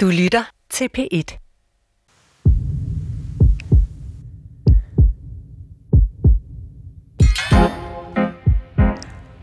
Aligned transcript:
Du 0.00 0.06
lytter 0.06 0.42
til 0.70 0.88
P1. 0.98 1.38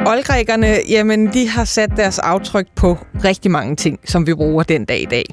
Oldgrækerne, 0.08 0.68
jamen, 0.90 1.34
de 1.34 1.50
har 1.50 1.64
sat 1.64 1.90
deres 1.98 2.20
aftryk 2.20 2.68
på 2.76 2.98
rigtig 3.24 3.52
mange 3.52 3.76
ting, 3.76 4.00
som 4.04 4.28
vi 4.28 4.34
bruger 4.34 4.64
den 4.64 4.86
dag 4.86 5.02
i 5.02 5.06
dag. 5.06 5.26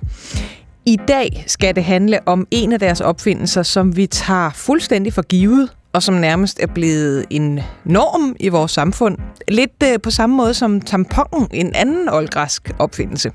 I 0.87 0.97
dag 1.09 1.45
skal 1.47 1.75
det 1.75 1.85
handle 1.85 2.29
om 2.29 2.47
en 2.51 2.73
af 2.73 2.79
deres 2.79 3.01
opfindelser, 3.01 3.63
som 3.63 3.97
vi 3.97 4.07
tager 4.07 4.51
fuldstændig 4.51 5.13
for 5.13 5.23
givet, 5.23 5.77
og 5.93 6.03
som 6.03 6.15
nærmest 6.15 6.61
er 6.61 6.67
blevet 6.67 7.27
en 7.31 7.61
norm 7.85 8.37
i 8.41 8.49
vores 8.49 8.73
samfund. 8.73 9.19
Lidt 9.49 9.83
øh, 9.85 10.01
på 10.01 10.11
samme 10.11 10.37
måde 10.37 10.55
som 10.55 10.81
tamponen, 10.81 11.49
en 11.53 11.75
anden 11.75 12.09
oldgræsk 12.09 12.71
opfindelse. 12.79 13.33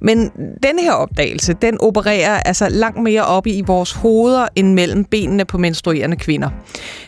Men 0.00 0.30
den 0.62 0.78
her 0.78 0.92
opdagelse, 0.92 1.52
den 1.62 1.80
opererer 1.80 2.40
altså 2.40 2.68
langt 2.68 3.02
mere 3.02 3.24
op 3.24 3.46
i 3.46 3.62
vores 3.66 3.92
hoveder 3.92 4.48
end 4.56 4.72
mellem 4.72 5.04
benene 5.04 5.44
på 5.44 5.58
menstruerende 5.58 6.16
kvinder. 6.16 6.50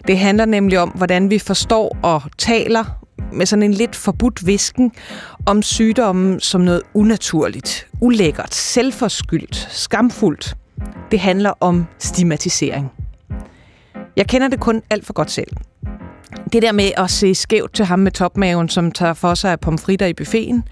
Det 0.07 0.19
handler 0.19 0.45
nemlig 0.45 0.79
om, 0.79 0.89
hvordan 0.89 1.31
vi 1.31 1.39
forstår 1.39 1.97
og 2.03 2.23
taler 2.39 2.85
med 3.33 3.47
sådan 3.47 3.63
en 3.63 3.75
lidt 3.75 3.97
forbudt 3.97 4.47
visken 4.47 4.93
om 5.47 5.63
sygdommen 5.63 6.41
som 6.41 6.61
noget 6.61 6.83
unaturligt, 6.95 7.89
ulækkert, 8.01 8.55
selvforskyldt, 8.55 9.69
skamfuldt. 9.71 10.57
Det 11.11 11.21
handler 11.21 11.53
om 11.61 11.87
stigmatisering. 11.99 12.91
Jeg 14.17 14.27
kender 14.27 14.49
det 14.49 14.61
kun 14.61 14.83
alt 14.91 15.07
for 15.07 15.13
godt 15.13 15.31
selv. 15.31 15.51
Det 16.53 16.63
der 16.63 16.73
med 16.73 16.91
at 16.97 17.11
se 17.11 17.35
skævt 17.35 17.75
til 17.75 17.85
ham 17.85 17.99
med 17.99 18.13
topmaven, 18.13 18.69
som 18.69 18.93
tager 18.93 19.15
for 19.15 19.35
sig 19.35 19.53
af 19.53 19.61
pomfritter 19.61 20.07
i 20.07 20.15
buffeten, 20.15 20.65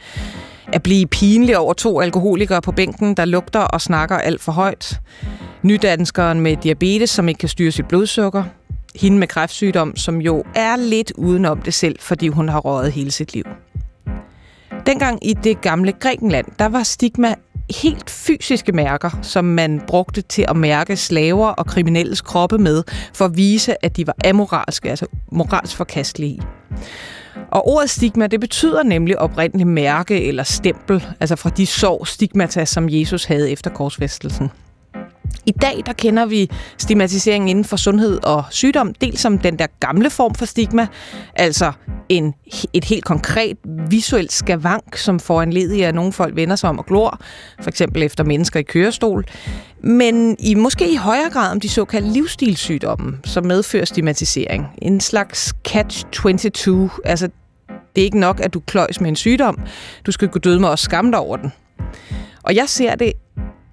at 0.75 0.83
blive 0.83 1.07
pinlig 1.07 1.59
over 1.59 1.73
to 1.73 2.01
alkoholikere 2.01 2.63
på 2.63 2.73
bænken, 2.73 3.15
der 3.15 3.25
lugter 3.25 3.61
og 3.61 3.81
snakker 3.81 4.19
alt 4.19 4.41
for 4.41 4.53
højt, 4.53 5.01
nydanskeren 5.63 6.41
med 6.41 6.57
diabetes, 6.57 7.11
som 7.11 7.29
ikke 7.29 7.39
kan 7.39 7.49
styre 7.49 7.71
sit 7.71 7.89
blodsukker, 7.89 8.45
hende 8.95 9.19
med 9.19 9.29
kræftsygdom, 9.29 9.97
som 9.97 10.21
jo 10.21 10.45
er 10.55 10.77
lidt 10.77 11.13
udenom 11.17 11.63
det 11.63 11.75
selv, 11.75 11.97
fordi 12.01 12.29
hun 12.29 12.49
har 12.49 12.61
røget 12.61 12.93
hele 12.93 13.11
sit 13.11 13.35
liv. 13.35 13.45
Dengang 14.87 15.27
i 15.27 15.33
det 15.33 15.61
gamle 15.61 15.93
Grækenland, 15.93 16.47
der 16.59 16.67
var 16.67 16.83
stigma 16.83 17.35
helt 17.71 18.11
fysiske 18.11 18.73
mærker, 18.73 19.11
som 19.23 19.45
man 19.45 19.81
brugte 19.87 20.23
til 20.23 20.45
at 20.49 20.57
mærke 20.57 20.97
slaver 20.97 21.49
og 21.49 21.67
kriminelles 21.67 22.21
kroppe 22.21 22.59
med, 22.59 22.83
for 23.15 23.25
at 23.25 23.37
vise, 23.37 23.85
at 23.85 23.97
de 23.97 24.07
var 24.07 24.17
amoralske, 24.25 24.91
altså 24.91 25.07
moralsk 25.33 25.77
forkastelige. 25.77 26.43
Og 27.55 27.69
ordet 27.69 27.91
stigma, 27.91 28.27
det 28.27 28.41
betyder 28.41 28.83
nemlig 28.83 29.19
oprindeligt 29.19 29.69
mærke 29.69 30.25
eller 30.25 30.43
stempel, 30.43 31.05
altså 31.21 31.37
fra 31.37 31.51
de 31.51 31.67
sår 31.67 32.05
stigmata, 32.05 32.65
som 32.65 32.89
Jesus 32.89 33.25
havde 33.25 33.51
efter 33.51 33.71
korsfæstelsen. 33.71 34.51
I 35.47 35.53
dag 35.53 35.83
der 35.87 35.93
kender 35.93 36.27
vi 36.27 36.51
stigmatiseringen 36.79 37.49
inden 37.49 37.65
for 37.65 37.77
sundhed 37.77 38.25
og 38.25 38.45
sygdom, 38.51 38.95
dels 38.95 39.21
som 39.21 39.39
den 39.39 39.59
der 39.59 39.67
gamle 39.81 40.11
form 40.11 40.35
for 40.35 40.45
stigma, 40.45 40.87
altså 41.35 41.73
en, 42.09 42.35
et 42.73 42.85
helt 42.85 43.05
konkret 43.05 43.57
visuelt 43.91 44.33
skavank, 44.33 44.97
som 44.97 45.21
får 45.21 45.43
en 45.43 45.53
led 45.53 45.73
i, 45.73 45.83
at 45.83 45.95
nogle 45.95 46.13
folk 46.13 46.37
vender 46.37 46.57
sig 46.57 46.71
om 46.71 46.79
og 46.79 46.87
glor, 46.87 47.21
for 47.61 47.69
eksempel 47.69 48.03
efter 48.03 48.25
mennesker 48.25 48.61
i 48.61 48.63
kørestol, 48.63 49.25
men 49.83 50.37
i 50.39 50.55
måske 50.55 50.93
i 50.93 50.97
højere 50.97 51.31
grad 51.31 51.53
om 51.53 51.61
de 51.61 51.69
såkaldte 51.69 52.11
livsstilssygdomme, 52.11 53.19
som 53.25 53.47
medfører 53.47 53.85
stigmatisering. 53.85 54.67
En 54.83 55.01
slags 55.01 55.55
catch-22, 55.69 57.01
altså 57.05 57.29
det 57.97 58.03
er 58.03 58.05
ikke 58.05 58.21
nok, 58.21 58.41
at 58.41 58.55
du 58.55 58.61
kløjs 58.61 59.01
med 59.01 59.09
en 59.09 59.17
sygdom, 59.17 59.59
du 60.07 60.13
skal 60.13 60.29
gå 60.29 60.39
døde 60.39 60.61
med 60.61 60.69
og 60.69 60.79
skamme 60.79 61.11
dig 61.11 61.19
over 61.19 61.37
den. 61.37 61.53
Og 62.43 62.55
jeg 62.55 62.69
ser 62.69 62.95
det 62.95 63.13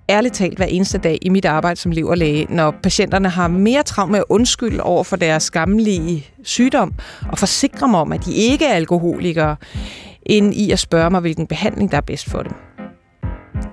ærligt 0.10 0.34
talt 0.34 0.58
hver 0.58 0.66
eneste 0.66 0.98
dag 0.98 1.18
i 1.22 1.30
mit 1.30 1.46
arbejde 1.46 1.80
som 1.80 1.92
leverlæge, 1.92 2.46
når 2.50 2.76
patienterne 2.84 3.30
har 3.30 3.48
mere 3.48 3.84
travlt 3.84 4.12
med 4.12 4.20
at 4.20 4.26
undskylde 4.30 4.84
over 4.84 5.04
for 5.04 5.16
deres 5.16 5.44
skammelige 5.44 6.28
sygdom 6.44 6.94
og 7.32 7.38
forsikre 7.38 7.88
mig 7.88 8.00
om, 8.00 8.12
at 8.12 8.26
de 8.26 8.34
ikke 8.34 8.66
er 8.66 8.74
alkoholikere, 8.74 9.56
end 10.26 10.54
i 10.54 10.72
at 10.72 10.80
spørge 10.80 11.10
mig, 11.10 11.22
hvilken 11.22 11.48
behandling 11.48 11.92
der 11.92 11.98
er 11.98 12.02
bedst 12.02 12.30
for 12.30 12.44
dem. 12.44 12.52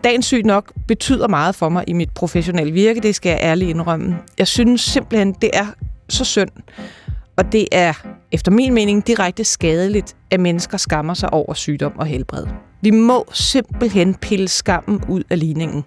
Dagens 0.05 0.27
syg 0.27 0.43
nok 0.45 0.73
betyder 0.89 1.29
meget 1.29 1.55
for 1.55 1.69
mig 1.69 1.85
i 1.87 1.93
mit 1.93 2.11
professionelle 2.15 2.73
virke, 2.73 3.01
det 3.01 3.15
skal 3.15 3.31
jeg 3.31 3.39
ærligt 3.43 3.71
indrømme. 3.71 4.17
Jeg 4.39 4.47
synes 4.47 4.81
simpelthen, 4.81 5.33
det 5.33 5.51
er 5.53 5.67
så 6.09 6.25
synd, 6.25 6.51
og 7.39 7.53
det 7.53 7.69
er 7.73 7.93
efter 8.33 8.51
min 8.51 8.75
mening 8.75 9.07
direkte 9.07 9.45
skadeligt, 9.45 10.17
at 10.31 10.41
mennesker 10.41 10.79
skammer 10.79 11.15
sig 11.15 11.33
over 11.33 11.55
sygdom 11.55 11.93
og 11.99 12.07
helbred. 12.07 12.47
Vi 12.81 12.91
må 12.91 13.25
simpelthen 13.33 14.15
pille 14.15 14.49
skammen 14.49 15.03
ud 15.09 15.23
af 15.31 15.39
ligningen. 15.39 15.85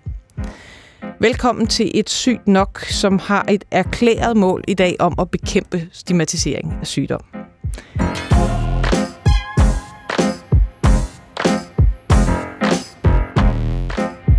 Velkommen 1.20 1.68
til 1.68 1.92
et 1.94 2.10
sygt 2.10 2.48
nok, 2.48 2.80
som 2.80 3.20
har 3.20 3.46
et 3.50 3.64
erklæret 3.72 4.38
mål 4.38 4.64
i 4.68 4.74
dag 4.74 4.96
om 5.00 5.16
at 5.20 5.32
bekæmpe 5.32 5.88
stigmatisering 5.92 6.74
af 6.82 6.88
sygdom. 6.88 7.22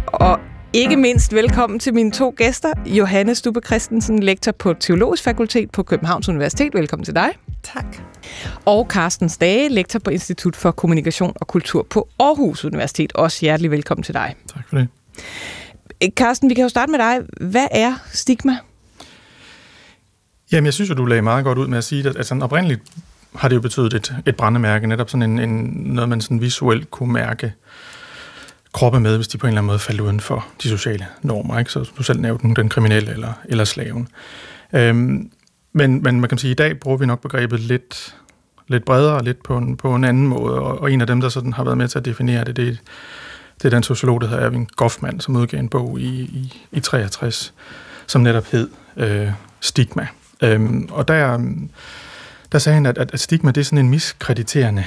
Og 0.06 0.38
ikke 0.74 0.96
mindst 0.96 1.34
velkommen 1.34 1.78
til 1.78 1.94
mine 1.94 2.12
to 2.12 2.34
gæster. 2.36 2.72
Johanne 2.86 3.34
Stube 3.34 3.60
Christensen, 3.66 4.22
lektor 4.22 4.52
på 4.52 4.74
Teologisk 4.74 5.22
Fakultet 5.22 5.70
på 5.70 5.82
Københavns 5.82 6.28
Universitet. 6.28 6.74
Velkommen 6.74 7.04
til 7.04 7.14
dig. 7.14 7.28
Tak. 7.62 7.84
Og 8.64 8.86
Carsten 8.88 9.28
Stage, 9.28 9.68
lektor 9.68 9.98
på 9.98 10.10
Institut 10.10 10.56
for 10.56 10.70
Kommunikation 10.70 11.32
og 11.36 11.46
Kultur 11.46 11.86
på 11.90 12.08
Aarhus 12.18 12.64
Universitet. 12.64 13.12
Også 13.12 13.38
hjertelig 13.40 13.70
velkommen 13.70 14.02
til 14.02 14.14
dig. 14.14 14.34
Tak 14.54 14.68
for 14.68 14.76
det. 14.76 14.88
Carsten, 16.16 16.50
vi 16.50 16.54
kan 16.54 16.62
jo 16.62 16.68
starte 16.68 16.90
med 16.90 16.98
dig. 16.98 17.20
Hvad 17.40 17.66
er 17.70 17.94
stigma? 18.12 18.56
Jamen, 20.52 20.64
jeg 20.64 20.74
synes 20.74 20.90
jo, 20.90 20.94
du 20.94 21.04
lagde 21.04 21.22
meget 21.22 21.44
godt 21.44 21.58
ud 21.58 21.66
med 21.66 21.78
at 21.78 21.84
sige, 21.84 22.08
at 22.08 22.16
altså, 22.16 22.38
oprindeligt 22.42 22.80
har 23.34 23.48
det 23.48 23.56
jo 23.56 23.60
betydet 23.60 23.94
et, 23.94 24.14
et 24.26 24.36
brændemærke, 24.36 24.86
netop 24.86 25.10
sådan 25.10 25.30
en, 25.30 25.38
en, 25.38 25.50
noget, 25.84 26.08
man 26.08 26.20
sådan 26.20 26.40
visuelt 26.40 26.90
kunne 26.90 27.12
mærke 27.12 27.52
kroppe 28.72 29.00
med, 29.00 29.16
hvis 29.16 29.28
de 29.28 29.38
på 29.38 29.46
en 29.46 29.48
eller 29.48 29.60
anden 29.60 29.66
måde 29.66 29.78
faldt 29.78 30.00
uden 30.00 30.20
for 30.20 30.46
de 30.62 30.68
sociale 30.68 31.06
normer. 31.22 31.58
Ikke? 31.58 31.72
Så 31.72 31.90
du 31.98 32.02
selv 32.02 32.20
nævnte 32.20 32.42
den, 32.42 32.56
den 32.56 32.68
kriminelle 32.68 33.10
eller, 33.10 33.32
eller 33.44 33.64
slaven. 33.64 34.08
Øhm, 34.72 35.30
men, 35.72 36.02
men 36.02 36.20
man 36.20 36.28
kan 36.28 36.38
sige, 36.38 36.50
at 36.50 36.60
i 36.60 36.62
dag 36.62 36.80
bruger 36.80 36.96
vi 36.96 37.06
nok 37.06 37.20
begrebet 37.20 37.60
lidt, 37.60 38.16
lidt 38.68 38.84
bredere, 38.84 39.24
lidt 39.24 39.42
på 39.42 39.56
en, 39.56 39.76
på 39.76 39.94
en 39.94 40.04
anden 40.04 40.26
måde, 40.26 40.58
og, 40.58 40.80
og 40.80 40.92
en 40.92 41.00
af 41.00 41.06
dem, 41.06 41.20
der 41.20 41.28
sådan 41.28 41.52
har 41.52 41.64
været 41.64 41.78
med 41.78 41.88
til 41.88 41.98
at 41.98 42.04
definere 42.04 42.44
det, 42.44 42.56
det 42.56 42.68
er 42.68 42.76
det 43.62 43.68
er 43.68 43.76
den 43.76 43.82
sociolog, 43.82 44.20
der 44.20 44.26
hedder 44.26 44.44
Erwin 44.44 44.68
Goffman, 44.76 45.20
som 45.20 45.36
udgav 45.36 45.60
en 45.60 45.68
bog 45.68 46.00
i, 46.00 46.20
i, 46.20 46.62
i 46.72 46.80
63, 46.80 47.54
som 48.06 48.20
netop 48.20 48.46
hed 48.46 48.68
øh, 48.96 49.28
Stigma. 49.60 50.06
Øhm, 50.42 50.88
og 50.90 51.08
der, 51.08 51.38
der 52.52 52.58
sagde 52.58 52.74
han, 52.74 52.86
at, 52.86 52.98
at 52.98 53.20
stigma 53.20 53.50
det 53.50 53.60
er 53.60 53.64
sådan 53.64 53.78
en 53.78 53.90
miskrediterende 53.90 54.84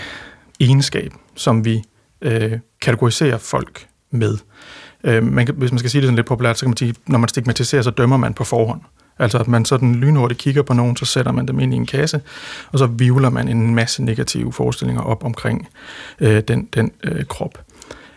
egenskab, 0.60 1.14
som 1.36 1.66
vi 1.66 1.84
øh, 2.26 2.60
kategorisere 2.82 3.40
folk 3.40 3.88
med. 4.12 4.38
Øh, 5.04 5.24
man 5.24 5.46
kan, 5.46 5.56
hvis 5.56 5.72
man 5.72 5.80
skal 5.80 5.92
sige 5.92 6.02
det 6.02 6.08
sådan 6.08 6.16
lidt 6.16 6.28
populært, 6.28 6.58
så 6.58 6.66
kan 6.66 6.70
man 6.70 6.78
sige, 6.78 6.96
når 7.08 7.20
man 7.20 7.30
stigmatiserer, 7.30 7.82
så 7.82 7.92
dømmer 7.92 8.18
man 8.18 8.34
på 8.34 8.44
forhånd. 8.44 8.82
Altså 9.20 9.38
at 9.38 9.48
man 9.48 9.66
sådan 9.66 9.96
lynhurtigt 9.96 10.40
kigger 10.40 10.62
på 10.62 10.74
nogen, 10.74 10.98
så 10.98 11.06
sætter 11.06 11.32
man 11.32 11.48
dem 11.48 11.60
ind 11.60 11.74
i 11.74 11.78
en 11.78 11.86
kasse, 11.86 12.22
og 12.72 12.80
så 12.80 12.86
vivler 12.86 13.30
man 13.30 13.48
en 13.48 13.76
masse 13.76 14.04
negative 14.04 14.54
forestillinger 14.54 15.02
op 15.02 15.24
omkring 15.24 15.68
øh, 16.20 16.44
den, 16.48 16.66
den 16.74 16.92
øh, 17.04 17.26
krop. 17.26 17.64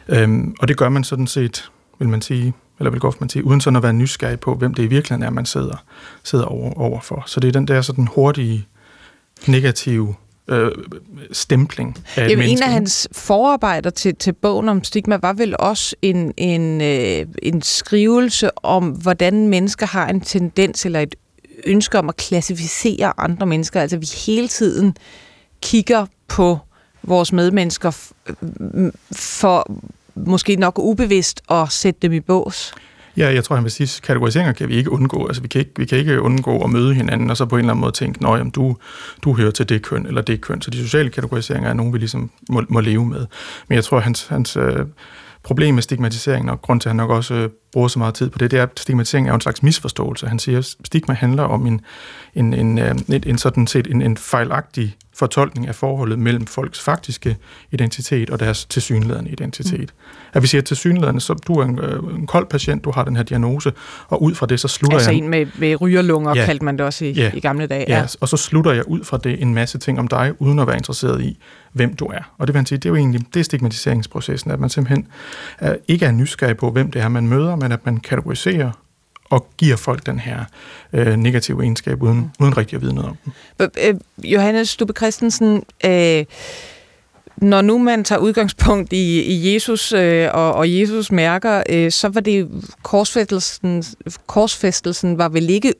Øhm, 0.09 0.55
og 0.61 0.69
det 0.69 0.77
gør 0.77 0.89
man 0.89 1.05
sådan 1.05 1.27
set, 1.27 1.71
vil 1.99 2.09
man 2.09 2.23
sige, 2.23 2.55
eller 2.79 2.91
vil 2.91 3.01
godt 3.01 3.21
man 3.21 3.31
sige, 3.31 3.45
uden 3.45 3.61
sådan 3.61 3.77
at 3.77 3.83
være 3.83 3.93
nysgerrig 3.93 4.41
på, 4.41 4.55
hvem 4.55 4.75
det 4.75 4.83
i 4.83 4.87
virkeligheden 4.87 5.23
er, 5.23 5.31
man 5.31 5.47
sidder, 5.47 5.85
sidder 6.25 6.45
over, 6.45 6.73
overfor. 6.73 7.23
Så 7.27 7.41
det 7.41 7.49
er 7.49 7.53
den 7.53 7.69
der 7.69 7.83
sådan 7.83 8.09
hurtige, 8.15 8.67
negative 9.47 10.15
øh, 10.49 10.71
stempling 11.33 11.99
af 12.17 12.29
Jamen, 12.29 12.49
en 12.49 12.63
af 12.63 12.73
hans 12.73 13.09
forarbejder 13.13 13.91
til, 13.91 14.15
til 14.15 14.33
bogen 14.33 14.69
om 14.69 14.85
stigma 14.85 15.19
var 15.23 15.33
vel 15.33 15.55
også 15.59 15.97
en, 16.03 16.35
en, 16.37 16.81
øh, 16.81 17.27
en 17.43 17.63
skrivelse 17.63 18.59
om, 18.65 18.89
hvordan 18.89 19.49
mennesker 19.49 19.87
har 19.87 20.09
en 20.09 20.21
tendens 20.21 20.87
eller 20.87 21.01
et 21.01 21.15
ønske 21.67 21.99
om 21.99 22.09
at 22.09 22.17
klassificere 22.17 23.13
andre 23.19 23.47
mennesker. 23.47 23.81
Altså 23.81 23.97
vi 23.97 24.07
hele 24.27 24.49
tiden 24.49 24.97
kigger 25.63 26.07
på 26.29 26.59
vores 27.03 27.33
medmennesker 27.33 27.91
for 29.13 29.71
måske 30.15 30.57
nok 30.57 30.79
ubevidst 30.79 31.41
at 31.51 31.73
sætte 31.73 32.01
dem 32.03 32.13
i 32.13 32.21
bås? 32.21 32.75
Ja, 33.19 33.35
jeg 33.35 33.45
tror, 33.45 33.57
han 33.57 33.65
vil 33.65 33.73
sige, 33.73 34.01
kategoriseringer 34.03 34.53
kan 34.53 34.69
vi 34.69 34.75
ikke 34.75 34.93
undgå. 34.93 35.27
Altså, 35.27 35.43
vi 35.43 35.49
kan 35.49 35.59
ikke, 35.59 35.73
vi 35.77 35.85
kan 35.85 35.99
ikke 35.99 36.23
undgå 36.23 36.65
at 36.65 36.71
møde 36.71 36.95
hinanden, 36.95 37.31
og 37.31 37.37
så 37.37 37.47
på 37.47 37.57
en 37.57 37.61
eller 37.61 37.73
anden 37.73 37.81
måde 37.81 37.93
tænke, 37.93 38.27
at 38.27 38.55
du, 38.55 38.77
du 39.25 39.33
hører 39.35 39.51
til 39.51 39.69
det 39.69 39.83
køn, 39.83 40.07
eller 40.07 40.23
det 40.23 40.41
køn. 40.41 40.63
Så 40.63 40.71
de 40.71 40.83
sociale 40.83 41.11
kategoriseringer 41.11 41.71
er 41.71 41.75
nogen, 41.75 41.93
vi 41.93 41.99
ligesom 41.99 42.31
må, 42.51 42.63
må 42.69 42.81
leve 42.81 43.05
med. 43.05 43.27
Men 43.69 43.77
jeg 43.77 43.85
tror, 43.85 44.01
hans, 44.01 44.27
hans 44.27 44.57
øh, 44.57 44.87
problem 45.43 45.75
med 45.75 45.83
stigmatiseringen, 45.83 46.49
og 46.49 46.63
grund 46.63 46.81
til, 46.81 46.89
at 46.89 46.91
han 46.91 46.97
nok 46.97 47.11
også 47.11 47.35
øh, 47.35 47.51
bruger 47.73 47.89
så 47.89 47.99
meget 47.99 48.15
tid 48.15 48.31
på 48.31 48.39
det, 48.39 48.51
det 48.51 48.59
er, 48.59 48.63
at 48.63 48.81
stigmatisering 48.81 49.29
er 49.29 49.35
en 49.35 49.41
slags 49.41 49.63
misforståelse. 49.63 50.27
Han 50.27 50.39
siger, 50.39 50.59
at 50.59 50.65
stigma 50.85 51.15
handler 51.15 51.43
om 51.43 51.67
en, 51.67 51.81
en, 52.35 52.55
en, 52.55 52.79
en, 52.79 53.03
en 53.09 53.39
sådan 53.39 53.67
set 53.67 53.87
en, 53.87 54.03
en 54.03 54.17
fejlagtig 54.17 54.97
fortolkning 55.19 55.69
af 55.69 55.75
forholdet 55.75 56.19
mellem 56.19 56.47
folks 56.47 56.81
faktiske 56.81 57.37
identitet 57.73 58.31
og 58.31 58.41
deres 58.41 58.65
tilsyneladende 58.65 59.31
identitet. 59.31 59.81
Mm. 59.81 60.31
At 60.33 60.43
vi 60.43 60.47
siger 60.47 60.63
tilsyneladende, 60.63 61.21
så 61.21 61.35
du 61.35 61.53
er 61.53 61.65
en, 61.65 61.79
øh, 61.79 62.15
en 62.15 62.27
kold 62.27 62.47
patient, 62.47 62.85
du 62.85 62.91
har 62.91 63.05
den 63.05 63.17
her 63.17 63.23
diagnose, 63.23 63.73
og 64.09 64.23
ud 64.23 64.35
fra 64.35 64.47
det, 64.47 64.61
så 64.61 64.69
slutter 64.69 64.97
altså 64.97 65.11
jeg... 65.11 65.17
Altså 65.17 65.25
en 65.25 65.31
med, 65.31 65.47
med 65.59 65.81
rygerlunger, 65.81 66.37
ja. 66.37 66.45
kaldte 66.45 66.65
man 66.65 66.79
det 66.79 66.87
også 66.87 67.05
i, 67.05 67.13
ja. 67.13 67.31
i 67.35 67.41
gamle 67.41 67.67
dage. 67.67 67.85
Ja. 67.89 67.99
ja, 67.99 68.07
og 68.21 68.29
så 68.29 68.37
slutter 68.37 68.73
jeg 68.73 68.89
ud 68.89 69.05
fra 69.05 69.19
det 69.25 69.43
en 69.43 69.55
masse 69.55 69.79
ting 69.79 69.99
om 69.99 70.09
dig, 70.09 70.33
uden 70.39 70.59
at 70.59 70.67
være 70.67 70.77
interesseret 70.77 71.23
i, 71.23 71.39
hvem 71.73 71.97
du 71.97 72.05
er. 72.05 72.33
Og 72.39 72.47
det 72.47 72.55
vil 72.55 72.67
sige, 72.67 72.79
det 72.79 72.85
er 72.85 72.91
jo 72.91 72.97
egentlig 72.97 73.21
det 73.35 73.41
er 73.41 73.45
stigmatiseringsprocessen, 73.45 74.51
at 74.51 74.61
man 74.61 74.71
simpelthen 74.71 75.07
uh, 75.63 75.69
ikke 75.89 76.07
er 76.07 76.13
nysgerrig 76.13 76.57
på, 76.57 76.71
hvem 76.71 76.91
det 76.91 77.03
er, 77.03 77.09
man 77.09 77.27
møder, 77.27 77.57
men 77.59 77.73
at 77.73 77.87
man 77.87 77.97
kategoriserer 77.97 78.71
og 79.31 79.47
giver 79.57 79.77
folk 79.77 80.07
den 80.07 80.19
her 80.19 80.45
øh, 80.93 81.17
negative 81.17 81.63
egenskab, 81.63 82.03
uden, 82.03 82.19
mm. 82.19 82.31
uden 82.41 82.57
rigtig 82.57 82.77
at 82.77 82.83
vide 82.83 82.95
noget 82.95 83.11
om 83.11 83.17
dem. 83.25 83.71
Øh, 83.79 83.95
Johannes 84.25 84.69
Stubbe 84.69 84.93
Christensen, 84.97 85.65
øh, 85.85 86.25
når 87.37 87.63
nu 87.63 87.79
man 87.79 88.05
tager 88.05 88.19
udgangspunkt 88.19 88.93
i, 88.93 89.23
i 89.23 89.55
Jesus 89.55 89.93
øh, 89.93 90.29
og, 90.33 90.55
og 90.55 90.79
Jesus 90.79 91.13
mærker, 91.13 91.63
øh, 91.69 91.91
så 91.91 92.09
var 92.09 92.21
det 92.21 92.49
korsfæstelsen, 92.83 93.85
korsfæstelsen 94.27 95.19
var 95.19 95.29
vel 95.29 95.51
ikke 95.51 95.75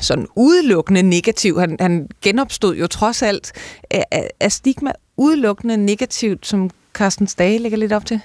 sådan 0.00 0.26
udelukkende 0.36 1.02
negativ. 1.02 1.60
Han, 1.60 1.76
han 1.80 2.08
genopstod 2.22 2.76
jo 2.76 2.86
trods 2.86 3.22
alt. 3.22 3.52
Er, 3.90 4.28
er 4.40 4.48
stigma 4.48 4.92
udelukkende 5.16 5.76
negativt, 5.76 6.46
som 6.46 6.70
Carsten 6.94 7.26
Stage 7.26 7.58
lægger 7.58 7.78
lidt 7.78 7.92
op 7.92 8.06
til? 8.06 8.20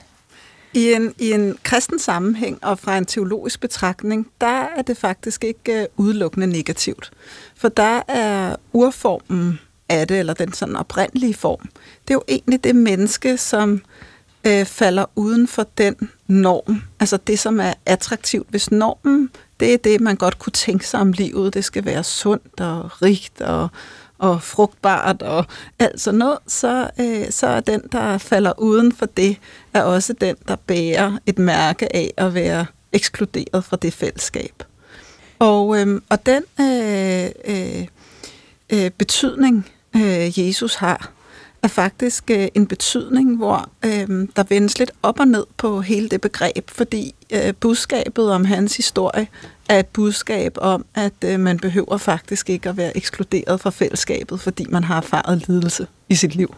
I 0.73 0.93
en, 0.93 1.13
I 1.19 1.31
en 1.31 1.57
kristen 1.63 1.99
sammenhæng 1.99 2.63
og 2.63 2.79
fra 2.79 2.97
en 2.97 3.05
teologisk 3.05 3.59
betragtning, 3.59 4.27
der 4.41 4.67
er 4.77 4.81
det 4.81 4.97
faktisk 4.97 5.43
ikke 5.43 5.81
øh, 5.81 5.87
udelukkende 5.97 6.47
negativt. 6.47 7.11
For 7.55 7.69
der 7.69 8.01
er 8.07 8.55
urformen 8.73 9.59
af 9.89 10.07
det, 10.07 10.19
eller 10.19 10.33
den 10.33 10.53
sådan 10.53 10.75
oprindelige 10.75 11.33
form, 11.33 11.69
det 12.07 12.09
er 12.09 12.13
jo 12.13 12.23
egentlig 12.27 12.63
det 12.63 12.75
menneske, 12.75 13.37
som 13.37 13.81
øh, 14.43 14.65
falder 14.65 15.05
uden 15.15 15.47
for 15.47 15.67
den 15.77 15.95
norm. 16.27 16.81
Altså 16.99 17.17
det, 17.17 17.39
som 17.39 17.59
er 17.59 17.73
attraktivt. 17.85 18.47
Hvis 18.49 18.71
normen, 18.71 19.29
det 19.59 19.73
er 19.73 19.77
det, 19.77 20.01
man 20.01 20.15
godt 20.15 20.39
kunne 20.39 20.53
tænke 20.53 20.87
sig 20.87 20.99
om 20.99 21.11
livet. 21.11 21.53
Det 21.53 21.65
skal 21.65 21.85
være 21.85 22.03
sundt 22.03 22.59
og 22.59 23.01
rigt 23.01 23.41
og 23.41 23.69
og 24.21 24.43
frugtbart 24.43 25.21
og 25.21 25.45
alt 25.79 26.01
sådan 26.01 26.17
noget, 26.17 26.37
så, 26.47 26.89
øh, 26.99 27.31
så 27.31 27.47
er 27.47 27.59
den, 27.59 27.81
der 27.91 28.17
falder 28.17 28.59
uden 28.59 28.91
for 28.91 29.05
det, 29.05 29.37
er 29.73 29.83
også 29.83 30.13
den, 30.13 30.35
der 30.47 30.55
bærer 30.55 31.17
et 31.25 31.39
mærke 31.39 31.95
af 31.95 32.13
at 32.17 32.33
være 32.33 32.65
ekskluderet 32.91 33.63
fra 33.65 33.77
det 33.77 33.93
fællesskab. 33.93 34.63
Og, 35.39 35.79
øh, 35.79 36.01
og 36.09 36.25
den 36.25 36.43
øh, 36.59 37.29
øh, 37.45 37.87
øh, 38.69 38.91
betydning, 38.91 39.69
øh, 39.95 40.39
Jesus 40.39 40.75
har, 40.75 41.11
er 41.63 41.67
faktisk 41.67 42.31
øh, 42.31 42.47
en 42.55 42.67
betydning, 42.67 43.37
hvor 43.37 43.69
øh, 43.85 44.27
der 44.35 44.43
vendes 44.49 44.79
lidt 44.79 44.91
op 45.03 45.19
og 45.19 45.27
ned 45.27 45.45
på 45.57 45.81
hele 45.81 46.09
det 46.09 46.21
begreb, 46.21 46.69
fordi 46.69 47.15
øh, 47.33 47.53
budskabet 47.59 48.31
om 48.31 48.45
hans 48.45 48.77
historie 48.77 49.27
er 49.71 49.79
et 49.79 49.87
budskab 49.87 50.57
om, 50.57 50.85
at 50.95 51.13
øh, 51.25 51.39
man 51.39 51.59
behøver 51.59 51.97
faktisk 51.97 52.49
ikke 52.49 52.69
at 52.69 52.77
være 52.77 52.97
ekskluderet 52.97 53.61
fra 53.61 53.69
fællesskabet, 53.69 54.39
fordi 54.39 54.65
man 54.69 54.83
har 54.83 54.97
erfaret 54.97 55.47
lidelse 55.47 55.87
i 56.09 56.15
sit 56.15 56.35
liv. 56.35 56.55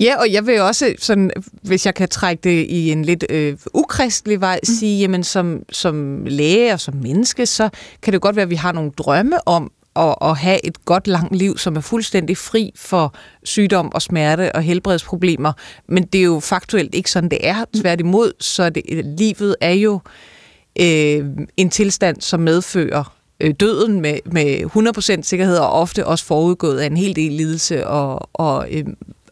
Ja, 0.00 0.16
og 0.20 0.32
jeg 0.32 0.46
vil 0.46 0.60
også, 0.60 0.94
sådan, 0.98 1.30
hvis 1.62 1.86
jeg 1.86 1.94
kan 1.94 2.08
trække 2.08 2.40
det 2.44 2.66
i 2.68 2.92
en 2.92 3.04
lidt 3.04 3.24
øh, 3.30 3.56
ukristelig 3.74 4.40
vej, 4.40 4.60
mm. 4.62 4.74
sige, 4.74 5.00
jamen 5.00 5.24
som, 5.24 5.62
som 5.72 6.24
læge 6.24 6.72
og 6.72 6.80
som 6.80 6.94
menneske, 6.94 7.46
så 7.46 7.68
kan 8.02 8.12
det 8.12 8.20
godt 8.20 8.36
være, 8.36 8.42
at 8.42 8.50
vi 8.50 8.54
har 8.54 8.72
nogle 8.72 8.90
drømme 8.90 9.48
om 9.48 9.72
at, 9.96 10.14
at 10.22 10.36
have 10.36 10.66
et 10.66 10.84
godt 10.84 11.06
langt 11.06 11.36
liv, 11.36 11.58
som 11.58 11.76
er 11.76 11.80
fuldstændig 11.80 12.36
fri 12.36 12.72
for 12.76 13.14
sygdom 13.44 13.92
og 13.94 14.02
smerte 14.02 14.54
og 14.54 14.62
helbredsproblemer. 14.62 15.52
Men 15.88 16.04
det 16.04 16.18
er 16.18 16.24
jo 16.24 16.40
faktuelt 16.40 16.94
ikke 16.94 17.10
sådan, 17.10 17.30
det 17.30 17.48
er. 17.48 17.64
Tværtimod, 17.80 18.32
så 18.40 18.70
det, 18.70 18.82
livet 19.18 19.56
er 19.60 19.72
jo 19.72 19.94
øh, 19.94 20.31
en 20.76 21.70
tilstand, 21.70 22.20
som 22.20 22.40
medfører 22.40 23.16
øh, 23.40 23.54
døden 23.60 24.00
med, 24.00 24.18
med 24.24 25.16
100% 25.18 25.22
sikkerhed, 25.22 25.56
og 25.56 25.72
ofte 25.72 26.06
også 26.06 26.24
forudgået 26.24 26.80
af 26.80 26.86
en 26.86 26.96
hel 26.96 27.16
del 27.16 27.32
lidelse 27.32 27.86
og, 27.86 28.28
og, 28.32 28.66
øh, 28.70 28.84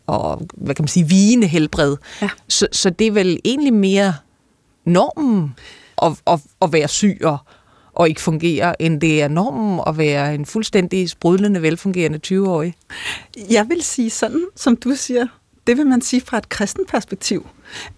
og 0.07 0.43
hvad 0.57 0.75
kan 0.75 0.83
man 0.83 0.89
sige, 0.89 1.09
vigende 1.09 1.47
helbred. 1.47 1.97
Ja. 2.23 2.29
Så, 2.49 2.69
så 2.73 2.91
det 2.91 3.07
er 3.07 3.13
vel 3.13 3.41
egentlig 3.45 3.73
mere 3.73 4.15
normen 4.85 5.55
at, 6.03 6.13
at, 6.27 6.41
at 6.63 6.73
være 6.73 6.89
syg 6.89 7.19
og, 7.25 7.39
og 7.93 8.09
ikke 8.09 8.21
fungere, 8.21 8.83
end 8.83 9.01
det 9.01 9.23
er 9.23 9.29
normen 9.29 9.81
at 9.87 9.99
være 9.99 10.35
en 10.35 10.47
fuldstændig 10.47 11.11
sprudlende, 11.11 11.63
velfungerende 11.63 12.21
20-årig? 12.27 12.75
Jeg 13.51 13.69
vil 13.69 13.83
sige 13.83 14.11
sådan, 14.11 14.47
som 14.57 14.77
du 14.77 14.95
siger, 14.95 15.27
det 15.67 15.77
vil 15.77 15.87
man 15.87 16.01
sige 16.01 16.21
fra 16.21 16.39
et 16.39 16.49
kristen 16.49 16.87
perspektiv. 16.89 17.49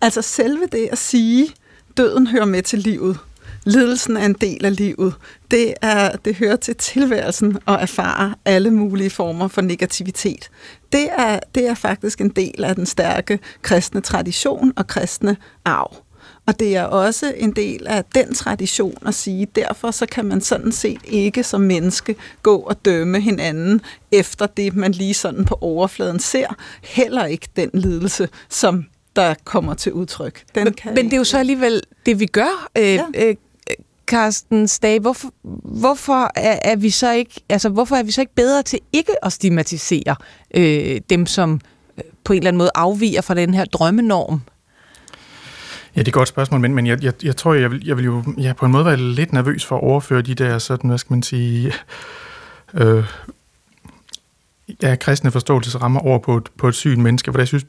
Altså 0.01 0.23
selve 0.23 0.67
det 0.73 0.89
at 0.93 0.99
sige, 0.99 1.49
døden 1.97 2.27
hører 2.27 2.45
med 2.45 2.63
til 2.63 2.79
livet, 2.79 3.19
Lidelsen 3.65 4.17
er 4.17 4.27
en 4.27 4.37
del 4.41 4.65
af 4.65 4.77
livet. 4.77 5.15
Det, 5.51 5.75
er, 5.83 6.17
det 6.17 6.37
hører 6.37 6.57
til 6.57 6.77
tilværelsen 6.77 7.59
at 7.69 7.79
erfare 7.81 8.35
alle 8.45 8.71
mulige 8.71 9.11
former 9.11 9.49
for 9.49 9.61
negativitet. 9.61 10.51
Det 10.93 11.09
er, 11.19 11.41
det 11.55 11.69
er 11.69 11.75
faktisk 11.75 12.21
en 12.21 12.29
del 12.29 12.65
af 12.65 12.75
den 12.75 12.87
stærke 12.87 13.39
kristne 13.63 14.01
tradition 14.01 14.73
og 14.77 14.87
kristne 14.87 15.37
arv. 15.65 15.97
Og 16.47 16.61
det 16.61 16.77
er 16.77 16.83
også 16.83 17.33
en 17.37 17.53
del 17.53 17.87
af 17.87 18.05
den 18.15 18.35
tradition 18.35 18.99
at 19.07 19.15
sige, 19.15 19.47
derfor 19.57 19.91
så 19.91 20.07
kan 20.07 20.25
man 20.25 20.41
sådan 20.41 20.73
set 20.73 21.01
ikke 21.05 21.43
som 21.43 21.61
menneske 21.61 22.17
gå 22.43 22.57
og 22.57 22.85
dømme 22.85 23.21
hinanden 23.21 23.81
efter 24.13 24.47
det, 24.47 24.77
man 24.77 24.93
lige 24.93 25.15
sådan 25.15 25.45
på 25.45 25.59
overfladen 25.61 26.21
ser. 26.21 26.57
Heller 26.83 27.25
ikke 27.25 27.49
den 27.57 27.71
lidelse, 27.75 28.29
som 28.49 28.85
der 29.17 29.35
kommer 29.45 29.75
til 29.75 29.93
udtryk. 29.93 30.45
Den 30.55 30.65
men, 30.65 30.73
kan 30.73 30.95
men 30.95 31.05
det 31.05 31.13
er 31.13 31.17
jo 31.17 31.25
så 31.25 31.39
alligevel 31.39 31.83
det, 32.07 32.21
vi 32.21 32.27
gør. 32.27 32.69
Øh, 32.79 32.85
ja. 32.85 33.05
øh, 33.15 33.35
Carsten 34.13 34.69
Stage, 34.69 35.01
hvorfor, 35.01 35.33
hvorfor 35.65 36.31
er, 36.35 36.59
er 36.63 36.77
vi 36.77 36.91
så 36.91 37.13
ikke, 37.13 37.41
altså 37.49 37.69
hvorfor 37.69 37.97
er 37.97 38.03
vi 38.03 38.11
så 38.11 38.21
ikke 38.21 38.35
bedre 38.35 38.63
til 38.63 38.79
ikke 38.93 39.25
at 39.25 39.33
stigmatisere 39.33 40.17
øh, 40.55 41.01
dem, 41.11 41.27
som 41.27 41.61
øh, 41.99 42.05
på 42.25 42.33
en 42.33 42.37
eller 42.37 42.49
anden 42.49 42.59
måde 42.59 42.71
afviger 42.75 43.21
fra 43.21 43.35
den 43.35 43.55
her 43.55 43.65
drømmenorm? 43.65 44.43
Ja, 45.97 46.01
det 46.01 46.07
er 46.07 46.11
et 46.11 46.15
godt 46.15 46.29
spørgsmål, 46.29 46.61
men, 46.61 46.75
men 46.75 46.87
jeg, 46.87 47.05
jeg, 47.05 47.13
jeg 47.25 47.37
tror, 47.37 47.55
jeg 47.55 47.71
vil, 47.71 47.87
jeg 47.87 47.97
vil 47.97 48.05
jo 48.05 48.25
ja, 48.39 48.53
på 48.53 48.67
en 48.67 48.73
måde 48.73 48.85
være 48.85 48.97
lidt 48.97 49.33
nervøs 49.33 49.65
for 49.65 49.77
at 49.77 49.83
overføre 49.83 50.23
de 50.23 50.35
der, 50.35 50.59
sådan, 50.59 50.89
hvad 50.89 50.99
skal 50.99 51.13
man 51.13 51.23
sige, 51.23 51.73
øh, 52.75 53.05
ja, 54.83 54.97
kristne 54.97 55.31
forståelsesrammer 55.31 56.01
over 56.01 56.19
på 56.19 56.37
et, 56.37 56.49
på 56.59 56.69
et 56.69 56.75
syn 56.75 57.03
menneske, 57.03 57.33
for 57.33 57.41
jeg 57.41 57.49
synes, 57.49 57.67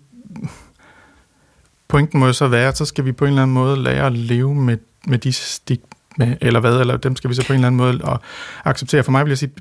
pointen 1.87 2.19
må 2.19 2.25
jo 2.25 2.33
så 2.33 2.47
være, 2.47 2.67
at 2.67 2.77
så 2.77 2.85
skal 2.85 3.05
vi 3.05 3.11
på 3.11 3.25
en 3.25 3.29
eller 3.29 3.41
anden 3.41 3.53
måde 3.53 3.83
lære 3.83 4.05
at 4.05 4.13
leve 4.13 4.55
med, 4.55 4.77
med 5.07 5.17
de 5.17 5.33
stig, 5.33 5.79
med, 6.17 6.35
eller 6.41 6.59
hvad, 6.59 6.79
eller 6.79 6.97
dem 6.97 7.15
skal 7.15 7.29
vi 7.29 7.35
så 7.35 7.47
på 7.47 7.53
en 7.53 7.57
eller 7.57 7.67
anden 7.67 7.77
måde 7.77 7.99
og 8.03 8.19
acceptere. 8.65 9.03
For 9.03 9.11
mig 9.11 9.25
vil 9.25 9.31
jeg 9.31 9.37
sige, 9.37 9.51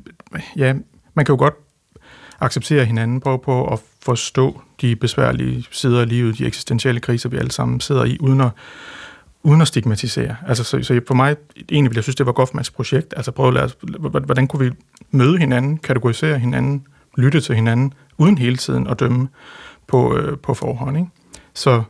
ja, 0.57 0.75
man 1.15 1.25
kan 1.25 1.33
jo 1.33 1.39
godt 1.39 1.55
acceptere 2.41 2.85
hinanden, 2.85 3.21
prøve 3.21 3.39
på 3.39 3.73
at 3.73 3.81
forstå 4.03 4.63
de 4.81 4.97
besværlige 4.97 5.67
sider 5.71 6.01
af 6.01 6.09
livet, 6.09 6.39
de 6.39 6.47
eksistentielle 6.47 7.01
kriser, 7.01 7.29
vi 7.29 7.37
alle 7.37 7.53
sammen 7.53 7.81
sidder 7.81 8.05
i, 8.05 8.17
uden 8.21 8.41
at, 8.41 8.51
uden 9.43 9.61
at 9.61 9.69
stigmatisere. 9.69 10.37
Altså, 10.49 10.65
så, 10.65 10.83
så 10.83 11.01
for 11.07 11.15
mig, 11.15 11.37
egentlig 11.71 11.91
vil 11.91 11.97
jeg 11.97 12.05
synes, 12.05 12.17
det 12.17 12.27
var 12.27 12.33
Goffmans 12.33 12.71
projekt, 12.71 13.15
altså 13.17 13.31
prøve 13.31 13.49
at 13.49 13.55
lære, 13.55 14.21
hvordan 14.21 14.47
kunne 14.47 14.65
vi 14.65 14.73
møde 15.11 15.39
hinanden, 15.39 15.79
kategorisere 15.79 16.39
hinanden, 16.39 16.87
lytte 17.17 17.41
til 17.41 17.55
hinanden, 17.55 17.93
uden 18.19 18.39
hele 18.39 18.57
tiden 18.57 18.87
at 18.87 19.01
dømme 19.01 19.29
på, 19.87 20.17
øh, 20.17 20.39
på 20.39 20.55
forhånd. 20.55 20.97
Ikke? 20.97 21.11
Så 21.55 21.83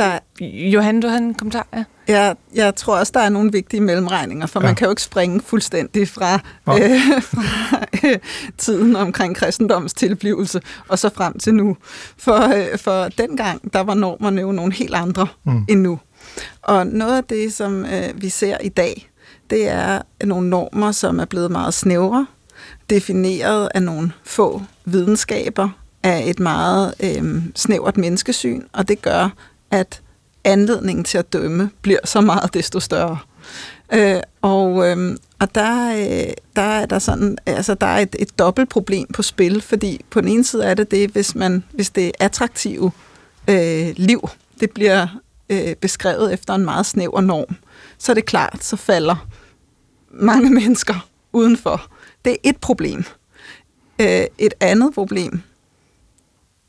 der, 0.00 0.18
Johan, 0.44 1.00
du 1.00 1.08
havde 1.08 1.22
en 1.22 1.34
kommentar? 1.34 1.66
Ja. 1.72 1.84
Ja, 2.08 2.32
jeg 2.54 2.76
tror 2.76 2.98
også, 2.98 3.12
der 3.14 3.20
er 3.20 3.28
nogle 3.28 3.52
vigtige 3.52 3.80
mellemregninger, 3.80 4.46
for 4.46 4.60
ja. 4.60 4.66
man 4.66 4.74
kan 4.74 4.84
jo 4.84 4.90
ikke 4.90 5.02
springe 5.02 5.40
fuldstændig 5.40 6.08
fra, 6.08 6.34
øh, 6.68 7.22
fra 7.32 7.86
øh, 8.04 8.18
tiden 8.58 8.96
omkring 8.96 9.36
kristendoms 9.36 9.94
tilblivelse 9.94 10.60
og 10.88 10.98
så 10.98 11.10
frem 11.14 11.38
til 11.38 11.54
nu. 11.54 11.76
For, 12.16 12.54
øh, 12.56 12.78
for 12.78 13.08
dengang, 13.08 13.72
der 13.72 13.80
var 13.80 13.94
normerne 13.94 14.40
jo 14.40 14.52
nogle 14.52 14.72
helt 14.72 14.94
andre 14.94 15.26
mm. 15.44 15.64
end 15.68 15.80
nu. 15.80 15.98
Og 16.62 16.86
noget 16.86 17.16
af 17.16 17.24
det, 17.24 17.52
som 17.52 17.84
øh, 17.84 18.22
vi 18.22 18.28
ser 18.28 18.58
i 18.58 18.68
dag, 18.68 19.10
det 19.50 19.68
er 19.68 20.02
nogle 20.24 20.48
normer, 20.48 20.92
som 20.92 21.18
er 21.18 21.24
blevet 21.24 21.50
meget 21.50 21.74
snævre, 21.74 22.26
defineret 22.90 23.68
af 23.74 23.82
nogle 23.82 24.12
få 24.24 24.62
videnskaber, 24.84 25.68
af 26.02 26.22
et 26.26 26.40
meget 26.40 26.94
øh, 27.02 27.42
snævert 27.54 27.96
menneskesyn, 27.96 28.62
og 28.72 28.88
det 28.88 29.02
gør, 29.02 29.28
at 29.70 30.02
anledningen 30.44 31.04
til 31.04 31.18
at 31.18 31.32
dømme 31.32 31.70
bliver 31.82 31.98
så 32.04 32.20
meget 32.20 32.54
desto 32.54 32.80
større. 32.80 33.18
Øh, 33.92 34.20
og, 34.42 34.88
øh, 34.88 35.16
og 35.38 35.54
der, 35.54 35.92
øh, 35.94 36.32
der 36.56 36.62
er 36.62 36.86
der 36.86 36.98
sådan, 36.98 37.38
altså 37.46 37.74
der 37.74 37.86
er 37.86 37.98
et, 37.98 38.16
et 38.18 38.38
dobbelt 38.38 38.68
problem 38.68 39.06
på 39.14 39.22
spil, 39.22 39.60
fordi 39.60 40.04
på 40.10 40.20
den 40.20 40.28
ene 40.28 40.44
side 40.44 40.64
er 40.64 40.74
det 40.74 40.90
det, 40.90 41.10
hvis 41.10 41.34
man, 41.34 41.64
hvis 41.72 41.90
det 41.90 42.12
attraktive 42.18 42.90
øh, 43.48 43.92
liv, 43.96 44.28
det 44.60 44.70
bliver 44.70 45.06
øh, 45.50 45.76
beskrevet 45.76 46.32
efter 46.32 46.54
en 46.54 46.64
meget 46.64 46.86
snæver 46.86 47.20
norm, 47.20 47.56
så 47.98 48.12
er 48.12 48.14
det 48.14 48.26
klart, 48.26 48.64
så 48.64 48.76
falder 48.76 49.26
mange 50.10 50.50
mennesker 50.60 51.08
udenfor. 51.32 51.82
Det 52.24 52.32
er 52.32 52.36
et 52.44 52.56
problem. 52.56 53.04
Øh, 53.98 54.24
et 54.38 54.54
andet 54.60 54.94
problem, 54.94 55.42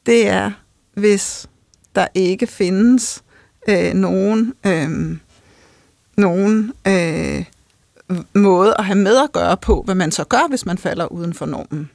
det 0.05 0.27
er, 0.27 0.51
hvis 0.93 1.47
der 1.95 2.07
ikke 2.13 2.47
findes 2.47 3.23
øh, 3.69 3.93
nogen, 3.93 4.53
øh, 4.65 5.17
nogen 6.17 6.73
øh, 6.87 7.45
måde 8.33 8.75
at 8.77 8.85
have 8.85 8.97
med 8.97 9.17
at 9.17 9.31
gøre 9.31 9.57
på, 9.57 9.81
hvad 9.85 9.95
man 9.95 10.11
så 10.11 10.23
gør, 10.23 10.47
hvis 10.49 10.65
man 10.65 10.77
falder 10.77 11.05
uden 11.05 11.33
for 11.33 11.45
normen. 11.45 11.89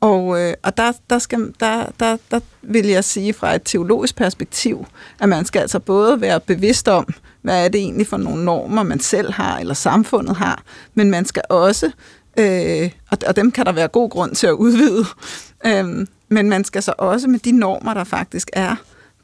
Og, 0.00 0.40
øh, 0.40 0.54
og 0.62 0.76
der, 0.76 0.92
der, 1.10 1.18
skal, 1.18 1.54
der, 1.60 1.86
der, 2.00 2.16
der 2.30 2.40
vil 2.62 2.86
jeg 2.86 3.04
sige 3.04 3.32
fra 3.32 3.54
et 3.54 3.62
teologisk 3.64 4.16
perspektiv, 4.16 4.86
at 5.20 5.28
man 5.28 5.44
skal 5.44 5.60
altså 5.60 5.78
både 5.78 6.20
være 6.20 6.40
bevidst 6.40 6.88
om, 6.88 7.14
hvad 7.42 7.64
er 7.64 7.68
det 7.68 7.80
egentlig 7.80 8.06
for 8.06 8.16
nogle 8.16 8.44
normer, 8.44 8.82
man 8.82 9.00
selv 9.00 9.32
har, 9.32 9.58
eller 9.58 9.74
samfundet 9.74 10.36
har, 10.36 10.62
men 10.94 11.10
man 11.10 11.24
skal 11.24 11.42
også, 11.48 11.90
øh, 12.38 12.90
og, 13.10 13.18
og 13.26 13.36
dem 13.36 13.50
kan 13.50 13.66
der 13.66 13.72
være 13.72 13.88
god 13.88 14.10
grund 14.10 14.34
til 14.34 14.46
at 14.46 14.52
udvide, 14.52 15.04
øh, 15.66 16.06
men 16.28 16.48
man 16.48 16.64
skal 16.64 16.82
så 16.82 16.94
også 16.98 17.28
med 17.28 17.38
de 17.38 17.52
normer, 17.52 17.94
der 17.94 18.04
faktisk 18.04 18.50
er, 18.52 18.76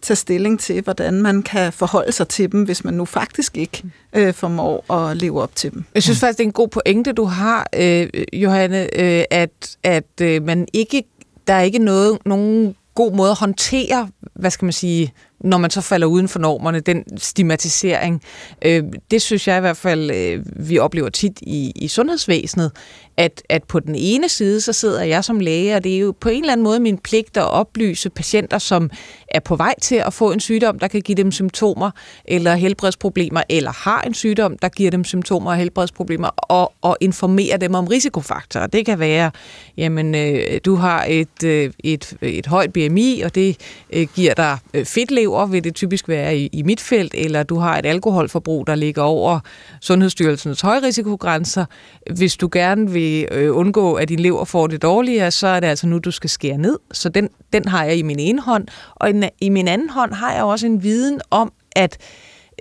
tage 0.02 0.16
stilling 0.16 0.60
til, 0.60 0.82
hvordan 0.82 1.22
man 1.22 1.42
kan 1.42 1.72
forholde 1.72 2.12
sig 2.12 2.28
til 2.28 2.52
dem, 2.52 2.62
hvis 2.62 2.84
man 2.84 2.94
nu 2.94 3.04
faktisk 3.04 3.56
ikke 3.56 3.82
øh, 4.12 4.34
formår 4.34 4.92
at 4.92 5.16
leve 5.16 5.42
op 5.42 5.54
til 5.54 5.72
dem. 5.72 5.84
Jeg 5.94 6.02
synes 6.02 6.20
faktisk, 6.20 6.38
det 6.38 6.44
er 6.44 6.48
en 6.48 6.52
god 6.52 6.68
pointe, 6.68 7.12
du 7.12 7.24
har, 7.24 7.66
øh, 7.74 8.08
Johanne, 8.32 9.00
øh, 9.00 9.24
at, 9.30 9.76
at 9.82 10.20
øh, 10.22 10.42
man 10.42 10.68
ikke, 10.72 11.02
der 11.46 11.54
er 11.54 11.62
ikke 11.62 11.78
noget, 11.78 12.18
nogen 12.26 12.76
god 12.96 13.12
måde 13.12 13.30
at 13.30 13.38
håndtere, 13.38 14.08
hvad 14.34 14.50
skal 14.50 14.66
man 14.66 14.72
sige, 14.72 15.12
når 15.40 15.58
man 15.58 15.70
så 15.70 15.80
falder 15.80 16.06
uden 16.06 16.28
for 16.28 16.38
normerne, 16.38 16.80
den 16.80 17.18
stigmatisering. 17.18 18.22
Øh, 18.62 18.84
det 19.10 19.22
synes 19.22 19.48
jeg 19.48 19.56
i 19.56 19.60
hvert 19.60 19.76
fald, 19.76 20.10
øh, 20.10 20.44
vi 20.68 20.78
oplever 20.78 21.08
tit 21.08 21.38
i, 21.42 21.72
i 21.76 21.88
sundhedsvæsenet, 21.88 22.72
at, 23.16 23.42
at 23.48 23.64
på 23.64 23.80
den 23.80 23.94
ene 23.94 24.28
side, 24.28 24.60
så 24.60 24.72
sidder 24.72 25.02
jeg 25.02 25.24
som 25.24 25.40
læge, 25.40 25.76
og 25.76 25.84
det 25.84 25.94
er 25.94 25.98
jo 25.98 26.14
på 26.20 26.28
en 26.28 26.40
eller 26.40 26.52
anden 26.52 26.64
måde 26.64 26.80
min 26.80 26.98
pligt 26.98 27.36
at 27.36 27.50
oplyse 27.50 28.10
patienter, 28.10 28.58
som 28.58 28.90
er 29.28 29.40
på 29.40 29.56
vej 29.56 29.74
til 29.82 29.94
at 29.94 30.12
få 30.12 30.32
en 30.32 30.40
sygdom, 30.40 30.78
der 30.78 30.88
kan 30.88 31.02
give 31.02 31.16
dem 31.16 31.32
symptomer 31.32 31.90
eller 32.24 32.54
helbredsproblemer, 32.54 33.42
eller 33.48 33.72
har 33.72 34.02
en 34.02 34.14
sygdom, 34.14 34.58
der 34.58 34.68
giver 34.68 34.90
dem 34.90 35.04
symptomer 35.04 35.50
og 35.50 35.56
helbredsproblemer, 35.56 36.28
og, 36.28 36.72
og 36.82 36.96
informere 37.00 37.56
dem 37.56 37.74
om 37.74 37.86
risikofaktorer. 37.86 38.66
Det 38.66 38.86
kan 38.86 38.98
være, 38.98 39.30
jamen, 39.76 40.14
øh, 40.14 40.60
du 40.64 40.74
har 40.74 41.04
et, 41.08 41.44
øh, 41.44 41.70
et, 41.84 42.16
et 42.22 42.46
højt 42.46 42.72
BMI, 42.72 43.20
og 43.24 43.34
det 43.34 43.56
øh, 43.92 44.06
giver 44.14 44.34
dig 44.34 44.58
øh, 44.74 44.84
fedtlever, 44.84 45.46
vil 45.46 45.64
det 45.64 45.74
typisk 45.74 46.08
være 46.08 46.38
i, 46.38 46.48
i 46.52 46.62
mit 46.62 46.80
felt, 46.80 47.14
eller 47.14 47.42
du 47.42 47.58
har 47.58 47.78
et 47.78 47.86
alkoholforbrug, 47.86 48.66
der 48.66 48.74
ligger 48.74 49.02
over 49.02 49.40
Sundhedsstyrelsens 49.80 50.60
højrisikogrænser. 50.60 51.64
Hvis 52.10 52.36
du 52.36 52.48
gerne 52.52 52.90
vil 52.90 53.05
vil 53.06 53.28
øh, 53.30 53.56
undgå, 53.56 53.94
at 53.94 54.08
din 54.08 54.20
lever 54.20 54.44
får 54.44 54.66
det 54.66 54.82
dårligere, 54.82 55.30
så 55.30 55.46
er 55.46 55.60
det 55.60 55.66
altså 55.66 55.86
nu, 55.86 55.98
du 55.98 56.10
skal 56.10 56.30
skære 56.30 56.58
ned. 56.58 56.78
Så 56.92 57.08
den, 57.08 57.28
den 57.52 57.68
har 57.68 57.84
jeg 57.84 57.96
i 57.96 58.02
min 58.02 58.18
ene 58.18 58.42
hånd. 58.42 58.68
Og 58.94 59.10
i, 59.10 59.28
i 59.40 59.48
min 59.48 59.68
anden 59.68 59.90
hånd 59.90 60.12
har 60.12 60.32
jeg 60.32 60.42
også 60.42 60.66
en 60.66 60.82
viden 60.82 61.20
om, 61.30 61.52
at 61.76 61.98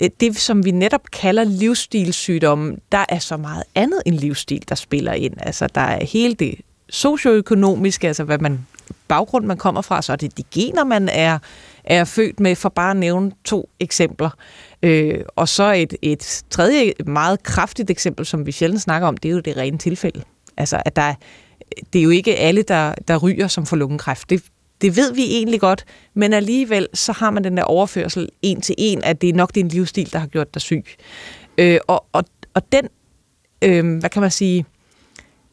øh, 0.02 0.10
det, 0.20 0.38
som 0.38 0.66
vi 0.66 0.72
netop 0.72 1.02
kalder 1.12 1.44
livsstilssygdomme, 1.44 2.76
der 2.92 3.06
er 3.10 3.20
så 3.20 3.38
meget 3.38 3.64
andet 3.76 4.02
end 4.06 4.16
livsstil, 4.16 4.64
der 4.70 4.76
spiller 4.76 5.14
ind. 5.14 5.34
Altså, 5.40 5.68
der 5.76 5.82
er 5.82 6.06
hele 6.06 6.34
det 6.34 6.56
socioøkonomiske, 6.90 8.08
altså 8.08 8.24
hvad 8.24 8.38
man 8.38 8.66
baggrund 9.08 9.46
man 9.46 9.58
kommer 9.58 9.82
fra, 9.82 10.02
så 10.02 10.12
er 10.12 10.16
det 10.16 10.38
de 10.38 10.44
gener, 10.52 10.84
man 10.84 11.10
er, 11.10 11.40
er 11.84 12.04
født 12.04 12.40
med, 12.40 12.56
for 12.56 12.70
bare 12.70 12.92
at 12.92 12.98
nævne 12.98 13.32
to 13.46 13.70
eksempler. 13.80 14.30
Øh, 14.84 15.20
og 15.36 15.48
så 15.50 15.74
et, 15.74 15.96
et 16.02 16.44
tredje 16.50 16.94
meget 17.06 17.44
kraftigt 17.44 17.90
eksempel, 17.90 18.26
som 18.26 18.46
vi 18.46 18.52
sjældent 18.52 18.82
snakker 18.82 19.08
om, 19.08 19.18
det 19.18 19.30
er 19.30 19.34
jo 19.34 19.40
det 19.40 19.58
rene 19.58 19.78
tilfælde. 19.78 20.22
Altså, 20.58 20.82
at 20.86 20.96
der, 20.96 21.14
det 21.94 22.00
er 22.00 22.04
jo 22.04 22.10
ikke 22.10 22.36
alle, 22.36 22.62
der, 22.62 22.94
der 23.08 23.18
ryger, 23.18 23.48
som 23.48 23.66
får 23.66 23.78
lungekræft. 23.78 24.30
Det, 24.30 24.44
det 24.82 24.96
ved 24.96 25.14
vi 25.14 25.24
egentlig 25.24 25.60
godt, 25.60 25.86
men 26.14 26.34
alligevel 26.34 26.88
så 26.94 27.12
har 27.12 27.30
man 27.30 27.44
den 27.44 27.58
der 27.58 27.64
overførsel 27.64 28.30
en 28.42 28.62
til 28.62 28.76
en, 28.78 29.04
at 29.04 29.22
det 29.22 29.30
er 29.30 29.34
nok 29.34 29.56
din 29.56 29.68
livsstil, 29.68 30.14
der 30.14 30.20
har 30.20 30.28
gjort 30.28 30.54
dig 30.54 30.62
syg. 30.62 30.86
Øh, 31.58 31.80
og, 31.88 32.06
og, 32.12 32.24
og 32.54 32.72
den, 32.72 32.88
øh, 33.62 34.00
hvad 34.00 34.10
kan 34.10 34.22
man 34.22 34.32
sige, 34.32 34.66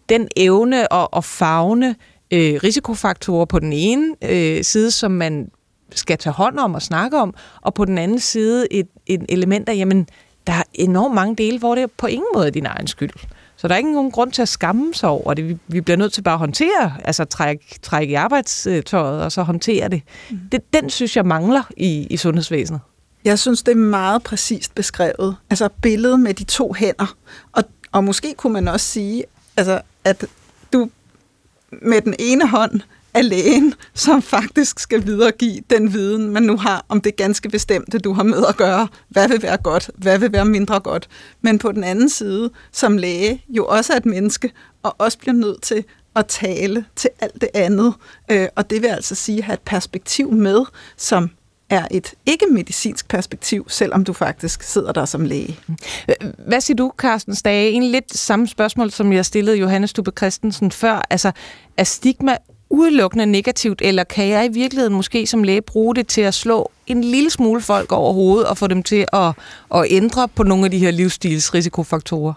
den 0.08 0.28
evne 0.36 0.92
og, 0.92 1.14
og 1.14 1.24
fagne 1.24 1.96
øh, 2.30 2.60
risikofaktorer 2.64 3.44
på 3.44 3.58
den 3.58 3.72
ene 3.72 4.14
øh, 4.22 4.64
side, 4.64 4.90
som 4.90 5.10
man 5.10 5.50
skal 5.94 6.18
tage 6.18 6.32
hånd 6.32 6.58
om 6.58 6.74
og 6.74 6.82
snakke 6.82 7.18
om, 7.18 7.34
og 7.60 7.74
på 7.74 7.84
den 7.84 7.98
anden 7.98 8.20
side 8.20 8.72
et, 8.72 8.88
et 9.06 9.24
element 9.28 9.68
af, 9.68 9.76
jamen, 9.76 10.08
der 10.46 10.52
er 10.52 10.62
enormt 10.74 11.14
mange 11.14 11.36
dele, 11.36 11.58
hvor 11.58 11.74
det 11.74 11.90
på 11.90 12.06
ingen 12.06 12.28
måde 12.34 12.46
er 12.46 12.50
din 12.50 12.66
egen 12.66 12.86
skyld. 12.86 13.10
Så 13.62 13.68
der 13.68 13.74
er 13.74 13.78
ikke 13.78 13.92
nogen 13.92 14.10
grund 14.10 14.32
til 14.32 14.42
at 14.42 14.48
skamme 14.48 14.94
sig 14.94 15.08
over 15.08 15.34
det. 15.34 15.58
Vi 15.66 15.80
bliver 15.80 15.96
nødt 15.96 16.12
til 16.12 16.22
bare 16.22 16.34
at 16.34 16.38
håndtere, 16.38 16.92
altså 17.04 17.24
trække, 17.24 17.78
trække 17.82 18.12
i 18.12 18.14
arbejdstøjet 18.14 19.22
og 19.22 19.32
så 19.32 19.42
håndtere 19.42 19.88
det. 19.88 20.02
Mm. 20.30 20.38
det. 20.52 20.72
Den 20.72 20.90
synes 20.90 21.16
jeg 21.16 21.26
mangler 21.26 21.62
i, 21.76 22.06
i 22.10 22.16
sundhedsvæsenet. 22.16 22.80
Jeg 23.24 23.38
synes, 23.38 23.62
det 23.62 23.72
er 23.72 23.76
meget 23.76 24.22
præcist 24.22 24.74
beskrevet. 24.74 25.36
Altså 25.50 25.68
billedet 25.82 26.20
med 26.20 26.34
de 26.34 26.44
to 26.44 26.72
hænder. 26.72 27.16
Og, 27.52 27.64
og 27.92 28.04
måske 28.04 28.34
kunne 28.36 28.52
man 28.52 28.68
også 28.68 28.86
sige, 28.86 29.24
altså, 29.56 29.80
at 30.04 30.26
du 30.72 30.90
med 31.82 32.00
den 32.00 32.14
ene 32.18 32.48
hånd 32.48 32.80
af 33.14 33.28
lægen, 33.28 33.74
som 33.94 34.22
faktisk 34.22 34.78
skal 34.78 35.06
videregive 35.06 35.62
den 35.70 35.92
viden, 35.92 36.30
man 36.30 36.42
nu 36.42 36.56
har 36.56 36.84
om 36.88 37.00
det 37.00 37.16
ganske 37.16 37.48
bestemte, 37.48 37.98
du 37.98 38.12
har 38.12 38.22
med 38.22 38.44
at 38.48 38.56
gøre. 38.56 38.88
Hvad 39.08 39.28
vil 39.28 39.42
være 39.42 39.56
godt? 39.56 39.90
Hvad 39.94 40.18
vil 40.18 40.32
være 40.32 40.44
mindre 40.44 40.80
godt? 40.80 41.08
Men 41.40 41.58
på 41.58 41.72
den 41.72 41.84
anden 41.84 42.08
side, 42.08 42.50
som 42.72 42.96
læge, 42.96 43.44
jo 43.48 43.66
også 43.66 43.92
er 43.92 43.96
et 43.96 44.06
menneske, 44.06 44.52
og 44.82 44.94
også 44.98 45.18
bliver 45.18 45.34
nødt 45.34 45.62
til 45.62 45.84
at 46.16 46.26
tale 46.26 46.84
til 46.96 47.10
alt 47.20 47.40
det 47.40 47.48
andet. 47.54 47.94
Øh, 48.30 48.48
og 48.56 48.70
det 48.70 48.82
vil 48.82 48.88
altså 48.88 49.14
sige 49.14 49.38
at 49.38 49.44
have 49.44 49.54
et 49.54 49.60
perspektiv 49.60 50.32
med, 50.32 50.64
som 50.96 51.30
er 51.70 51.86
et 51.90 52.14
ikke-medicinsk 52.26 53.08
perspektiv, 53.08 53.66
selvom 53.68 54.04
du 54.04 54.12
faktisk 54.12 54.62
sidder 54.62 54.92
der 54.92 55.04
som 55.04 55.24
læge. 55.24 55.58
Hvad 56.46 56.60
siger 56.60 56.76
du, 56.76 56.92
Carsten 56.98 57.34
Stage? 57.34 57.70
En 57.70 57.82
lidt 57.82 58.18
samme 58.18 58.48
spørgsmål, 58.48 58.90
som 58.90 59.12
jeg 59.12 59.26
stillede 59.26 59.56
Johannes 59.56 59.90
Stubbe 59.90 60.12
Christensen 60.16 60.70
før. 60.70 61.06
Altså, 61.10 61.32
er 61.76 61.84
stigma 61.84 62.36
udelukkende 62.72 63.26
negativt, 63.26 63.82
eller 63.84 64.04
kan 64.04 64.28
jeg 64.28 64.46
i 64.46 64.52
virkeligheden 64.52 64.94
måske 64.94 65.26
som 65.26 65.42
læge 65.42 65.62
bruge 65.62 65.94
det 65.94 66.06
til 66.06 66.20
at 66.20 66.34
slå 66.34 66.70
en 66.86 67.04
lille 67.04 67.30
smule 67.30 67.60
folk 67.60 67.92
over 67.92 68.12
hovedet 68.12 68.48
og 68.48 68.58
få 68.58 68.66
dem 68.66 68.82
til 68.82 69.06
at, 69.12 69.32
at 69.74 69.86
ændre 69.90 70.28
på 70.28 70.42
nogle 70.42 70.64
af 70.64 70.70
de 70.70 70.78
her 70.78 70.90
livsstilsrisikofaktorer? 70.90 72.32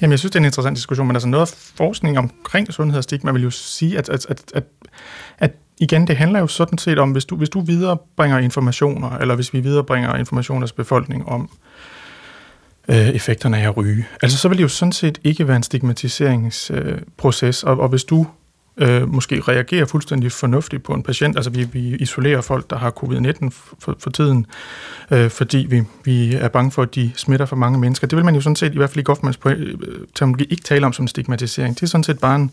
Jamen, 0.00 0.10
jeg 0.10 0.18
synes, 0.18 0.30
det 0.30 0.36
er 0.36 0.40
en 0.40 0.44
interessant 0.44 0.76
diskussion, 0.76 1.06
men 1.06 1.16
altså 1.16 1.28
noget 1.28 1.42
af 1.42 1.48
forskning 1.76 2.18
omkring 2.18 2.72
sundhed 2.72 2.98
og 2.98 3.04
stigma 3.04 3.32
vil 3.32 3.42
jo 3.42 3.50
sige, 3.50 3.98
at, 3.98 4.08
at, 4.08 4.26
at, 4.28 4.42
at, 4.54 4.64
at 5.38 5.52
igen, 5.78 6.06
det 6.06 6.16
handler 6.16 6.40
jo 6.40 6.46
sådan 6.46 6.78
set 6.78 6.98
om, 6.98 7.10
hvis 7.10 7.24
du, 7.24 7.36
hvis 7.36 7.48
du 7.48 7.60
viderebringer 7.60 8.38
informationer, 8.38 9.10
eller 9.10 9.34
hvis 9.34 9.54
vi 9.54 9.60
viderebringer 9.60 10.16
informationer 10.16 10.66
til 10.66 10.74
befolkningen 10.74 11.28
om 11.28 11.50
øh, 12.88 13.08
effekterne 13.08 13.58
af 13.58 13.68
at 13.68 13.76
ryge, 13.76 14.06
altså 14.22 14.38
så 14.38 14.48
vil 14.48 14.58
det 14.58 14.62
jo 14.62 14.68
sådan 14.68 14.92
set 14.92 15.18
ikke 15.24 15.48
være 15.48 15.56
en 15.56 15.62
stigmatiseringsproces, 15.62 17.64
øh, 17.64 17.70
og, 17.70 17.80
og 17.80 17.88
hvis 17.88 18.04
du 18.04 18.26
øh, 18.78 19.12
måske 19.12 19.40
reagerer 19.40 19.84
fuldstændig 19.84 20.32
fornuftigt 20.32 20.82
på 20.82 20.92
en 20.92 21.02
patient. 21.02 21.36
Altså 21.36 21.50
vi, 21.50 21.68
vi 21.72 21.96
isolerer 21.96 22.40
folk, 22.40 22.70
der 22.70 22.76
har 22.76 22.90
covid-19 22.90 23.48
for, 23.78 23.96
for 23.98 24.10
tiden, 24.10 24.46
øh, 25.10 25.30
fordi 25.30 25.66
vi, 25.70 25.82
vi 26.04 26.34
er 26.34 26.48
bange 26.48 26.70
for, 26.70 26.82
at 26.82 26.94
de 26.94 27.12
smitter 27.16 27.46
for 27.46 27.56
mange 27.56 27.78
mennesker. 27.78 28.06
Det 28.06 28.16
vil 28.16 28.24
man 28.24 28.34
jo 28.34 28.40
sådan 28.40 28.56
set, 28.56 28.74
i 28.74 28.76
hvert 28.76 28.90
fald 28.90 28.98
i 28.98 29.02
Goffmans 29.02 29.38
øh, 29.46 29.78
terminologi, 30.14 30.44
ikke 30.50 30.62
tale 30.62 30.86
om 30.86 30.92
som 30.92 31.02
en 31.02 31.08
stigmatisering. 31.08 31.74
Det 31.74 31.82
er 31.82 31.86
sådan 31.86 32.04
set 32.04 32.18
bare 32.18 32.36
en, 32.36 32.50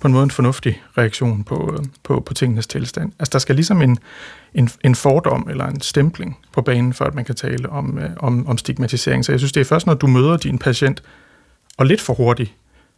på 0.00 0.08
en 0.08 0.12
måde 0.12 0.24
en 0.24 0.30
fornuftig 0.30 0.82
reaktion 0.98 1.44
på, 1.44 1.78
øh, 1.78 1.84
på, 2.02 2.20
på 2.20 2.34
tingenes 2.34 2.66
tilstand. 2.66 3.12
Altså 3.18 3.32
der 3.32 3.38
skal 3.38 3.54
ligesom 3.54 3.82
en, 3.82 3.98
en, 4.54 4.70
en 4.84 4.94
fordom 4.94 5.46
eller 5.50 5.66
en 5.66 5.80
stempling 5.80 6.38
på 6.52 6.62
banen, 6.62 6.94
for 6.94 7.04
at 7.04 7.14
man 7.14 7.24
kan 7.24 7.34
tale 7.34 7.70
om, 7.70 7.98
øh, 7.98 8.10
om, 8.16 8.46
om 8.46 8.58
stigmatisering. 8.58 9.24
Så 9.24 9.32
jeg 9.32 9.40
synes, 9.40 9.52
det 9.52 9.60
er 9.60 9.64
først, 9.64 9.86
når 9.86 9.94
du 9.94 10.06
møder 10.06 10.36
din 10.36 10.58
patient, 10.58 11.02
og 11.78 11.86
lidt 11.86 12.00
for 12.00 12.14
hurtigt 12.14 12.54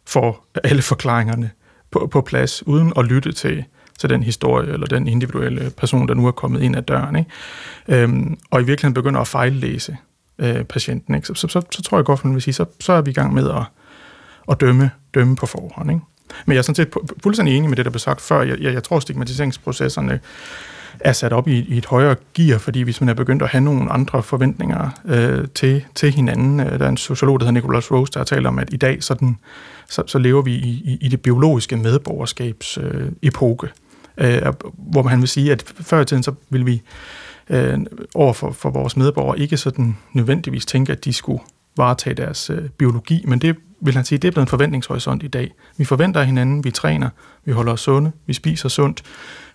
får 0.07 0.47
alle 0.63 0.81
forklaringerne 0.81 1.51
på, 1.91 2.07
på 2.11 2.21
plads, 2.21 2.67
uden 2.67 2.93
at 2.97 3.05
lytte 3.05 3.31
til, 3.31 3.63
til 3.99 4.09
den 4.09 4.23
historie 4.23 4.73
eller 4.73 4.87
den 4.87 5.07
individuelle 5.07 5.71
person, 5.77 6.07
der 6.07 6.13
nu 6.13 6.27
er 6.27 6.31
kommet 6.31 6.61
ind 6.61 6.75
ad 6.75 6.81
døren. 6.81 7.15
Ikke? 7.15 8.03
Øhm, 8.03 8.37
og 8.51 8.61
i 8.61 8.63
virkeligheden 8.63 8.93
begynder 8.93 9.19
at 9.19 9.27
fejllæse 9.27 9.97
øh, 10.39 10.63
patienten. 10.63 11.15
Ikke? 11.15 11.27
Så, 11.27 11.33
så, 11.33 11.47
så, 11.47 11.61
så 11.71 11.81
tror 11.81 11.97
jeg 11.97 12.05
godt, 12.05 12.19
at 12.19 12.25
man 12.25 12.33
vil 12.33 12.41
sige, 12.41 12.53
så, 12.53 12.65
så 12.79 12.93
er 12.93 13.01
vi 13.01 13.11
i 13.11 13.13
gang 13.13 13.33
med 13.33 13.49
at, 13.49 13.63
at 14.51 14.61
dømme, 14.61 14.91
dømme 15.13 15.35
på 15.35 15.45
forhånd. 15.45 15.91
Ikke? 15.91 16.01
Men 16.45 16.53
jeg 16.53 16.57
er 16.57 16.61
sådan 16.61 16.75
set 16.75 16.93
fuldstændig 17.23 17.57
enig 17.57 17.69
med 17.69 17.77
det, 17.77 17.85
der 17.85 17.91
blev 17.91 17.99
sagt 17.99 18.21
før. 18.21 18.41
Jeg, 18.41 18.59
jeg, 18.59 18.73
jeg 18.73 18.83
tror, 18.83 18.99
stigmatiseringsprocesserne 18.99 20.19
er 20.99 21.13
sat 21.13 21.33
op 21.33 21.47
i, 21.47 21.59
i 21.59 21.77
et 21.77 21.85
højere 21.85 22.15
gear, 22.33 22.57
fordi 22.57 22.81
hvis 22.81 23.01
man 23.01 23.09
er 23.09 23.13
begyndt 23.13 23.41
at 23.41 23.49
have 23.49 23.61
nogle 23.61 23.91
andre 23.91 24.23
forventninger 24.23 24.89
øh, 25.05 25.47
til, 25.55 25.85
til 25.95 26.11
hinanden, 26.11 26.59
øh, 26.59 26.79
der 26.79 26.85
er 26.85 26.89
en 26.89 26.97
sociolog, 26.97 27.39
der 27.39 27.45
hedder 27.45 27.61
Nicholas 27.61 27.91
Rose, 27.91 28.11
der 28.11 28.19
har 28.19 28.25
talt 28.25 28.47
om, 28.47 28.59
at 28.59 28.73
i 28.73 28.77
dag 28.77 29.03
så, 29.03 29.13
den, 29.13 29.37
så, 29.89 30.03
så 30.07 30.19
lever 30.19 30.41
vi 30.41 30.53
i, 30.53 30.69
i, 30.69 30.97
i 31.01 31.07
det 31.07 31.21
biologiske 31.21 31.77
medborgerskabs 31.77 32.77
øh, 32.77 33.11
epoke, 33.21 33.67
øh, 34.17 34.41
hvor 34.77 35.03
man 35.03 35.19
vil 35.19 35.27
sige, 35.27 35.51
at 35.51 35.63
før 35.81 36.01
i 36.01 36.05
tiden 36.05 36.23
så 36.23 36.33
ville 36.49 36.65
vi 36.65 36.81
øh, 37.49 37.79
over 38.15 38.33
for, 38.33 38.51
for 38.51 38.69
vores 38.69 38.97
medborgere 38.97 39.39
ikke 39.39 39.57
sådan 39.57 39.97
nødvendigvis 40.13 40.65
tænke, 40.65 40.91
at 40.91 41.05
de 41.05 41.13
skulle 41.13 41.41
varetage 41.77 42.13
deres 42.13 42.49
øh, 42.49 42.69
biologi, 42.69 43.23
men 43.27 43.39
det 43.39 43.55
vil 43.81 43.95
han 43.95 44.05
sige, 44.05 44.19
det 44.19 44.27
er 44.27 44.31
blevet 44.31 44.45
en 44.45 44.49
forventningshorisont 44.49 45.23
i 45.23 45.27
dag. 45.27 45.51
Vi 45.77 45.85
forventer 45.85 46.23
hinanden, 46.23 46.63
vi 46.63 46.71
træner, 46.71 47.09
vi 47.45 47.51
holder 47.51 47.71
os 47.73 47.81
sunde, 47.81 48.11
vi 48.25 48.33
spiser 48.33 48.69
sundt, 48.69 49.03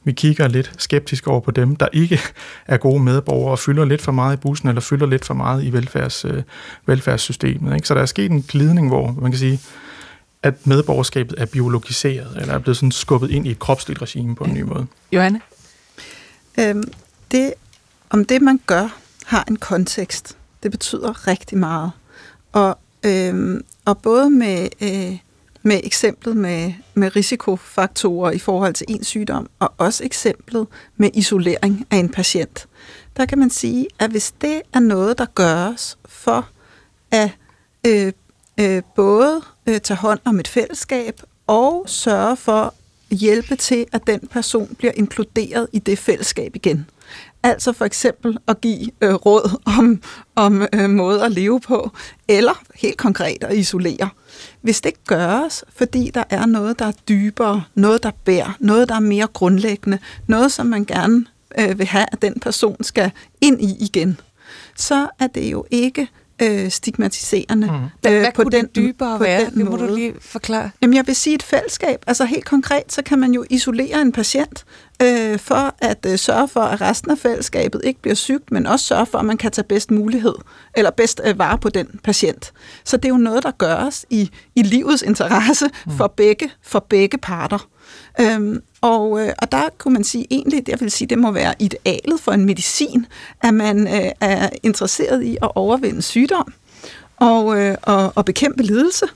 vi 0.07 0.13
kigger 0.13 0.49
lidt 0.49 0.73
skeptisk 0.79 1.27
over 1.27 1.41
på 1.41 1.51
dem, 1.51 1.77
der 1.77 1.89
ikke 1.93 2.21
er 2.67 2.77
gode 2.77 3.03
medborgere 3.03 3.51
og 3.51 3.59
fylder 3.59 3.85
lidt 3.85 4.03
for 4.03 4.13
meget 4.13 4.37
i 4.37 4.41
bussen 4.41 4.69
eller 4.69 4.81
fylder 4.81 5.07
lidt 5.07 5.25
for 5.25 5.35
meget 5.35 5.65
i 5.65 5.73
velfærds, 5.73 6.25
øh, 6.25 6.43
velfærdssystemet. 6.87 7.75
Ikke? 7.75 7.89
Så 7.89 7.95
der 7.95 8.01
er 8.01 8.07
sket 8.07 8.31
en 8.31 8.43
glidning, 8.43 8.89
hvor 8.89 9.11
man 9.21 9.31
kan 9.31 9.39
sige, 9.39 9.61
at 10.43 10.67
medborgerskabet 10.67 11.35
er 11.39 11.47
biologiseret, 11.47 12.37
eller 12.41 12.55
er 12.55 12.59
blevet 12.59 12.77
sådan 12.77 12.93
skubbet 12.93 13.31
ind 13.31 13.47
i 13.47 13.51
et 13.51 13.59
kropsligt 13.59 14.03
regime 14.03 14.37
på 14.37 14.45
en 14.45 14.55
ny 14.55 14.63
måde. 14.63 14.87
Johanne? 15.13 15.41
Øhm, 16.59 16.93
det, 17.31 17.55
om 18.11 18.25
det, 18.25 18.43
man 18.43 18.61
gør, 18.67 18.89
har 19.27 19.45
en 19.49 19.57
kontekst. 19.57 20.37
Det 20.63 20.71
betyder 20.71 21.29
rigtig 21.29 21.59
meget. 21.59 21.91
Og, 22.53 22.79
øhm, 23.05 23.65
og 23.85 23.99
både 23.99 24.31
med, 24.31 24.69
øh, 24.81 25.19
med 25.67 25.81
eksemplet 25.85 26.37
med, 26.37 26.73
med 26.95 27.17
risikofaktorer 27.17 28.31
i 28.31 28.39
forhold 28.39 28.75
til 28.75 28.87
en 28.89 29.05
sygdom, 29.05 29.51
og 29.59 29.73
også 29.79 30.05
eksemplet 30.05 30.67
med 30.97 31.11
isolering 31.15 31.87
af 31.91 31.97
en 31.97 32.09
patient, 32.09 32.67
der 33.17 33.27
kan 33.27 33.39
man 33.39 33.51
sige, 33.51 33.87
at 33.99 34.11
hvis 34.11 34.35
det 34.41 34.63
er 34.75 34.81
noget, 34.81 35.19
der 35.19 35.27
gøres 35.35 35.99
for 36.05 36.49
at 37.11 37.31
øh, 37.87 38.13
øh, 38.61 38.83
både 38.97 39.43
øh, 39.67 39.81
tage 39.81 39.99
hånd 39.99 40.21
om 40.25 40.41
et 40.41 40.49
fællesskab 40.49 41.21
og 41.47 41.85
sørge 41.87 42.37
for 42.37 42.75
at 43.11 43.17
hjælpe 43.17 43.57
til, 43.57 43.87
at 43.93 44.07
den 44.07 44.21
person 44.31 44.75
bliver 44.79 44.93
inkluderet 44.97 45.69
i 45.73 45.79
det 45.79 45.99
fællesskab 45.99 46.57
igen. 46.57 46.91
Altså 47.43 47.73
for 47.73 47.85
eksempel 47.85 48.39
at 48.49 48.61
give 48.61 48.91
øh, 49.01 49.15
råd 49.15 49.61
om, 49.79 50.03
om 50.35 50.67
øh, 50.73 50.91
måde 50.91 51.25
at 51.25 51.33
leve 51.33 51.61
på, 51.61 51.91
eller 52.29 52.63
helt 52.75 52.99
konkret 52.99 53.45
at 53.45 53.57
isolere. 53.57 54.09
Hvis 54.61 54.81
det 54.81 55.05
gøres, 55.05 55.65
fordi 55.69 56.11
der 56.15 56.25
er 56.31 56.47
noget, 56.47 56.79
der 56.79 56.85
er 56.87 56.93
dybere, 57.09 57.65
noget, 57.75 58.03
der 58.03 58.11
bærer, 58.25 58.53
noget, 58.61 58.89
der 58.89 58.95
er 58.95 59.01
mere 59.01 59.27
grundlæggende, 59.27 59.99
noget, 60.27 60.53
som 60.53 60.67
man 60.67 60.85
gerne 60.85 61.27
øh, 61.59 61.79
vil 61.79 61.87
have, 61.87 62.07
at 62.13 62.23
den 62.23 62.41
person 62.41 62.85
skal 62.85 63.11
ind 63.41 63.63
i 63.63 63.77
igen, 63.81 64.21
så 64.77 65.09
er 65.19 65.27
det 65.27 65.53
jo 65.53 65.67
ikke 65.71 66.09
øh, 66.43 66.71
stigmatiserende. 66.71 67.67
Mm. 67.67 68.11
Øh, 68.11 68.21
Hvad 68.21 68.33
på 68.35 68.43
kunne 68.43 68.51
den, 68.51 68.65
det 68.65 68.77
dybere 68.77 69.19
på 69.19 69.25
være? 69.25 69.45
Den 69.45 69.55
det 69.55 69.65
må 69.65 69.77
måde. 69.77 69.89
du 69.89 69.95
lige 69.95 70.15
forklare. 70.21 70.71
Jamen, 70.83 70.97
jeg 70.97 71.07
vil 71.07 71.17
sige 71.17 71.35
et 71.35 71.43
fællesskab. 71.43 72.05
Altså 72.07 72.25
helt 72.25 72.45
konkret, 72.45 72.93
så 72.93 73.03
kan 73.03 73.19
man 73.19 73.33
jo 73.33 73.45
isolere 73.51 74.01
en 74.03 74.13
patient 74.13 74.65
øh, 75.03 75.39
for 75.39 75.75
at 75.79 76.07
øh, 76.07 76.19
sørge 76.19 76.49
for, 76.49 76.61
at 76.61 76.81
resten 76.81 77.11
af 77.11 77.19
fællesskabet 77.19 77.81
ikke 77.85 78.03
bliver 78.03 78.15
sygt, 78.15 78.53
men 78.53 78.67
også 78.67 78.85
sørge 78.87 79.07
for, 79.07 79.19
at 79.19 79.25
man 79.25 79.37
kan 79.37 79.51
tage 79.53 79.65
bedst 79.69 79.91
mulighed, 79.91 80.35
eller 80.77 80.91
bedst 80.91 81.21
øh, 81.25 81.39
vare 81.39 81.59
på 81.59 81.69
den 81.69 82.01
patient. 82.05 82.53
Så 82.85 82.97
det 82.97 83.05
er 83.05 83.09
jo 83.09 83.17
noget, 83.17 83.43
der 83.43 83.51
gøres 83.51 84.07
i, 84.11 84.31
i 84.55 84.63
livets 84.63 85.03
interesse 85.03 85.67
mm. 85.87 85.97
for, 85.97 86.07
begge, 86.17 86.51
for 86.63 86.87
begge 86.89 87.19
parter. 87.19 87.69
Øhm, 88.21 88.63
og, 88.81 89.21
øh, 89.27 89.33
og 89.43 89.53
der 89.53 89.69
kunne 89.79 89.95
man 89.95 90.05
sige 90.05 90.27
egentlig, 90.31 90.69
jeg 90.69 90.81
vil 90.81 90.91
sige, 90.91 91.09
det 91.09 91.19
må 91.19 91.31
være 91.31 91.55
idealet 91.59 92.21
for 92.21 92.33
en 92.33 92.45
medicin, 92.45 93.07
at 93.43 93.55
man 93.55 93.87
øh, 93.89 94.11
er 94.21 94.49
interesseret 94.63 95.23
i 95.23 95.37
at 95.43 95.51
overvinde 95.55 96.03
sygdom 96.03 96.53
og, 97.17 97.61
øh, 97.61 97.77
og, 97.83 98.13
og 98.15 98.25
bekæmpe 98.25 98.63
lidelse. 98.63 99.07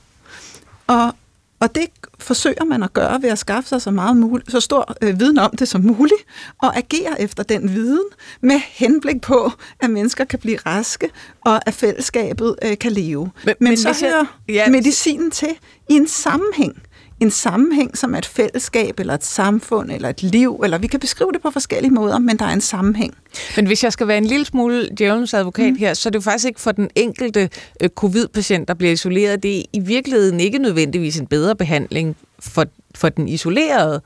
Og, 0.86 1.12
og 1.60 1.74
det 1.74 1.86
forsøger 2.18 2.64
man 2.64 2.82
at 2.82 2.92
gøre 2.92 3.22
ved 3.22 3.28
at 3.30 3.38
skaffe 3.38 3.68
sig 3.68 3.82
så, 3.82 3.90
meget 3.90 4.16
mul- 4.24 4.50
så 4.50 4.60
stor 4.60 4.94
øh, 5.02 5.20
viden 5.20 5.38
om 5.38 5.56
det 5.56 5.68
som 5.68 5.80
muligt, 5.80 6.20
og 6.62 6.76
agere 6.76 7.20
efter 7.20 7.42
den 7.42 7.74
viden 7.74 8.04
med 8.40 8.60
henblik 8.70 9.20
på, 9.20 9.52
at 9.80 9.90
mennesker 9.90 10.24
kan 10.24 10.38
blive 10.38 10.58
raske, 10.66 11.10
og 11.44 11.68
at 11.68 11.74
fællesskabet 11.74 12.56
øh, 12.64 12.78
kan 12.78 12.92
leve. 12.92 13.30
Men, 13.44 13.54
men, 13.60 13.70
men 13.70 13.76
så 13.76 13.88
jeg- 13.88 14.10
hører 14.10 14.24
ja, 14.48 14.68
medicinen 14.70 15.30
til 15.30 15.48
i 15.88 15.92
en 15.94 16.08
sammenhæng. 16.08 16.82
En 17.20 17.30
sammenhæng, 17.30 17.98
som 17.98 18.14
er 18.14 18.18
et 18.18 18.26
fællesskab, 18.26 19.00
eller 19.00 19.14
et 19.14 19.24
samfund, 19.24 19.90
eller 19.90 20.08
et 20.08 20.22
liv, 20.22 20.60
eller 20.64 20.78
vi 20.78 20.86
kan 20.86 21.00
beskrive 21.00 21.32
det 21.32 21.42
på 21.42 21.50
forskellige 21.50 21.92
måder, 21.92 22.18
men 22.18 22.38
der 22.38 22.44
er 22.44 22.52
en 22.52 22.60
sammenhæng. 22.60 23.14
Men 23.56 23.66
hvis 23.66 23.84
jeg 23.84 23.92
skal 23.92 24.08
være 24.08 24.18
en 24.18 24.24
lille 24.24 24.46
smule 24.46 24.88
djævelens 24.98 25.34
advokat 25.34 25.72
mm. 25.72 25.78
her, 25.78 25.94
så 25.94 26.08
er 26.08 26.10
det 26.10 26.18
jo 26.18 26.20
faktisk 26.20 26.46
ikke 26.46 26.60
for 26.60 26.72
den 26.72 26.90
enkelte 26.94 27.48
øh, 27.80 27.88
covid-patient, 27.88 28.68
der 28.68 28.74
bliver 28.74 28.92
isoleret. 28.92 29.42
Det 29.42 29.58
er 29.58 29.62
i 29.72 29.80
virkeligheden 29.80 30.40
ikke 30.40 30.58
nødvendigvis 30.58 31.20
en 31.20 31.26
bedre 31.26 31.56
behandling 31.56 32.16
for, 32.38 32.64
for 32.94 33.08
den 33.08 33.28
isolerede, 33.28 34.02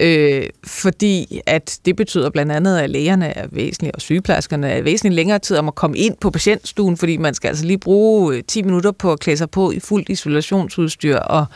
øh, 0.00 0.42
fordi 0.64 1.40
at 1.46 1.78
det 1.84 1.96
betyder 1.96 2.30
blandt 2.30 2.52
andet, 2.52 2.78
at 2.78 2.90
lægerne 2.90 3.36
er 3.38 3.46
væsentlige, 3.50 3.94
og 3.94 4.00
sygeplejerskerne 4.00 4.70
er 4.70 4.82
væsentligt 4.82 5.14
længere 5.14 5.38
tid 5.38 5.56
om 5.56 5.68
at 5.68 5.74
komme 5.74 5.98
ind 5.98 6.16
på 6.20 6.30
patientstuen, 6.30 6.96
fordi 6.96 7.16
man 7.16 7.34
skal 7.34 7.48
altså 7.48 7.64
lige 7.64 7.78
bruge 7.78 8.34
øh, 8.36 8.42
10 8.48 8.62
minutter 8.62 8.90
på 8.90 9.12
at 9.12 9.20
klæde 9.20 9.36
sig 9.36 9.50
på 9.50 9.70
i 9.70 9.80
fuldt 9.80 10.08
isolationsudstyr, 10.08 11.16
og, 11.16 11.46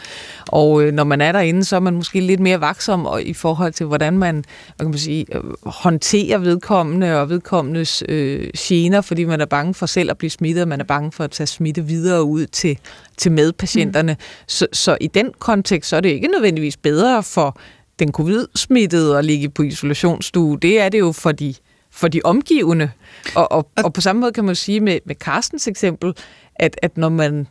og 0.49 0.83
øh, 0.83 0.93
når 0.93 1.05
man 1.05 1.21
er 1.21 1.33
derinde, 1.33 1.65
så 1.65 1.77
er 1.77 1.81
man 1.81 1.95
måske 1.95 2.21
lidt 2.21 2.41
mere 2.41 2.61
vaksom 2.61 3.07
og, 3.07 3.23
i 3.23 3.35
forhold 3.35 3.73
til, 3.73 3.87
hvordan 3.87 4.19
man, 4.19 4.35
hvad 4.35 4.87
kan 4.87 4.91
man 4.91 4.99
sige, 4.99 5.27
øh, 5.37 5.43
håndterer 5.67 6.39
vedkommende 6.39 7.21
og 7.21 7.29
vedkommendes 7.29 8.03
øh, 8.09 8.49
gener, 8.59 9.01
fordi 9.01 9.25
man 9.25 9.41
er 9.41 9.47
bange 9.47 9.75
for 9.75 9.87
selv 9.87 10.11
at 10.11 10.19
blive 10.19 10.31
smittet, 10.31 10.63
og 10.63 10.69
man 10.69 10.81
er 10.81 10.85
bange 10.85 11.13
for 11.13 11.25
at 11.25 11.31
tage 11.31 11.47
smitte 11.47 11.85
videre 11.85 12.25
ud 12.25 12.47
til, 12.47 12.79
til 13.17 13.33
medpatienterne. 13.33 14.13
Mm. 14.13 14.25
Så, 14.47 14.67
så 14.73 14.97
i 15.01 15.07
den 15.07 15.31
kontekst, 15.39 15.91
så 15.91 15.97
er 15.97 16.01
det 16.01 16.09
ikke 16.09 16.29
nødvendigvis 16.29 16.77
bedre 16.77 17.23
for 17.23 17.59
den 18.03 18.13
covid-smittede 18.13 19.19
at 19.19 19.25
ligge 19.25 19.49
på 19.49 19.63
isolationsstue. 19.63 20.59
Det 20.59 20.81
er 20.81 20.89
det 20.89 20.99
jo 20.99 21.13
for 21.13 21.33
de, 21.33 21.55
for 21.91 22.09
de 22.09 22.21
omgivende. 22.25 22.91
Og, 23.35 23.53
og, 23.53 23.71
og 23.85 23.93
på 23.93 24.01
samme 24.01 24.21
måde 24.21 24.33
kan 24.33 24.45
man 24.45 24.51
jo 24.51 24.55
sige 24.55 24.81
med, 24.81 24.99
med 25.05 25.15
Carstens 25.15 25.69
eksempel, 25.69 26.15
at, 26.55 26.79
at 26.83 26.97
når 26.97 27.09
man 27.09 27.47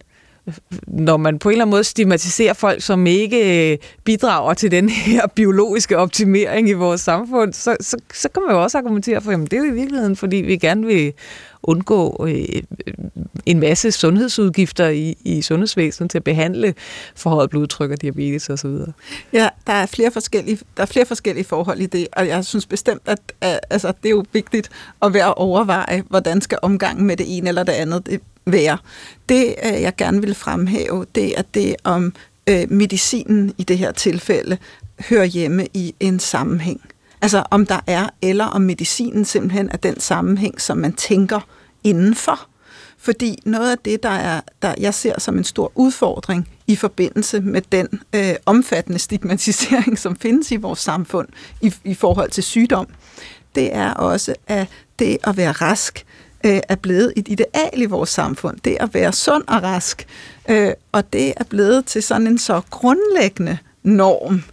når 0.88 1.18
man 1.18 1.40
på 1.40 1.50
en 1.50 1.54
eller 1.54 1.66
anden 1.66 1.72
måde 1.72 1.84
stigmatiserer 1.84 2.54
folk, 2.54 2.82
som 2.82 3.08
ikke 3.08 3.72
øh, 3.72 3.78
bidrager 4.04 4.54
til 4.54 4.72
den 4.72 4.90
her 4.90 5.28
biologiske 5.28 5.98
optimering 5.98 6.70
i 6.70 6.74
vores 6.74 7.02
samfund, 7.02 7.54
så, 7.54 7.78
så, 7.82 7.98
så 8.14 8.30
kan 8.30 8.44
man 8.48 8.56
jo 8.56 8.64
også 8.64 8.78
argumentere 8.78 9.22
for, 9.22 9.32
at 9.32 9.40
det 9.40 9.54
er 9.54 9.58
jo 9.58 9.72
i 9.72 9.76
virkeligheden, 9.76 10.16
fordi 10.16 10.36
vi 10.36 10.58
gerne 10.58 10.88
vil 10.88 11.14
undgå 11.64 12.26
øh, 12.30 12.62
en 13.46 13.60
masse 13.60 13.92
sundhedsudgifter 13.92 14.90
i, 14.90 15.18
i 15.24 15.42
sundhedsvæsenet 15.42 16.12
til 16.12 16.18
at 16.18 16.24
behandle 16.24 16.74
forhøjet 17.16 17.50
blodtryk 17.50 17.92
og 17.92 18.02
diabetes 18.02 18.50
osv. 18.50 18.78
Ja, 19.34 19.50
der 19.68 19.74
er 19.74 19.86
flere 19.86 20.12
forskellige, 20.12 20.60
der 20.78 20.84
er 20.84 20.88
flere 20.88 21.06
forskellige 21.06 21.46
forhold 21.46 21.80
i 21.80 21.86
det, 21.86 22.08
og 22.14 22.28
jeg 22.28 22.46
synes 22.46 22.66
bestemt, 22.66 23.02
at, 23.06 23.20
at 23.42 23.60
altså, 23.70 23.94
det 24.04 24.10
er 24.10 24.12
jo 24.12 24.26
vigtigt 24.34 24.70
at 25.02 25.14
være 25.14 25.34
overveje, 25.34 26.04
hvordan 26.10 26.42
skal 26.42 26.58
omgangen 26.62 27.08
med 27.08 27.18
det 27.18 27.38
ene 27.38 27.48
eller 27.48 27.64
det 27.64 27.74
andet 27.74 28.06
det 28.06 28.22
være. 28.46 28.78
Det, 29.30 29.56
øh, 29.66 29.82
jeg 29.82 29.96
gerne 29.96 30.22
vil 30.22 30.36
fremhæve, 30.36 31.06
det 31.16 31.40
er 31.40 31.44
det 31.54 31.76
om 31.84 32.14
øh, 32.48 32.72
medicinen 32.72 33.54
i 33.58 33.64
det 33.64 33.78
her 33.78 33.92
tilfælde 33.92 34.58
hører 35.10 35.26
hjemme 35.26 35.68
i 35.74 35.96
en 36.00 36.20
sammenhæng. 36.20 36.82
Altså 37.22 37.44
om 37.52 37.66
der 37.66 37.80
er, 37.88 38.10
eller 38.22 38.46
om 38.46 38.62
medicinen 38.62 39.26
simpelthen 39.26 39.70
er 39.70 39.78
den 39.78 40.00
sammenhæng, 40.00 40.62
som 40.62 40.78
man 40.78 40.94
tænker 40.94 41.40
indenfor. 41.84 42.48
Fordi 42.98 43.40
noget 43.46 43.72
af 43.72 43.78
det, 43.78 44.04
der, 44.04 44.10
er, 44.10 44.42
der 44.62 44.76
jeg 44.78 44.94
ser 44.94 45.20
som 45.20 45.38
en 45.38 45.44
stor 45.44 45.72
udfordring 45.76 46.50
i 46.68 46.76
forbindelse 46.76 47.42
med 47.42 47.62
den 47.72 47.88
øh, 48.14 48.34
omfattende 48.46 49.00
stigmatisering, 49.00 50.00
som 50.00 50.16
findes 50.16 50.52
i 50.52 50.56
vores 50.56 50.80
samfund 50.80 51.28
i, 51.62 51.74
i 51.84 51.94
forhold 51.94 52.30
til 52.32 52.44
sygdom, 52.44 52.88
det 53.56 53.76
er 53.76 53.94
også, 53.94 54.36
at 54.48 54.68
det 55.00 55.18
at 55.24 55.38
være 55.38 55.52
rask 55.52 56.06
øh, 56.46 56.60
er 56.70 56.76
blevet 56.76 57.14
et 57.16 57.28
ideal 57.28 57.82
i 57.82 57.86
vores 57.86 58.10
samfund. 58.10 58.58
Det 58.66 58.78
at 58.80 58.94
være 58.94 59.14
sund 59.14 59.44
og 59.48 59.64
rask. 59.64 60.08
Øh, 60.50 60.72
og 60.92 61.14
det 61.14 61.34
er 61.38 61.44
blevet 61.44 61.86
til 61.86 62.04
sådan 62.04 62.28
en 62.28 62.38
så 62.38 62.62
grundlæggende 62.70 63.58
norm, 63.84 64.44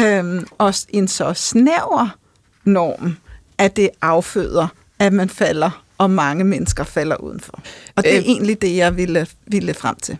øh, 0.00 0.42
og 0.58 0.74
en 0.88 1.08
så 1.08 1.34
snæver 1.34 2.16
norm, 2.64 3.16
at 3.58 3.76
det 3.76 3.90
afføder, 4.02 4.68
at 4.98 5.12
man 5.12 5.28
falder, 5.28 5.84
og 5.98 6.10
mange 6.10 6.44
mennesker 6.44 6.84
falder 6.84 7.16
udenfor. 7.16 7.60
Og 7.96 8.04
det 8.04 8.12
er 8.12 8.18
Øh. 8.18 8.24
egentlig 8.24 8.62
det, 8.62 8.76
jeg 8.76 8.96
ville, 8.96 9.26
ville 9.46 9.74
frem 9.74 9.96
til. 9.96 10.18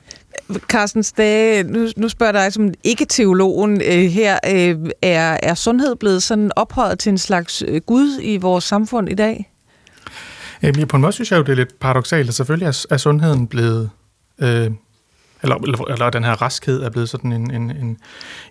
Carsten 0.59 1.03
Stage, 1.03 1.63
nu, 1.63 1.89
nu 1.97 2.09
spørger 2.09 2.33
jeg 2.33 2.45
dig 2.45 2.53
som 2.53 2.75
ikke-teologen 2.85 3.83
øh, 3.83 4.05
her. 4.05 4.39
Øh, 4.51 4.77
er, 5.03 5.39
er 5.43 5.55
sundhed 5.55 5.97
blevet 5.97 6.23
sådan 6.23 6.51
ophøjet 6.57 6.99
til 6.99 7.11
en 7.11 7.19
slags 7.19 7.63
øh, 7.69 7.81
gud 7.81 8.19
i 8.23 8.37
vores 8.37 8.65
samfund 8.65 9.09
i 9.09 9.15
dag? 9.15 9.51
Jamen, 10.63 10.89
på 10.89 10.97
en 10.97 11.01
måde 11.01 11.13
synes 11.13 11.31
jeg 11.31 11.39
jo, 11.39 11.43
det 11.43 11.53
er 11.53 11.57
lidt 11.57 11.81
paradoxalt, 11.81 12.29
at 12.29 12.35
selvfølgelig 12.35 12.67
er, 12.67 12.87
er 12.91 12.97
sundheden 12.97 13.47
blevet, 13.47 13.91
øh, 14.39 14.71
eller, 15.43 15.57
eller, 15.57 15.91
eller 15.91 16.11
den 16.11 16.25
her 16.25 16.43
raskhed 16.43 16.83
er 16.83 16.91
blevet 16.91 17.09
sådan 17.09 17.33
en, 17.33 17.51
en, 17.51 17.71
en, 17.71 17.99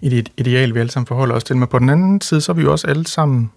et 0.02 0.32
ideal, 0.38 0.74
vi 0.74 0.80
alle 0.80 0.91
sammen 0.91 1.08
forholder 1.08 1.36
os 1.36 1.43
til. 1.43 1.58
Men 1.58 1.67
på 1.67 1.80
den 1.80 1.89
anden 1.89 2.22
side, 2.22 2.41
så 2.41 2.52
er 2.52 2.56
vi 2.56 2.62
jo 2.62 2.72
også 2.72 2.88
alle 2.88 3.08
sammen 3.08 3.52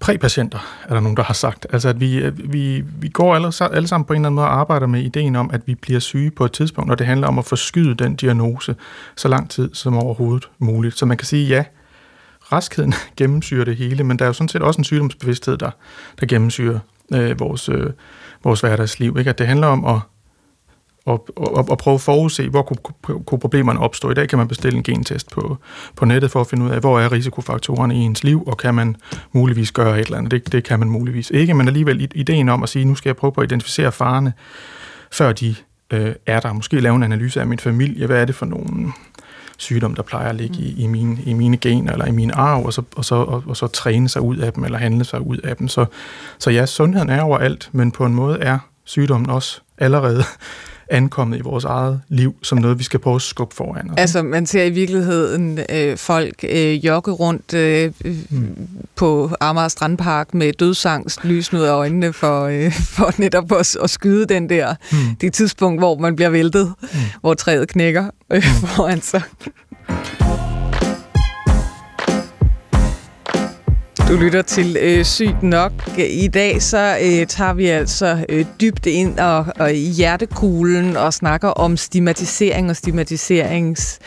præpatienter, 0.00 0.58
er 0.88 0.94
der 0.94 1.00
nogen, 1.00 1.16
der 1.16 1.22
har 1.22 1.34
sagt. 1.34 1.66
Altså, 1.70 1.88
at 1.88 2.00
vi, 2.00 2.30
vi, 2.30 2.84
vi 3.00 3.08
går 3.08 3.34
alle, 3.34 3.52
alle 3.74 3.88
sammen 3.88 4.04
på 4.06 4.12
en 4.12 4.16
eller 4.16 4.26
anden 4.26 4.34
måde 4.34 4.46
og 4.46 4.60
arbejder 4.60 4.86
med 4.86 5.02
ideen 5.02 5.36
om, 5.36 5.50
at 5.52 5.60
vi 5.66 5.74
bliver 5.74 6.00
syge 6.00 6.30
på 6.30 6.44
et 6.44 6.52
tidspunkt, 6.52 6.88
når 6.88 6.94
det 6.94 7.06
handler 7.06 7.28
om 7.28 7.38
at 7.38 7.44
forskyde 7.44 7.94
den 7.94 8.16
diagnose 8.16 8.76
så 9.16 9.28
lang 9.28 9.50
tid 9.50 9.74
som 9.74 9.96
overhovedet 9.96 10.48
muligt. 10.58 10.98
Så 10.98 11.06
man 11.06 11.16
kan 11.16 11.26
sige, 11.26 11.48
ja, 11.48 11.64
raskheden 12.52 12.94
gennemsyrer 13.16 13.64
det 13.64 13.76
hele, 13.76 14.04
men 14.04 14.18
der 14.18 14.24
er 14.24 14.28
jo 14.28 14.32
sådan 14.32 14.48
set 14.48 14.62
også 14.62 14.78
en 14.78 14.84
sygdomsbevidsthed, 14.84 15.56
der, 15.56 15.70
der 16.20 16.26
gennemsyrer 16.26 16.78
øh, 17.14 17.40
vores, 17.40 17.68
øh, 17.68 17.90
vores 18.44 18.60
hverdagsliv. 18.60 19.16
Ikke? 19.18 19.30
At 19.30 19.38
det 19.38 19.46
handler 19.46 19.66
om 19.66 19.84
at, 19.84 20.00
at, 21.06 21.20
at, 21.58 21.70
at 21.72 21.78
prøve 21.78 21.94
at 21.94 22.00
forudse, 22.00 22.48
hvor 22.48 22.62
kunne, 22.62 23.24
kunne 23.24 23.38
problemerne 23.38 23.80
opstå. 23.80 24.10
I 24.10 24.14
dag 24.14 24.28
kan 24.28 24.38
man 24.38 24.48
bestille 24.48 24.76
en 24.76 24.82
gentest 24.82 25.30
på, 25.30 25.56
på 25.96 26.04
nettet 26.04 26.30
for 26.30 26.40
at 26.40 26.46
finde 26.46 26.64
ud 26.64 26.70
af, 26.70 26.80
hvor 26.80 27.00
er 27.00 27.12
risikofaktorerne 27.12 27.94
i 27.94 27.98
ens 27.98 28.24
liv, 28.24 28.44
og 28.46 28.56
kan 28.56 28.74
man 28.74 28.96
muligvis 29.32 29.72
gøre 29.72 30.00
et 30.00 30.04
eller 30.04 30.18
andet. 30.18 30.30
Det, 30.30 30.52
det 30.52 30.64
kan 30.64 30.78
man 30.78 30.88
muligvis 30.88 31.30
ikke, 31.30 31.54
men 31.54 31.68
alligevel 31.68 32.08
ideen 32.14 32.48
om 32.48 32.62
at 32.62 32.68
sige, 32.68 32.84
nu 32.84 32.94
skal 32.94 33.08
jeg 33.08 33.16
prøve 33.16 33.32
på 33.32 33.40
at 33.40 33.46
identificere 33.46 33.92
farerne, 33.92 34.32
før 35.12 35.32
de 35.32 35.54
øh, 35.92 36.14
er 36.26 36.40
der. 36.40 36.52
Måske 36.52 36.80
lave 36.80 36.96
en 36.96 37.02
analyse 37.02 37.40
af 37.40 37.46
min 37.46 37.58
familie. 37.58 38.06
Hvad 38.06 38.20
er 38.20 38.24
det 38.24 38.34
for 38.34 38.46
nogle 38.46 38.92
sygdom, 39.60 39.94
der 39.94 40.02
plejer 40.02 40.28
at 40.28 40.34
ligge 40.34 40.58
i, 40.58 40.82
i, 40.82 40.86
mine, 40.86 41.18
i 41.26 41.32
mine 41.32 41.56
gener 41.56 41.92
eller 41.92 42.06
i 42.06 42.10
mine 42.10 42.34
arv, 42.34 42.64
og 42.64 42.72
så, 42.72 42.82
og, 42.96 43.04
så, 43.04 43.14
og, 43.14 43.44
og 43.46 43.56
så 43.56 43.66
træne 43.66 44.08
sig 44.08 44.22
ud 44.22 44.36
af 44.36 44.52
dem, 44.52 44.64
eller 44.64 44.78
handle 44.78 45.04
sig 45.04 45.20
ud 45.20 45.36
af 45.36 45.56
dem. 45.56 45.68
Så, 45.68 45.84
så 46.38 46.50
ja, 46.50 46.66
sundheden 46.66 47.10
er 47.10 47.22
overalt, 47.22 47.68
men 47.72 47.92
på 47.92 48.06
en 48.06 48.14
måde 48.14 48.38
er 48.38 48.58
sygdommen 48.84 49.30
også 49.30 49.60
allerede 49.78 50.24
ankommet 50.90 51.38
i 51.38 51.40
vores 51.40 51.64
eget 51.64 52.00
liv 52.08 52.34
som 52.42 52.58
noget, 52.58 52.78
vi 52.78 52.84
skal 52.84 53.00
prøve 53.00 53.16
at 53.16 53.22
skubbe 53.22 53.54
foran 53.54 53.90
os. 53.90 53.94
Altså, 53.98 54.22
man 54.22 54.46
ser 54.46 54.64
i 54.64 54.70
virkeligheden 54.70 55.58
øh, 55.68 55.96
folk 55.96 56.44
øh, 56.48 56.86
jogge 56.86 57.10
rundt 57.10 57.54
øh, 57.54 57.92
mm. 58.30 58.56
på 58.96 59.30
Amager 59.40 59.68
Strandpark 59.68 60.34
med 60.34 60.52
dødsangst 60.52 61.24
lysende 61.24 61.62
ud 61.62 61.66
af 61.66 61.72
øjnene 61.72 62.12
for, 62.12 62.44
øh, 62.44 62.72
for 62.96 63.12
netop 63.18 63.52
at, 63.52 63.76
at 63.82 63.90
skyde 63.90 64.26
den 64.26 64.48
der, 64.48 64.74
mm. 64.92 65.16
det 65.20 65.32
tidspunkt, 65.32 65.80
hvor 65.80 65.98
man 65.98 66.16
bliver 66.16 66.30
væltet, 66.30 66.72
mm. 66.82 66.88
hvor 67.20 67.34
træet 67.34 67.68
knækker 67.68 68.04
øh, 68.32 68.42
mm. 68.62 68.68
foran 68.68 69.00
sig. 69.00 69.22
Du 74.10 74.16
lytter 74.16 74.42
til 74.42 74.76
øh, 74.80 75.04
Sygt 75.04 75.42
Nok. 75.42 75.72
I 75.98 76.28
dag 76.28 76.62
så 76.62 76.98
øh, 77.02 77.26
tager 77.26 77.52
vi 77.52 77.66
altså 77.66 78.24
øh, 78.28 78.46
dybt 78.60 78.86
ind 78.86 79.18
og, 79.18 79.46
og 79.56 79.74
i 79.74 79.88
hjertekuglen 79.90 80.96
og 80.96 81.14
snakker 81.14 81.48
om 81.48 81.76
stigmatisering 81.76 82.70
og 82.70 82.76
stigmatiserings 82.76 83.98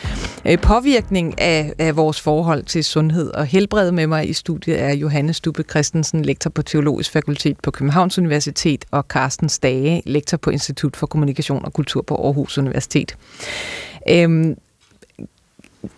øh, 0.44 0.58
påvirkning 0.58 1.40
af, 1.40 1.72
af 1.78 1.96
vores 1.96 2.20
forhold 2.20 2.62
til 2.62 2.84
sundhed 2.84 3.30
og 3.30 3.46
helbred. 3.46 3.92
Med 3.92 4.06
mig 4.06 4.28
i 4.28 4.32
studiet 4.32 4.82
er 4.82 4.94
Johannes 4.94 5.36
Stubbe 5.36 5.64
Christensen, 5.70 6.24
lektor 6.24 6.50
på 6.50 6.62
Teologisk 6.62 7.10
Fakultet 7.10 7.56
på 7.62 7.70
Københavns 7.70 8.18
Universitet, 8.18 8.84
og 8.90 9.04
Carsten 9.08 9.48
Stage, 9.48 10.02
lektor 10.06 10.36
på 10.36 10.50
Institut 10.50 10.96
for 10.96 11.06
Kommunikation 11.06 11.64
og 11.64 11.72
Kultur 11.72 12.02
på 12.02 12.14
Aarhus 12.14 12.58
Universitet. 12.58 13.16
Øhm, 14.10 14.56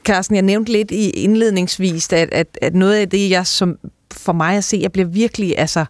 Carsten, 0.05 0.35
jeg 0.35 0.43
nævnte 0.43 0.73
lidt 0.73 0.91
i 0.91 1.11
indledningsvis, 1.11 2.13
at, 2.13 2.29
at, 2.33 2.59
at 2.63 2.75
noget 2.75 2.95
af 2.95 3.09
det, 3.09 3.31
jeg 3.31 3.47
som 3.47 3.79
for 4.17 4.33
mig 4.33 4.57
at 4.57 4.65
se, 4.65 4.79
jeg 4.83 4.93
bliver 4.93 5.09
virkelig, 5.09 5.59
altså, 5.59 5.85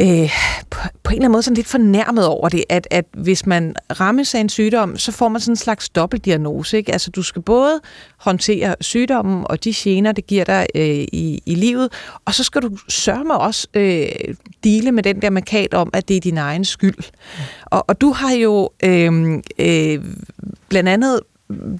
øh, 0.00 0.30
på, 0.70 0.78
på 1.02 1.10
en 1.10 1.14
eller 1.14 1.24
anden 1.24 1.32
måde 1.32 1.42
sådan 1.42 1.56
lidt 1.56 1.66
fornærmet 1.66 2.26
over 2.26 2.48
det, 2.48 2.64
at, 2.68 2.88
at 2.90 3.04
hvis 3.12 3.46
man 3.46 3.74
rammes 4.00 4.34
af 4.34 4.40
en 4.40 4.48
sygdom, 4.48 4.98
så 4.98 5.12
får 5.12 5.28
man 5.28 5.40
sådan 5.40 5.52
en 5.52 5.56
slags 5.56 5.88
dobbeltdiagnose. 5.88 6.76
Ikke? 6.76 6.92
Altså 6.92 7.10
du 7.10 7.22
skal 7.22 7.42
både 7.42 7.80
håndtere 8.16 8.74
sygdommen 8.80 9.44
og 9.46 9.64
de 9.64 9.72
gener, 9.76 10.12
det 10.12 10.26
giver 10.26 10.44
dig 10.44 10.66
øh, 10.74 10.84
i, 11.12 11.42
i 11.46 11.54
livet, 11.54 11.92
og 12.24 12.34
så 12.34 12.44
skal 12.44 12.62
du 12.62 12.76
sørge 12.88 13.24
mig 13.24 13.38
også 13.38 13.68
øh, 13.74 14.06
dele 14.64 14.92
med 14.92 15.02
den 15.02 15.22
der 15.22 15.30
markat 15.30 15.74
om, 15.74 15.90
at 15.92 16.08
det 16.08 16.16
er 16.16 16.20
din 16.20 16.38
egen 16.38 16.64
skyld. 16.64 17.12
Og, 17.64 17.84
og 17.88 18.00
du 18.00 18.12
har 18.12 18.32
jo 18.32 18.70
øh, 18.84 19.42
øh, 19.58 20.04
blandt 20.68 20.88
andet 20.88 21.20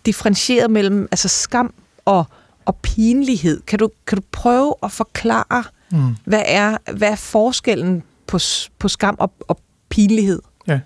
differentieret 0.07 0.71
mellem 0.71 1.09
altså 1.11 1.29
skam 1.29 1.75
og 2.05 2.25
og 2.67 2.77
pinlighed. 2.77 3.61
Kan 3.67 3.79
du, 3.79 3.91
kan 4.07 4.19
du 4.19 4.25
prøve 4.33 4.75
at 4.83 4.93
forklare, 4.93 5.65
mm. 5.93 6.17
hvad, 6.25 6.43
er, 6.47 6.77
hvad 6.93 7.09
er 7.09 7.17
forskellen 7.17 8.03
på, 8.27 8.39
på 8.79 8.89
skam 8.89 9.17
og, 9.19 9.33
og 9.49 9.61
pinlighed? 9.89 10.43
Ja, 10.69 10.81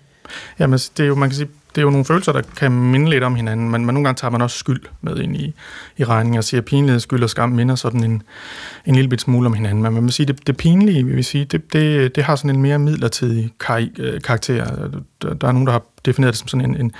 Jamen, 0.59 0.79
det 0.79 1.01
er 1.01 1.07
jo, 1.07 1.15
man 1.15 1.29
kan 1.29 1.37
sige, 1.37 1.49
det 1.75 1.79
er 1.79 1.83
jo 1.83 1.91
nogle 1.91 2.05
følelser, 2.05 2.33
der 2.33 2.43
kan 2.57 2.73
minde 2.73 3.11
lidt 3.11 3.25
om 3.25 3.35
hinanden, 3.35 3.71
men, 3.71 3.87
men 3.87 3.95
nogle 3.95 4.05
gange 4.05 4.19
tager 4.19 4.31
man 4.31 4.43
også 4.43 4.59
skyld 4.59 4.81
med 5.01 5.17
ind 5.19 5.37
i, 5.37 5.55
i 5.97 6.05
regningen 6.05 6.39
og 6.39 6.45
siger, 6.45 6.61
at 6.61 6.65
pinlighed, 6.65 7.01
skyld 7.01 7.23
og 7.23 7.31
skam 7.31 7.49
minder 7.49 7.75
sådan 7.75 8.05
en, 8.05 8.23
en 8.87 8.95
lille 8.95 9.09
bit 9.09 9.21
smule 9.21 9.47
om 9.47 9.53
hinanden. 9.53 9.83
Men 9.83 9.95
man 9.95 10.03
vil 10.03 10.13
sige, 10.13 10.27
det, 10.27 10.47
det 10.47 10.57
pinlige, 10.57 11.07
vil 11.07 11.25
sige, 11.25 11.45
det, 11.45 11.73
det, 11.73 12.17
det 12.17 12.25
har 12.25 12.37
sådan 12.37 12.57
en 12.57 12.63
mere 12.63 12.79
midlertidig 12.79 13.51
kar- 13.61 13.91
øh, 13.99 14.21
karakter. 14.21 14.65
Der, 15.23 15.35
der 15.35 15.49
er 15.49 15.53
nogen, 15.53 15.67
der 15.67 15.73
har 15.73 15.83
defineret 16.05 16.33
det 16.33 16.39
som 16.39 16.49
sådan 16.49 16.71
en, 16.71 16.77
en, 16.81 16.93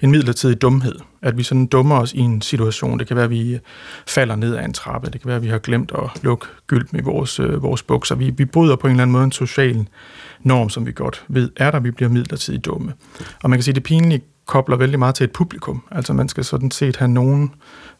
en 0.00 0.10
midlertidig 0.10 0.62
dumhed. 0.62 0.94
At 1.22 1.38
vi 1.38 1.42
sådan 1.42 1.66
dummer 1.66 2.00
os 2.00 2.12
i 2.12 2.18
en 2.18 2.42
situation. 2.42 2.98
Det 2.98 3.06
kan 3.06 3.16
være, 3.16 3.24
at 3.24 3.30
vi 3.30 3.54
øh, 3.54 3.60
falder 4.06 4.36
ned 4.36 4.56
ad 4.56 4.64
en 4.64 4.72
trappe. 4.72 5.10
Det 5.10 5.20
kan 5.20 5.28
være, 5.28 5.36
at 5.36 5.42
vi 5.42 5.48
har 5.48 5.58
glemt 5.58 5.92
at 5.94 6.22
lukke 6.22 6.46
gylden 6.66 6.98
i 6.98 7.02
vores, 7.02 7.40
øh, 7.40 7.62
vores 7.62 7.82
bukser. 7.82 8.14
Vi, 8.14 8.30
vi 8.30 8.44
bryder 8.44 8.76
på 8.76 8.86
en 8.86 8.90
eller 8.90 9.02
anden 9.02 9.12
måde 9.12 9.24
en 9.24 9.32
social 9.32 9.88
norm, 10.42 10.70
som 10.70 10.86
vi 10.86 10.92
godt 10.92 11.24
ved 11.28 11.50
er 11.56 11.70
der, 11.70 11.80
vi 11.80 11.90
bliver 11.90 12.08
midlertidigt 12.08 12.64
dumme. 12.64 12.92
Og 13.42 13.50
man 13.50 13.58
kan 13.58 13.62
sige, 13.62 13.72
at 13.72 13.76
det 13.76 13.82
pinlige 13.82 14.22
kobler 14.46 14.76
vældig 14.76 14.98
meget 14.98 15.14
til 15.14 15.24
et 15.24 15.32
publikum. 15.32 15.82
Altså 15.90 16.12
man 16.12 16.28
skal 16.28 16.44
sådan 16.44 16.70
set 16.70 16.96
have 16.96 17.08
nogen, 17.08 17.50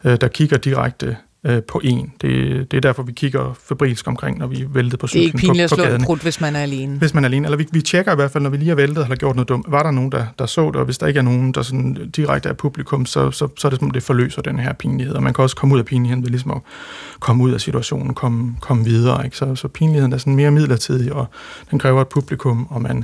øh, 0.03 0.17
der 0.21 0.27
kigger 0.27 0.57
direkte 0.57 1.17
øh, 1.43 1.63
på 1.63 1.81
en. 1.83 2.13
Det, 2.21 2.71
det 2.71 2.77
er 2.77 2.81
derfor, 2.81 3.03
vi 3.03 3.11
kigger 3.11 3.53
febrilsk 3.63 4.07
omkring, 4.07 4.37
når 4.37 4.47
vi 4.47 4.61
er 4.61 4.67
væltet 4.67 4.99
på 4.99 5.07
cyklen 5.07 5.21
Det 5.21 5.29
er 5.29 5.33
ikke 5.33 5.37
pinligt 5.37 5.63
at 5.63 5.69
slå 5.69 6.13
et 6.13 6.21
hvis 6.21 6.41
man 6.41 6.55
er 6.55 6.59
alene. 6.59 6.97
Hvis 6.97 7.13
man 7.13 7.23
er 7.23 7.27
alene. 7.27 7.47
Eller 7.47 7.57
vi, 7.57 7.67
vi 7.71 7.81
tjekker 7.81 8.11
i 8.11 8.15
hvert 8.15 8.31
fald, 8.31 8.43
når 8.43 8.49
vi 8.49 8.57
lige 8.57 8.71
er 8.71 8.75
væltet 8.75 9.03
eller 9.03 9.15
gjort 9.15 9.35
noget 9.35 9.49
dumt. 9.49 9.65
Var 9.71 9.83
der 9.83 9.91
nogen, 9.91 10.11
der, 10.11 10.25
der 10.39 10.45
så 10.45 10.67
det? 10.67 10.75
Og 10.75 10.85
hvis 10.85 10.97
der 10.97 11.07
ikke 11.07 11.17
er 11.17 11.23
nogen, 11.23 11.51
der 11.51 11.61
sådan 11.61 12.09
direkte 12.15 12.49
er 12.49 12.53
publikum, 12.53 13.05
så, 13.05 13.31
så, 13.31 13.47
så 13.57 13.67
er 13.67 13.69
det 13.69 13.79
som, 13.79 13.91
det 13.91 14.03
forløser 14.03 14.41
den 14.41 14.59
her 14.59 14.73
pinlighed. 14.73 15.15
Og 15.15 15.23
man 15.23 15.33
kan 15.33 15.43
også 15.43 15.55
komme 15.55 15.75
ud 15.75 15.79
af 15.79 15.85
pinligheden 15.85 16.23
ved 16.23 16.29
ligesom 16.29 16.51
at 16.51 16.61
komme 17.19 17.43
ud 17.43 17.51
af 17.51 17.61
situationen, 17.61 18.13
komme, 18.13 18.55
komme 18.61 18.83
videre. 18.83 19.25
Ikke? 19.25 19.37
Så, 19.37 19.55
så 19.55 19.67
pinligheden 19.67 20.13
er 20.13 20.17
sådan 20.17 20.35
mere 20.35 20.51
midlertidig, 20.51 21.13
og 21.13 21.25
den 21.71 21.79
kræver 21.79 22.01
et 22.01 22.07
publikum, 22.07 22.67
og, 22.69 22.81
man, 22.81 23.03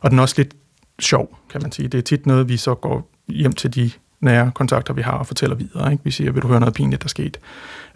og 0.00 0.10
den 0.10 0.18
er 0.18 0.22
også 0.22 0.34
lidt 0.38 0.54
sjov, 1.00 1.38
kan 1.50 1.62
man 1.62 1.72
sige. 1.72 1.88
Det 1.88 1.98
er 1.98 2.02
tit 2.02 2.26
noget, 2.26 2.48
vi 2.48 2.56
så 2.56 2.74
går 2.74 3.10
hjem 3.28 3.52
til 3.52 3.74
de 3.74 3.90
nære 4.22 4.50
kontakter, 4.54 4.94
vi 4.94 5.02
har, 5.02 5.12
og 5.12 5.26
fortæller 5.26 5.56
videre. 5.56 5.92
Ikke? 5.92 6.04
Vi 6.04 6.10
siger, 6.10 6.32
vil 6.32 6.42
du 6.42 6.48
høre 6.48 6.60
noget 6.60 6.74
pinligt, 6.74 7.02
der 7.02 7.08
skete 7.08 7.38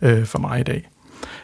øh, 0.03 0.25
for 0.25 0.39
mig 0.39 0.61
i 0.61 0.63
dag? 0.63 0.89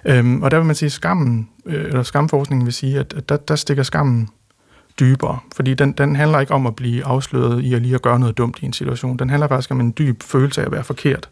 Øhm, 0.04 0.42
og 0.42 0.50
der 0.50 0.56
vil 0.56 0.66
man 0.66 0.74
sige, 0.74 0.90
skammen, 0.90 1.48
øh, 1.66 1.84
eller 1.84 2.02
skamforskningen 2.02 2.66
vil 2.66 2.74
sige, 2.74 2.98
at, 2.98 3.14
at 3.16 3.28
der, 3.28 3.36
der 3.36 3.56
stikker 3.56 3.82
skammen 3.82 4.28
dybere, 5.00 5.38
fordi 5.56 5.74
den, 5.74 5.92
den 5.92 6.16
handler 6.16 6.40
ikke 6.40 6.54
om 6.54 6.66
at 6.66 6.76
blive 6.76 7.04
afsløret 7.04 7.60
i 7.60 7.74
at 7.74 7.82
lige 7.82 7.94
at 7.94 8.02
gøre 8.02 8.18
noget 8.18 8.38
dumt 8.38 8.58
i 8.62 8.66
en 8.66 8.72
situation. 8.72 9.16
Den 9.16 9.30
handler 9.30 9.48
faktisk 9.48 9.70
om 9.70 9.80
en 9.80 9.94
dyb 9.98 10.22
følelse 10.22 10.60
af 10.60 10.66
at 10.66 10.72
være 10.72 10.84
forkert. 10.84 11.28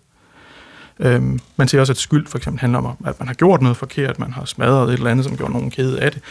Øhm, 1.00 1.40
man 1.56 1.68
siger 1.68 1.80
også, 1.80 1.92
at 1.92 1.96
skyld 1.96 2.26
for 2.26 2.38
eksempel 2.38 2.60
handler 2.60 2.78
om, 2.78 2.96
at 3.06 3.18
man 3.18 3.28
har 3.28 3.34
gjort 3.34 3.62
noget 3.62 3.76
forkert, 3.76 4.18
man 4.18 4.32
har 4.32 4.44
smadret 4.44 4.88
et 4.88 4.96
eller 4.96 5.10
andet, 5.10 5.24
som 5.24 5.36
gjorde 5.36 5.52
nogen 5.52 5.70
kede 5.70 6.00
af 6.00 6.12
det. 6.12 6.22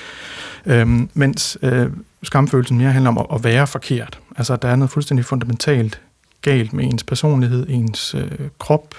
Øhm, 0.65 1.09
mens 1.13 1.57
øh, 1.61 1.87
skamfølelsen 2.23 2.77
mere 2.77 2.91
handler 2.91 3.09
om 3.09 3.17
at, 3.17 3.25
at 3.33 3.43
være 3.43 3.67
forkert. 3.67 4.19
Altså, 4.37 4.53
at 4.53 4.61
der 4.61 4.67
er 4.67 4.75
noget 4.75 4.91
fuldstændig 4.91 5.25
fundamentalt 5.25 6.01
galt 6.41 6.73
med 6.73 6.83
ens 6.83 7.03
personlighed, 7.03 7.65
ens 7.69 8.15
øh, 8.15 8.31
krop, 8.59 8.95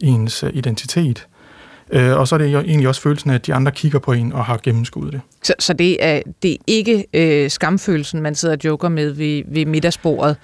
ens 0.00 0.42
øh, 0.42 0.50
identitet. 0.54 1.26
Øh, 1.90 2.18
og 2.18 2.28
så 2.28 2.34
er 2.34 2.38
det 2.38 2.52
jo 2.52 2.60
egentlig 2.60 2.88
også 2.88 3.00
følelsen 3.00 3.30
af, 3.30 3.34
at 3.34 3.46
de 3.46 3.54
andre 3.54 3.72
kigger 3.72 3.98
på 3.98 4.12
en 4.12 4.32
og 4.32 4.44
har 4.44 4.60
gennemskuddet 4.62 5.12
det. 5.12 5.20
Så, 5.42 5.54
så 5.58 5.72
det, 5.72 6.04
er, 6.04 6.22
det 6.42 6.52
er 6.52 6.56
ikke 6.66 7.06
øh, 7.12 7.50
skamfølelsen, 7.50 8.20
man 8.20 8.34
sidder 8.34 8.56
og 8.56 8.64
joker 8.64 8.88
med 8.88 9.10
ved, 9.10 9.42
ved 9.46 9.66
middagsbordet? 9.66 10.36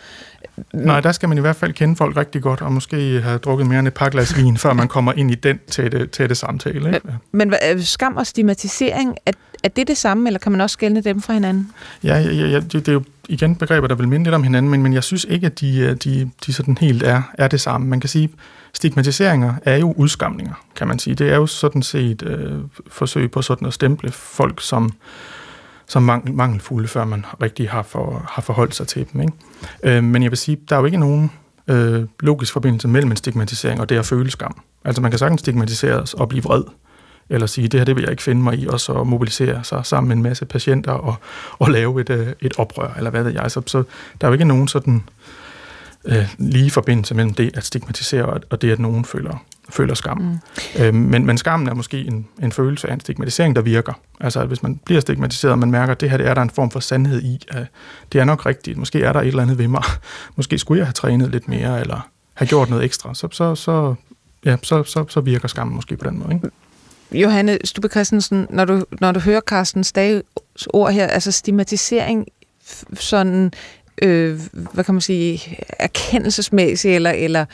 Nej, 0.73 1.01
der 1.01 1.13
skal 1.13 1.29
man 1.29 1.39
i 1.39 1.41
hvert 1.41 1.57
fald 1.57 1.73
kende 1.73 1.97
folk 1.97 2.17
rigtig 2.17 2.43
godt, 2.43 2.61
og 2.61 2.73
måske 2.73 3.21
have 3.21 3.39
drukket 3.39 3.67
mere 3.67 3.79
end 3.79 3.89
et 3.89 3.95
par 3.95 4.09
glas 4.09 4.37
vin, 4.37 4.57
før 4.57 4.73
man 4.73 4.89
kommer 4.89 5.13
ind 5.13 5.31
i 5.31 5.35
den 5.35 5.59
tætte, 5.71 6.07
tætte 6.07 6.35
samtale. 6.35 6.95
Ikke? 6.95 7.01
Men, 7.33 7.49
men 7.49 7.55
øh, 7.73 7.83
skam 7.83 8.17
og 8.17 8.27
stigmatisering, 8.27 9.17
er, 9.27 9.33
er 9.65 9.69
det 9.69 9.89
det 9.89 9.97
samme, 9.97 10.29
eller 10.29 10.39
kan 10.39 10.53
man 10.53 10.61
også 10.61 10.75
skælne 10.75 11.01
dem 11.01 11.23
fra 11.23 11.33
hinanden? 11.33 11.71
Ja, 12.05 12.19
ja, 12.19 12.33
ja 12.33 12.61
det, 12.61 12.73
det 12.73 12.89
er 12.89 12.93
jo 12.93 13.03
igen 13.29 13.57
begreber, 13.57 13.87
der 13.87 13.95
vil 13.95 14.09
minde 14.09 14.25
lidt 14.25 14.35
om 14.35 14.43
hinanden, 14.43 14.71
men, 14.71 14.83
men 14.83 14.93
jeg 14.93 15.05
synes 15.05 15.27
ikke, 15.29 15.47
at 15.47 15.61
de, 15.61 15.79
øh, 15.79 15.97
de, 16.05 16.31
de 16.47 16.53
sådan 16.53 16.79
helt 16.81 17.03
er, 17.03 17.23
er 17.39 17.49
det 17.49 17.61
samme. 17.61 17.87
Man 17.87 18.01
kan 18.01 18.09
sige, 18.09 18.31
stigmatiseringer 18.75 19.55
er 19.63 19.77
jo 19.77 19.93
udskamninger, 19.97 20.55
kan 20.77 20.89
man 20.89 20.99
sige. 20.99 21.15
Det 21.15 21.29
er 21.29 21.37
jo 21.37 21.47
sådan 21.47 21.83
set 21.83 22.23
øh, 22.23 22.59
forsøg 22.91 23.31
på 23.31 23.43
sådan 23.43 23.67
at 23.67 23.75
stemple 23.75 24.13
folk 24.13 24.63
som, 24.63 24.93
som 25.91 26.03
mangel, 26.03 26.35
mangelfulde, 26.35 26.89
før 26.89 27.05
man 27.05 27.25
rigtig 27.43 27.71
har, 27.71 27.83
for, 27.83 28.27
har 28.29 28.43
forholdt 28.43 28.75
sig 28.75 28.87
til 28.87 29.07
dem. 29.13 29.21
Ikke? 29.21 29.33
Øh, 29.83 30.05
men 30.05 30.23
jeg 30.23 30.31
vil 30.31 30.39
sige, 30.39 30.59
der 30.69 30.77
er 30.77 30.81
jo 30.81 30.87
ikke 30.87 30.99
nogen 30.99 31.31
øh, 31.69 32.05
logisk 32.21 32.53
forbindelse 32.53 32.89
mellem 32.89 33.11
en 33.11 33.17
stigmatisering 33.17 33.81
og 33.81 33.89
det 33.89 33.99
at 33.99 34.07
føle 34.07 34.31
skam. 34.31 34.61
Altså 34.85 35.03
man 35.03 35.11
kan 35.11 35.19
sagtens 35.19 35.41
stigmatiseres 35.41 36.15
og 36.15 36.29
blive 36.29 36.43
vred, 36.43 36.63
eller 37.29 37.47
sige, 37.47 37.69
det 37.69 37.81
her 37.81 37.85
det 37.85 37.97
vil 37.97 38.03
jeg 38.03 38.11
ikke 38.11 38.23
finde 38.23 38.43
mig 38.43 38.59
i, 38.59 38.67
og 38.67 38.81
så 38.81 39.05
mobilisere 39.05 39.65
sig 39.65 39.87
sammen 39.87 40.09
med 40.09 40.17
en 40.17 40.23
masse 40.23 40.45
patienter 40.45 40.93
og, 40.93 41.15
og 41.59 41.71
lave 41.71 42.01
et, 42.01 42.11
øh, 42.11 42.27
et 42.41 42.53
oprør, 42.59 42.95
eller 42.97 43.11
hvad 43.11 43.23
ved 43.23 43.33
jeg. 43.33 43.51
Så, 43.51 43.63
så 43.67 43.83
der 44.21 44.27
er 44.27 44.29
jo 44.29 44.33
ikke 44.33 44.45
nogen 44.45 44.69
sådan 44.69 45.03
øh, 46.05 46.35
lige 46.39 46.71
forbindelse 46.71 47.15
mellem 47.15 47.35
det 47.35 47.57
at 47.57 47.65
stigmatisere 47.65 48.41
og 48.51 48.63
det, 48.63 48.73
at 48.73 48.79
nogen 48.79 49.05
føler, 49.05 49.45
føler 49.71 49.95
skam. 49.95 50.19
Mm. 50.19 50.39
Øh, 50.83 50.95
men, 50.95 51.27
men 51.27 51.39
skammen 51.39 51.69
er 51.69 51.75
måske 51.75 52.01
en, 52.01 52.27
en 52.43 52.53
følelse 52.53 52.89
af 52.89 52.95
en 52.95 53.01
stigmatisering, 53.01 53.57
der 53.57 53.63
virker. 53.63 53.93
Altså, 54.21 54.41
at 54.41 54.49
hvis 54.49 54.63
man 54.63 54.81
bliver 54.85 55.01
stigmatiseret, 55.01 55.53
og 55.53 55.59
man 55.59 55.71
mærker, 55.71 55.93
at 55.93 56.01
det 56.01 56.11
her 56.11 56.17
det 56.17 56.27
er 56.27 56.35
der 56.35 56.43
en 56.43 56.51
form 56.51 56.71
for 56.71 56.81
sandhed 56.81 57.23
i, 57.23 57.47
at 57.49 57.67
det 58.13 58.21
er 58.21 58.25
nok 58.25 58.47
rigtigt, 58.47 58.79
måske 58.79 59.03
er 59.03 59.13
der 59.13 59.21
et 59.21 59.27
eller 59.27 59.43
andet 59.43 59.59
ved 59.59 59.69
mig, 59.69 59.83
måske 60.37 60.59
skulle 60.59 60.79
jeg 60.79 60.87
have 60.87 60.93
trænet 60.93 61.31
lidt 61.31 61.49
mere, 61.49 61.81
eller 61.81 62.09
have 62.35 62.49
gjort 62.49 62.71
noget 62.71 62.85
ekstra, 62.85 63.15
så, 63.15 63.29
så, 63.33 63.55
så, 63.55 63.95
ja, 64.45 64.57
så, 64.63 64.83
så, 64.83 65.05
så 65.09 65.21
virker 65.21 65.49
skammen 65.49 65.77
måske 65.77 65.97
på 65.97 66.11
den 66.11 66.19
måde. 66.19 66.35
Ikke? 66.35 66.51
Johanne 67.13 67.59
Stubbe 67.65 67.89
Christensen, 67.89 68.47
når 68.51 68.65
du, 68.65 68.85
når 69.01 69.13
du 69.13 69.21
hører 69.21 69.41
Carsten 69.41 69.85
Stages 69.85 70.23
ord 70.73 70.93
her, 70.93 71.07
altså 71.07 71.33
stigmatisering 71.33 72.27
sådan 72.95 73.53
øh, 74.03 74.41
hvad 74.53 74.85
kan 74.85 74.95
man 74.95 75.01
sige, 75.01 75.59
erkendelsesmæssigt 75.79 76.95
eller, 76.95 77.11
eller 77.11 77.45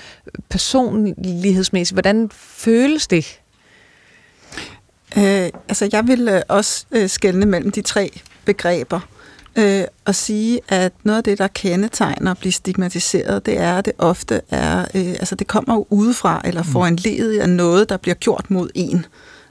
personlighedsmæssigt? 0.49 1.95
Hvordan 1.95 2.31
føles 2.33 3.07
det? 3.07 3.41
Øh, 5.17 5.49
altså, 5.69 5.89
jeg 5.93 6.07
vil 6.07 6.29
øh, 6.29 6.43
også 6.49 6.87
øh, 6.91 7.09
skelne 7.09 7.47
mellem 7.47 7.71
de 7.71 7.83
tre 7.83 8.21
begreber 8.45 9.01
øh, 9.57 9.85
og 10.05 10.15
sige, 10.15 10.61
at 10.69 10.93
noget 11.05 11.17
af 11.19 11.25
det, 11.25 11.39
der 11.39 11.47
kendetegner 11.47 12.31
at 12.31 12.39
blive 12.39 12.53
stigmatiseret, 12.53 13.47
det 13.47 13.59
er, 13.59 13.79
at 13.79 13.85
det 13.85 13.93
ofte 13.99 14.41
er, 14.51 14.81
øh, 14.95 15.09
altså 15.09 15.35
det 15.35 15.47
kommer 15.47 15.75
jo 15.75 15.87
udefra, 15.91 16.41
eller 16.45 16.63
mm. 16.63 16.69
får 16.69 16.87
en 16.87 16.97
led 16.97 17.39
af 17.39 17.49
noget, 17.49 17.89
der 17.89 17.97
bliver 17.97 18.15
gjort 18.15 18.45
mod 18.49 18.71
en. 18.75 19.07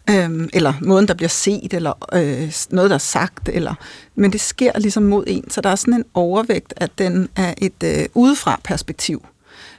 Øhm, 0.10 0.50
eller 0.54 0.74
måden, 0.82 1.08
der 1.08 1.14
bliver 1.14 1.30
set, 1.30 1.74
eller 1.74 1.94
øh, 2.14 2.54
noget, 2.70 2.90
der 2.90 2.96
er 2.96 3.00
sagt, 3.00 3.50
eller, 3.50 3.74
men 4.16 4.32
det 4.32 4.42
sker 4.42 4.80
ligesom 4.80 5.04
mod 5.04 5.24
en, 5.28 5.50
så 5.50 5.62
der 5.62 5.70
er 5.70 5.76
sådan 5.76 5.94
en 5.94 6.06
overvægt, 6.14 6.74
at 6.78 6.92
den 6.98 7.30
er 7.36 7.54
et 7.58 7.84
øh, 7.84 8.06
udefra 8.14 8.60
perspektiv. 8.64 9.26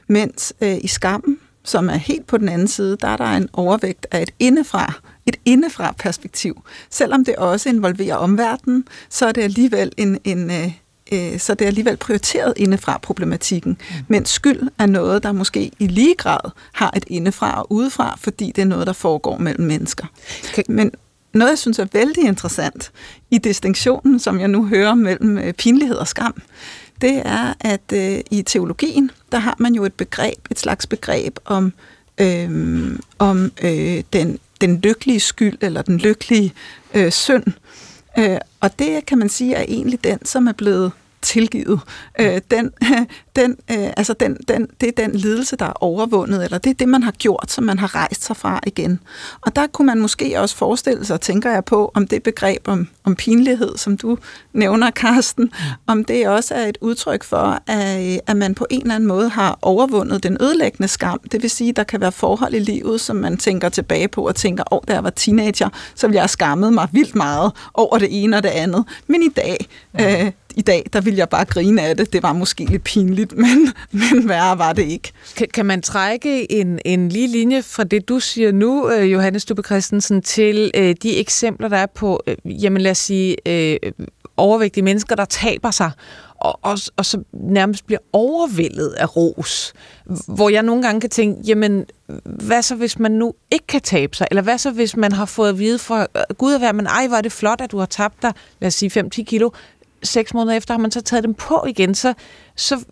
Mens 0.07 0.53
øh, 0.61 0.77
i 0.81 0.87
skammen, 0.87 1.39
som 1.63 1.89
er 1.89 1.95
helt 1.95 2.27
på 2.27 2.37
den 2.37 2.49
anden 2.49 2.67
side, 2.67 2.97
der 3.01 3.07
er 3.07 3.17
der 3.17 3.25
en 3.25 3.49
overvægt 3.53 4.07
af 4.11 4.21
et 4.21 4.31
indefra 4.39 4.93
et 5.27 5.37
indefra 5.45 5.95
perspektiv. 5.99 6.61
Selvom 6.89 7.25
det 7.25 7.35
også 7.35 7.69
involverer 7.69 8.15
omverdenen, 8.15 8.87
så 9.09 9.25
er 9.25 9.31
det 9.31 9.41
alligevel 9.41 9.91
en, 9.97 10.19
en 10.23 10.51
øh, 10.51 10.71
øh, 11.11 11.39
så 11.39 11.53
det 11.53 11.65
er 11.65 11.67
alligevel 11.67 11.97
prioriteret 11.97 12.53
indefra 12.55 12.97
problematikken. 12.97 13.71
Mm. 13.71 13.95
Men 14.07 14.25
skyld 14.25 14.61
er 14.79 14.85
noget, 14.85 15.23
der 15.23 15.31
måske 15.31 15.71
i 15.79 15.87
lige 15.87 16.15
grad 16.15 16.51
har 16.71 16.93
et 16.97 17.03
indefra 17.07 17.59
og 17.61 17.71
udefra, 17.71 18.17
fordi 18.19 18.51
det 18.55 18.61
er 18.61 18.65
noget, 18.65 18.87
der 18.87 18.93
foregår 18.93 19.37
mellem 19.37 19.67
mennesker. 19.67 20.05
Okay. 20.49 20.63
Men 20.69 20.91
noget, 21.33 21.49
jeg 21.49 21.57
synes 21.57 21.79
er 21.79 21.87
vældig 21.93 22.23
interessant 22.23 22.91
i 23.31 23.37
distinktionen, 23.37 24.19
som 24.19 24.39
jeg 24.39 24.47
nu 24.47 24.65
hører 24.65 24.95
mellem 24.95 25.37
øh, 25.37 25.53
pinlighed 25.53 25.95
og 25.95 26.07
skam, 26.07 26.41
det 27.01 27.21
er, 27.25 27.53
at 27.59 27.93
øh, 27.93 28.19
i 28.31 28.41
teologien, 28.41 29.11
der 29.31 29.37
har 29.37 29.55
man 29.59 29.75
jo 29.75 29.85
et 29.85 29.93
begreb, 29.93 30.37
et 30.51 30.59
slags 30.59 30.87
begreb 30.87 31.39
om, 31.45 31.73
øh, 32.19 32.99
om 33.19 33.51
øh, 33.63 34.03
den 34.13 34.39
den 34.61 34.79
lykkelige 34.83 35.19
skyld 35.19 35.57
eller 35.61 35.81
den 35.81 35.97
lykkelige 35.97 36.53
øh, 36.93 37.11
synd. 37.11 37.43
Øh, 37.47 37.53
Øh, 38.19 38.37
og 38.59 38.79
det 38.79 39.05
kan 39.05 39.17
man 39.17 39.29
sige 39.29 39.55
er 39.55 39.61
egentlig 39.67 40.03
den, 40.03 40.25
som 40.25 40.47
er 40.47 40.51
blevet 40.51 40.91
tilgivet. 41.21 41.79
Øh, 42.19 42.41
den, 42.51 42.71
den, 43.35 43.57
øh, 43.71 43.89
altså 43.97 44.13
den, 44.13 44.37
den, 44.47 44.67
det 44.81 44.87
er 44.87 45.03
den 45.05 45.15
lidelse, 45.15 45.55
der 45.55 45.65
er 45.65 45.83
overvundet, 45.83 46.43
eller 46.43 46.57
det 46.57 46.69
er 46.69 46.73
det, 46.73 46.89
man 46.89 47.03
har 47.03 47.11
gjort, 47.11 47.51
som 47.51 47.63
man 47.63 47.79
har 47.79 47.95
rejst 47.95 48.23
sig 48.23 48.37
fra 48.37 48.59
igen. 48.67 48.99
Og 49.41 49.55
der 49.55 49.67
kunne 49.67 49.85
man 49.85 49.99
måske 49.99 50.39
også 50.41 50.55
forestille 50.55 51.05
sig, 51.05 51.21
tænker 51.21 51.51
jeg 51.51 51.65
på, 51.65 51.91
om 51.93 52.07
det 52.07 52.23
begreb 52.23 52.67
om, 52.67 52.87
om 53.03 53.15
pinlighed, 53.15 53.77
som 53.77 53.97
du 53.97 54.17
nævner, 54.53 54.91
Karsten, 54.91 55.51
om 55.87 56.05
det 56.05 56.27
også 56.27 56.55
er 56.55 56.67
et 56.67 56.77
udtryk 56.81 57.23
for, 57.23 57.61
at, 57.67 58.19
at 58.27 58.37
man 58.37 58.55
på 58.55 58.67
en 58.69 58.81
eller 58.81 58.95
anden 58.95 59.07
måde 59.07 59.29
har 59.29 59.59
overvundet 59.61 60.23
den 60.23 60.37
ødelæggende 60.41 60.87
skam. 60.87 61.19
Det 61.31 61.41
vil 61.41 61.49
sige, 61.49 61.69
at 61.69 61.75
der 61.75 61.83
kan 61.83 62.01
være 62.01 62.11
forhold 62.11 62.53
i 62.53 62.59
livet, 62.59 63.01
som 63.01 63.15
man 63.15 63.37
tænker 63.37 63.69
tilbage 63.69 64.07
på 64.07 64.27
og 64.27 64.35
tænker, 64.35 64.63
åh, 64.71 64.77
oh, 64.77 64.81
da 64.87 64.93
jeg 64.93 65.03
var 65.03 65.09
teenager, 65.09 65.69
så 65.95 66.07
ville 66.07 66.15
jeg 66.15 66.21
have 66.21 66.27
skammet 66.27 66.73
mig 66.73 66.87
vildt 66.91 67.15
meget 67.15 67.51
over 67.73 67.97
det 67.97 68.23
ene 68.23 68.37
og 68.37 68.43
det 68.43 68.49
andet. 68.49 68.85
Men 69.07 69.23
i 69.23 69.29
dag, 69.29 69.67
øh, 70.01 70.31
i 70.57 70.61
dag, 70.61 70.85
der 70.93 71.01
ville 71.01 71.19
jeg 71.19 71.29
bare 71.29 71.45
grine 71.45 71.81
af 71.81 71.97
det. 71.97 72.13
Det 72.13 72.23
var 72.23 72.33
måske 72.33 72.65
lidt 72.65 72.83
pinligt, 72.83 73.37
men, 73.43 73.73
men 73.91 74.29
værre 74.29 74.57
var 74.57 74.73
det 74.73 74.83
ikke. 74.83 75.11
Kan, 75.35 75.47
kan 75.53 75.65
man 75.65 75.81
trække 75.81 76.51
en, 76.51 76.79
en 76.85 77.09
lige 77.09 77.27
linje 77.27 77.63
fra 77.63 77.83
det, 77.83 78.09
du 78.09 78.19
siger 78.19 78.51
nu, 78.51 78.91
øh, 78.91 79.11
Johannes 79.11 79.43
Stubbe 79.43 79.63
Christensen, 79.63 80.21
til 80.21 80.71
øh, 80.75 80.95
de 81.03 81.17
eksempler, 81.17 81.67
der 81.67 81.77
er 81.77 81.85
på, 81.85 82.23
øh, 82.27 82.63
jamen 82.63 82.81
lad 82.81 82.91
os 82.91 82.97
sige, 82.97 83.35
øh, 83.45 83.91
overvægtige 84.37 84.83
mennesker, 84.83 85.15
der 85.15 85.25
taber 85.25 85.71
sig, 85.71 85.91
og, 86.35 86.59
og, 86.61 86.77
og 86.97 87.05
så 87.05 87.23
nærmest 87.33 87.85
bliver 87.85 87.99
overvældet 88.13 88.89
af 88.89 89.15
ros. 89.15 89.73
Hvor 90.27 90.49
jeg 90.49 90.63
nogle 90.63 90.83
gange 90.83 91.01
kan 91.01 91.09
tænke, 91.09 91.41
jamen, 91.47 91.85
hvad 92.23 92.61
så 92.61 92.75
hvis 92.75 92.99
man 92.99 93.11
nu 93.11 93.33
ikke 93.51 93.67
kan 93.67 93.81
tabe 93.81 94.15
sig? 94.15 94.27
Eller 94.31 94.43
hvad 94.43 94.57
så 94.57 94.71
hvis 94.71 94.95
man 94.95 95.11
har 95.11 95.25
fået 95.25 95.49
at 95.49 95.59
vide 95.59 95.79
fra 95.79 96.01
øh, 96.01 96.35
Gud 96.37 96.53
at 96.53 96.61
være, 96.61 96.73
men 96.73 96.87
ej, 96.87 97.07
var 97.09 97.21
det 97.21 97.31
flot, 97.31 97.61
at 97.61 97.71
du 97.71 97.77
har 97.77 97.85
tabt 97.85 98.21
dig, 98.21 98.33
lad 98.59 98.67
os 98.67 98.73
sige 98.73 99.01
5-10 99.15 99.23
kilo 99.23 99.49
seks 100.03 100.33
måneder 100.33 100.57
efter 100.57 100.73
har 100.73 100.79
man 100.79 100.91
så 100.91 101.01
taget 101.01 101.23
dem 101.23 101.33
på 101.33 101.65
igen, 101.67 101.95
så, 101.95 102.13
så 102.55 102.85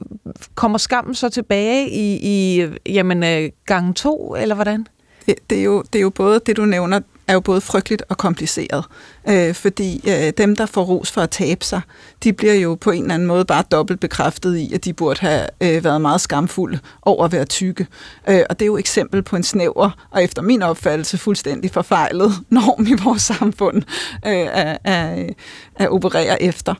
kommer 0.55 0.77
skammen 0.77 1.15
så 1.15 1.29
tilbage 1.29 1.89
i, 1.89 2.19
i 2.21 2.67
jamen, 2.85 3.23
øh, 3.23 3.49
gang 3.65 3.95
to, 3.95 4.35
eller 4.35 4.55
hvordan? 4.55 4.87
Det, 5.25 5.35
det, 5.49 5.59
er 5.59 5.63
jo, 5.63 5.83
det 5.93 5.99
er 5.99 6.03
jo 6.03 6.09
både 6.09 6.39
det, 6.45 6.57
du 6.57 6.65
nævner, 6.65 6.99
er 7.27 7.33
jo 7.33 7.39
både 7.39 7.61
frygteligt 7.61 8.03
og 8.09 8.17
kompliceret. 8.17 8.85
Øh, 9.29 9.55
fordi 9.55 10.09
øh, 10.09 10.33
dem, 10.37 10.55
der 10.55 10.65
får 10.65 10.83
ros 10.83 11.11
for 11.11 11.21
at 11.21 11.29
tabe 11.29 11.65
sig, 11.65 11.81
de 12.23 12.33
bliver 12.33 12.53
jo 12.53 12.75
på 12.75 12.91
en 12.91 13.01
eller 13.01 13.13
anden 13.13 13.27
måde 13.27 13.45
bare 13.45 13.63
dobbelt 13.71 13.99
bekræftet 13.99 14.57
i, 14.57 14.73
at 14.73 14.85
de 14.85 14.93
burde 14.93 15.19
have 15.19 15.47
øh, 15.61 15.83
været 15.83 16.01
meget 16.01 16.21
skamfulde 16.21 16.79
over 17.01 17.25
at 17.25 17.31
være 17.31 17.45
tykke. 17.45 17.87
Øh, 18.29 18.41
og 18.49 18.59
det 18.59 18.65
er 18.65 18.67
jo 18.67 18.77
eksempel 18.77 19.23
på 19.23 19.35
en 19.35 19.43
snæver, 19.43 20.07
og 20.11 20.23
efter 20.23 20.41
min 20.41 20.61
opfattelse 20.61 21.17
fuldstændig 21.17 21.71
forfejlet 21.71 22.31
norm 22.49 22.87
i 22.87 23.03
vores 23.03 23.21
samfund 23.21 23.83
øh, 24.25 24.47
at, 24.51 24.77
at, 24.83 25.29
at 25.75 25.89
operere 25.89 26.41
efter. 26.41 26.73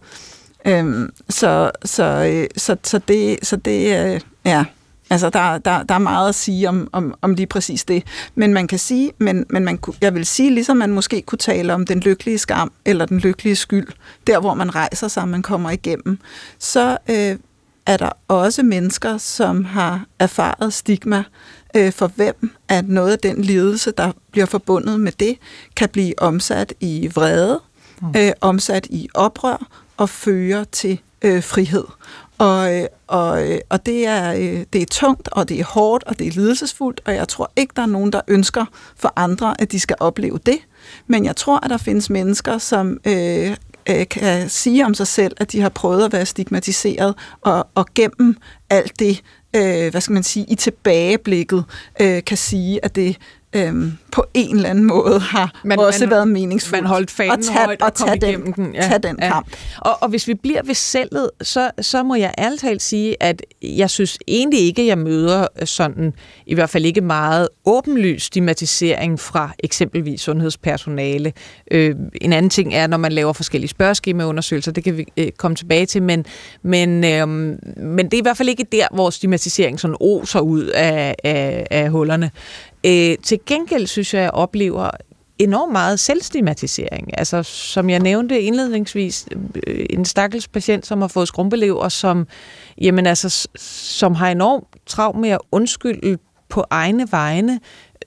Øh, 0.65 1.09
så, 1.29 1.71
så, 1.85 2.03
øh, 2.03 2.47
så, 2.57 2.77
så 2.83 2.99
det, 3.07 3.39
så 3.43 3.55
det 3.55 4.05
øh, 4.05 4.21
ja, 4.45 4.65
Altså, 5.09 5.29
der, 5.29 5.57
der, 5.57 5.83
der 5.83 5.95
er 5.95 5.99
meget 5.99 6.29
at 6.29 6.35
sige 6.35 6.69
om, 6.69 6.89
om, 6.91 7.15
om 7.21 7.33
lige 7.33 7.47
præcis 7.47 7.83
det. 7.83 8.03
Men 8.35 8.53
man 8.53 8.67
kan 8.67 8.79
sige, 8.79 9.11
men, 9.17 9.45
men 9.49 9.65
man, 9.65 9.79
jeg 10.01 10.15
vil 10.15 10.25
sige, 10.25 10.53
ligesom 10.53 10.77
man 10.77 10.91
måske 10.91 11.21
kunne 11.21 11.39
tale 11.39 11.73
om 11.73 11.85
den 11.85 11.99
lykkelige 11.99 12.37
skam, 12.37 12.71
eller 12.85 13.05
den 13.05 13.19
lykkelige 13.19 13.55
skyld, 13.55 13.87
der 14.27 14.39
hvor 14.39 14.53
man 14.53 14.75
rejser 14.75 15.07
sig, 15.07 15.27
man 15.27 15.41
kommer 15.41 15.69
igennem, 15.69 16.19
så 16.59 16.97
øh, 17.09 17.37
er 17.85 17.97
der 17.97 18.09
også 18.27 18.63
mennesker, 18.63 19.17
som 19.17 19.65
har 19.65 20.05
erfaret 20.19 20.73
stigma, 20.73 21.23
øh, 21.75 21.91
for 21.91 22.07
hvem 22.07 22.51
at 22.67 22.89
noget 22.89 23.11
af 23.11 23.19
den 23.19 23.41
lidelse, 23.41 23.91
der 23.91 24.11
bliver 24.31 24.45
forbundet 24.45 24.99
med 24.99 25.11
det, 25.11 25.37
kan 25.75 25.89
blive 25.89 26.19
omsat 26.19 26.73
i 26.79 27.11
vrede, 27.15 27.59
mm. 28.01 28.13
øh, 28.17 28.31
omsat 28.41 28.85
i 28.85 29.09
oprør 29.13 29.67
og 29.97 30.09
føre 30.09 30.65
til 30.65 30.99
øh, 31.21 31.43
frihed. 31.43 31.85
Og, 32.37 32.75
øh, 32.75 32.85
og, 33.07 33.51
øh, 33.51 33.59
og 33.69 33.85
det, 33.85 34.05
er, 34.05 34.33
øh, 34.33 34.65
det 34.73 34.81
er 34.81 34.85
tungt, 34.91 35.29
og 35.31 35.49
det 35.49 35.59
er 35.59 35.63
hårdt, 35.63 36.03
og 36.03 36.19
det 36.19 36.27
er 36.27 36.31
lidelsesfuldt, 36.31 37.01
og 37.05 37.15
jeg 37.15 37.27
tror 37.27 37.51
ikke, 37.55 37.73
der 37.75 37.81
er 37.81 37.85
nogen, 37.85 38.13
der 38.13 38.21
ønsker 38.27 38.65
for 38.95 39.13
andre, 39.15 39.61
at 39.61 39.71
de 39.71 39.79
skal 39.79 39.95
opleve 39.99 40.39
det. 40.45 40.57
Men 41.07 41.25
jeg 41.25 41.35
tror, 41.35 41.59
at 41.63 41.69
der 41.69 41.77
findes 41.77 42.09
mennesker, 42.09 42.57
som 42.57 42.99
øh, 43.07 43.55
kan 44.09 44.49
sige 44.49 44.85
om 44.85 44.93
sig 44.93 45.07
selv, 45.07 45.35
at 45.37 45.51
de 45.51 45.61
har 45.61 45.69
prøvet 45.69 46.05
at 46.05 46.13
være 46.13 46.25
stigmatiseret, 46.25 47.15
og, 47.41 47.67
og 47.75 47.85
gennem 47.95 48.37
alt 48.69 48.99
det, 48.99 49.21
øh, 49.55 49.91
hvad 49.91 50.01
skal 50.01 50.13
man 50.13 50.23
sige, 50.23 50.45
i 50.49 50.55
tilbageblikket, 50.55 51.63
øh, 52.01 52.23
kan 52.23 52.37
sige, 52.37 52.85
at 52.85 52.95
det 52.95 53.17
Øh, 53.55 53.91
på 54.15 54.25
en 54.33 54.55
eller 54.55 54.69
anden 54.69 54.85
måde 54.85 55.19
har 55.19 55.61
man, 55.63 55.79
også 55.79 55.99
man, 55.99 56.09
været 56.09 56.27
meningsfuldt. 56.27 56.83
Man 56.83 56.89
holdt 56.89 57.11
fanen 57.11 57.31
at 57.31 57.45
tage, 57.45 57.65
højt 57.65 57.81
og, 57.81 57.87
og 57.87 57.93
tage 57.93 58.21
den, 58.21 58.53
den, 58.53 58.75
ja, 58.75 58.81
tage 58.81 58.99
den 58.99 59.15
ja. 59.21 59.27
kamp. 59.27 59.47
Og, 59.77 59.97
og 60.01 60.09
hvis 60.09 60.27
vi 60.27 60.33
bliver 60.33 60.61
ved 60.63 60.73
selvet, 60.73 61.31
så, 61.41 61.71
så 61.81 62.03
må 62.03 62.15
jeg 62.15 62.33
ærligt 62.37 62.61
talt 62.61 62.81
sige, 62.81 63.23
at 63.23 63.41
jeg 63.61 63.89
synes 63.89 64.17
egentlig 64.27 64.59
ikke, 64.59 64.87
jeg 64.87 64.97
møder 64.97 65.47
sådan, 65.65 66.13
i 66.45 66.53
hvert 66.53 66.69
fald 66.69 66.85
ikke 66.85 67.01
meget 67.01 67.47
åbenlys 67.65 68.23
stigmatisering 68.23 69.19
fra 69.19 69.51
eksempelvis 69.63 70.21
sundhedspersonale. 70.21 71.33
Øh, 71.71 71.95
en 72.21 72.33
anden 72.33 72.49
ting 72.49 72.73
er, 72.73 72.87
når 72.87 72.97
man 72.97 73.11
laver 73.11 73.33
forskellige 73.33 73.69
spørgeskemaundersøgelser, 73.69 74.71
det 74.71 74.83
kan 74.83 74.97
vi 74.97 75.05
øh, 75.17 75.31
komme 75.37 75.55
tilbage 75.55 75.85
til, 75.85 76.03
men, 76.03 76.25
men, 76.63 77.03
øh, 77.03 77.27
men 77.27 78.05
det 78.05 78.13
er 78.13 78.17
i 78.17 78.21
hvert 78.21 78.37
fald 78.37 78.49
ikke 78.49 78.65
der, 78.71 78.87
hvor 78.93 79.09
stigmatisering 79.09 79.79
sådan 79.79 79.97
oser 79.99 80.39
ud 80.39 80.63
af, 80.63 81.15
af, 81.23 81.67
af 81.71 81.89
hullerne. 81.89 82.31
Øh, 82.85 83.17
til 83.23 83.39
gengæld 83.45 83.87
synes 83.87 84.04
jeg, 84.13 84.21
jeg 84.21 84.31
oplever 84.31 84.89
enormt 85.39 85.71
meget 85.71 85.99
selvstigmatisering. 85.99 87.17
Altså, 87.17 87.43
som 87.43 87.89
jeg 87.89 87.99
nævnte 87.99 88.41
indledningsvis, 88.41 89.27
øh, 89.67 89.85
en 89.89 90.05
stakkels 90.05 90.47
patient, 90.47 90.85
som 90.85 91.01
har 91.01 91.07
fået 91.07 91.27
skrumpelev, 91.27 91.77
og 91.77 91.91
som, 91.91 92.27
jamen 92.81 93.05
altså, 93.05 93.47
som 93.85 94.15
har 94.15 94.29
enormt 94.29 94.65
travlt 94.85 95.19
med 95.19 95.29
at 95.29 95.39
undskylde 95.51 96.17
på 96.49 96.63
egne 96.69 97.07
vegne, 97.11 97.59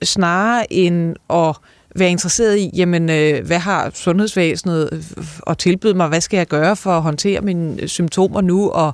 snarere 0.03 0.73
end 0.73 1.15
at 1.29 1.55
være 1.95 2.09
interesseret 2.09 2.57
i, 2.57 2.71
jamen, 2.75 3.09
øh, 3.09 3.45
hvad 3.45 3.59
har 3.59 3.91
sundhedsvæsenet 3.93 4.89
øh, 4.91 5.25
at 5.47 5.57
tilbyde 5.57 5.93
mig? 5.93 6.07
Hvad 6.07 6.21
skal 6.21 6.37
jeg 6.37 6.47
gøre 6.47 6.75
for 6.75 6.91
at 6.91 7.01
håndtere 7.01 7.41
mine 7.41 7.87
symptomer 7.87 8.41
nu? 8.41 8.69
Og 8.69 8.93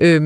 øh, 0.00 0.22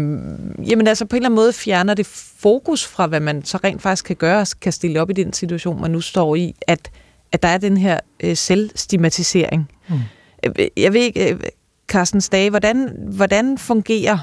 jamen, 0.70 0.86
altså 0.86 1.04
på 1.04 1.16
en 1.16 1.18
eller 1.18 1.28
anden 1.28 1.36
måde 1.36 1.52
fjerner 1.52 1.94
det 1.94 2.06
fokus 2.38 2.86
fra, 2.86 3.06
hvad 3.06 3.20
man 3.20 3.44
så 3.44 3.58
rent 3.64 3.82
faktisk 3.82 4.04
kan 4.04 4.16
gøre, 4.16 4.40
og 4.40 4.46
kan 4.60 4.72
stille 4.72 5.00
op 5.00 5.10
i 5.10 5.12
den 5.12 5.32
situation, 5.32 5.80
man 5.80 5.90
nu 5.90 6.00
står 6.00 6.36
i, 6.36 6.54
at, 6.66 6.90
at 7.32 7.42
der 7.42 7.48
er 7.48 7.58
den 7.58 7.76
her 7.76 8.00
øh, 8.20 8.36
selvstigmatisering. 8.36 9.70
Mm. 9.88 9.98
Jeg 10.76 10.92
ved 10.92 11.00
ikke, 11.00 11.32
øh, 11.32 11.40
Carsten 11.88 12.20
Stage, 12.20 12.50
hvordan, 12.50 12.96
hvordan 13.16 13.58
fungerer 13.58 14.18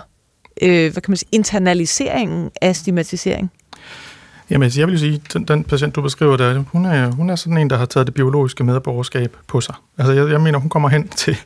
øh, 0.62 0.92
hvad 0.92 1.02
kan 1.02 1.12
man 1.12 1.18
sige, 1.18 1.30
internaliseringen 1.32 2.52
af 2.62 2.76
stigmatisering? 2.76 3.52
Jamen, 4.52 4.72
jeg 4.78 4.88
vil 4.88 5.00
sige, 5.00 5.22
den, 5.34 5.44
den 5.44 5.64
patient, 5.64 5.96
du 5.96 6.02
beskriver 6.02 6.38
der, 6.38 6.64
hun 6.72 6.86
er, 6.86 7.12
hun 7.12 7.30
er 7.30 7.36
sådan 7.36 7.58
en, 7.58 7.70
der 7.70 7.78
har 7.78 7.86
taget 7.86 8.08
det 8.08 8.14
biologiske 8.14 8.64
medborgerskab 8.64 9.38
på 9.48 9.62
sig. 9.62 9.76
Altså, 9.98 10.14
jeg, 10.14 10.30
jeg 10.32 10.42
mener, 10.42 10.60
hun 10.60 10.70
kommer 10.70 10.90
hen 10.90 11.08
til, 11.08 11.38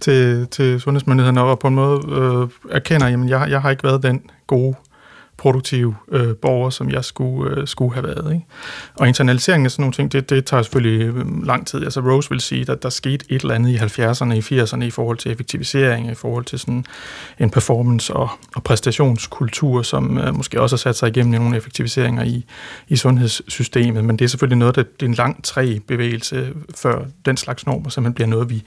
til, 0.00 0.46
til 0.46 0.80
sundhedsmyndighederne 0.80 1.40
og 1.42 1.58
på 1.58 1.68
en 1.68 1.74
måde 1.74 2.00
øh, 2.08 2.74
erkender, 2.76 3.08
jamen, 3.08 3.28
jeg, 3.28 3.46
jeg 3.50 3.62
har 3.62 3.70
ikke 3.70 3.84
været 3.84 4.02
den 4.02 4.22
gode 4.46 4.74
produktive 5.36 5.96
øh, 6.12 6.36
borger, 6.36 6.70
som 6.70 6.90
jeg 6.90 7.04
skulle, 7.04 7.56
øh, 7.56 7.66
skulle 7.66 7.94
have 7.94 8.06
været. 8.06 8.32
Ikke? 8.32 8.46
Og 8.94 9.08
internaliseringen 9.08 9.66
af 9.66 9.70
sådan 9.70 9.82
nogle 9.82 9.92
ting, 9.92 10.12
det, 10.12 10.30
det 10.30 10.44
tager 10.44 10.62
selvfølgelig 10.62 11.06
øh, 11.06 11.46
lang 11.46 11.66
tid. 11.66 11.84
Altså 11.84 12.00
Rose 12.00 12.30
vil 12.30 12.40
sige, 12.40 12.72
at 12.72 12.82
der 12.82 12.88
skete 12.88 13.24
et 13.28 13.42
eller 13.42 13.54
andet 13.54 13.70
i 13.70 13.76
70'erne, 13.76 14.32
i 14.32 14.60
80'erne 14.60 14.82
i 14.82 14.90
forhold 14.90 15.18
til 15.18 15.32
effektivisering, 15.32 16.10
i 16.10 16.14
forhold 16.14 16.44
til 16.44 16.58
sådan 16.58 16.84
en 17.38 17.50
performance- 17.50 18.12
og, 18.12 18.28
og 18.56 18.62
præstationskultur, 18.62 19.82
som 19.82 20.18
øh, 20.18 20.36
måske 20.36 20.60
også 20.60 20.76
har 20.76 20.78
sat 20.78 20.96
sig 20.96 21.08
igennem 21.08 21.34
i 21.34 21.38
nogle 21.38 21.56
effektiviseringer 21.56 22.24
i, 22.24 22.44
i 22.88 22.96
sundhedssystemet. 22.96 24.04
Men 24.04 24.18
det 24.18 24.24
er 24.24 24.28
selvfølgelig 24.28 24.58
noget, 24.58 24.76
der 24.76 24.82
det 24.82 25.02
er 25.02 25.06
en 25.06 25.14
lang 25.14 25.44
træ 25.44 25.78
bevægelse, 25.86 26.52
før 26.76 27.04
den 27.26 27.36
slags 27.36 27.66
normer 27.66 27.90
simpelthen 27.90 28.14
bliver 28.14 28.28
noget, 28.28 28.50
vi, 28.50 28.62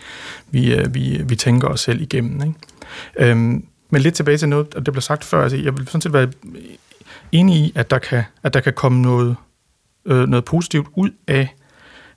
vi, 0.51 0.73
øh, 0.73 0.93
vi, 0.93 1.21
vi 1.27 1.35
tænker 1.35 1.67
os 1.67 1.79
selv 1.79 2.01
igennem. 2.01 2.41
Ikke? 2.41 3.31
Øhm, 3.31 3.65
men 3.89 4.01
lidt 4.01 4.15
tilbage 4.15 4.37
til 4.37 4.49
noget, 4.49 4.85
der 4.85 4.91
blev 4.91 5.01
sagt 5.01 5.23
før. 5.23 5.43
Altså, 5.43 5.57
jeg 5.57 5.77
vil 5.77 5.87
sådan 5.87 6.01
set 6.01 6.13
være 6.13 6.27
enig 7.31 7.55
i, 7.55 7.71
at 7.75 7.91
der 7.91 7.99
kan, 7.99 8.23
at 8.43 8.53
der 8.53 8.59
kan 8.59 8.73
komme 8.73 9.01
noget, 9.01 9.35
øh, 10.05 10.27
noget 10.27 10.45
positivt 10.45 10.87
ud 10.95 11.09
af 11.27 11.55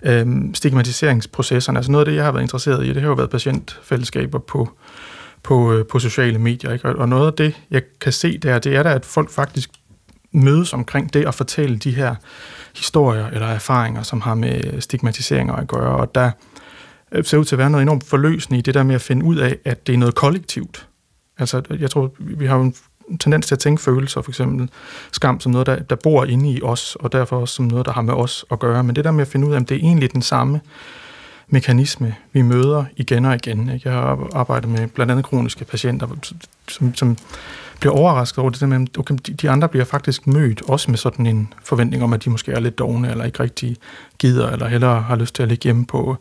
øh, 0.02 0.26
stigmatiseringsprocesserne. 0.54 1.78
Altså 1.78 1.92
noget 1.92 2.06
af 2.06 2.10
det, 2.10 2.16
jeg 2.16 2.24
har 2.24 2.32
været 2.32 2.42
interesseret 2.42 2.86
i, 2.86 2.88
det 2.88 3.02
har 3.02 3.08
jo 3.08 3.14
været 3.14 3.30
patientfællesskaber 3.30 4.38
på, 4.38 4.70
på, 5.42 5.72
øh, 5.72 5.86
på 5.86 5.98
sociale 5.98 6.38
medier. 6.38 6.72
Ikke? 6.72 6.88
Og 6.88 7.08
noget 7.08 7.26
af 7.26 7.32
det, 7.32 7.60
jeg 7.70 7.82
kan 8.00 8.12
se 8.12 8.38
der, 8.38 8.58
det 8.58 8.76
er 8.76 8.82
der, 8.82 8.90
at 8.90 9.04
folk 9.04 9.30
faktisk 9.30 9.70
mødes 10.32 10.72
omkring 10.72 11.14
det 11.14 11.26
og 11.26 11.34
fortælle 11.34 11.78
de 11.78 11.90
her 11.90 12.14
historier 12.76 13.26
eller 13.26 13.46
erfaringer, 13.46 14.02
som 14.02 14.20
har 14.20 14.34
med 14.34 14.80
stigmatiseringer 14.80 15.54
at 15.54 15.68
gøre. 15.68 15.96
Og 15.96 16.14
der 16.14 16.30
øh, 17.12 17.24
ser 17.24 17.38
ud 17.38 17.44
til 17.44 17.54
at 17.54 17.58
være 17.58 17.70
noget 17.70 17.82
enormt 17.82 18.04
forløsende 18.04 18.58
i 18.58 18.62
det 18.62 18.74
der 18.74 18.82
med 18.82 18.94
at 18.94 19.00
finde 19.00 19.24
ud 19.24 19.36
af, 19.36 19.56
at 19.64 19.86
det 19.86 19.94
er 19.94 19.98
noget 19.98 20.14
kollektivt. 20.14 20.86
Altså, 21.40 21.62
jeg 21.80 21.90
tror, 21.90 22.12
vi 22.18 22.46
har 22.46 22.56
en 22.56 22.74
tendens 23.20 23.46
til 23.46 23.54
at 23.54 23.58
tænke 23.58 23.82
følelser, 23.82 24.22
for 24.22 24.30
eksempel 24.30 24.70
skam, 25.12 25.40
som 25.40 25.52
noget, 25.52 25.66
der, 25.66 25.76
der 25.76 25.96
bor 25.96 26.24
inde 26.24 26.50
i 26.50 26.62
os, 26.62 26.96
og 27.00 27.12
derfor 27.12 27.40
også 27.40 27.54
som 27.54 27.64
noget, 27.64 27.86
der 27.86 27.92
har 27.92 28.02
med 28.02 28.14
os 28.14 28.44
at 28.50 28.58
gøre. 28.58 28.84
Men 28.84 28.96
det 28.96 29.04
der 29.04 29.10
med 29.10 29.22
at 29.22 29.28
finde 29.28 29.46
ud 29.46 29.52
af, 29.52 29.56
om 29.56 29.64
det 29.64 29.74
er 29.74 29.78
egentlig 29.78 30.12
den 30.12 30.22
samme 30.22 30.60
mekanisme, 31.50 32.14
vi 32.32 32.42
møder 32.42 32.84
igen 32.96 33.24
og 33.24 33.34
igen. 33.34 33.70
Ikke? 33.70 33.88
Jeg 33.88 33.98
har 33.98 34.28
arbejdet 34.32 34.70
med 34.70 34.88
blandt 34.88 35.10
andet 35.12 35.24
kroniske 35.24 35.64
patienter, 35.64 36.06
som, 36.68 36.94
som 36.94 37.16
bliver 37.80 37.94
overrasket 37.94 38.38
over 38.38 38.50
det 38.50 38.60
der 38.60 38.66
med, 38.66 38.98
okay, 38.98 39.14
de 39.42 39.50
andre 39.50 39.68
bliver 39.68 39.84
faktisk 39.84 40.26
mødt 40.26 40.62
også 40.68 40.90
med 40.90 40.98
sådan 40.98 41.26
en 41.26 41.52
forventning 41.64 42.02
om, 42.02 42.12
at 42.12 42.24
de 42.24 42.30
måske 42.30 42.52
er 42.52 42.60
lidt 42.60 42.78
dogne, 42.78 43.10
eller 43.10 43.24
ikke 43.24 43.42
rigtig 43.42 43.76
gider, 44.18 44.50
eller 44.50 44.68
heller 44.68 45.00
har 45.00 45.16
lyst 45.16 45.34
til 45.34 45.42
at 45.42 45.48
ligge 45.48 45.64
hjemme 45.64 45.86
på, 45.86 46.16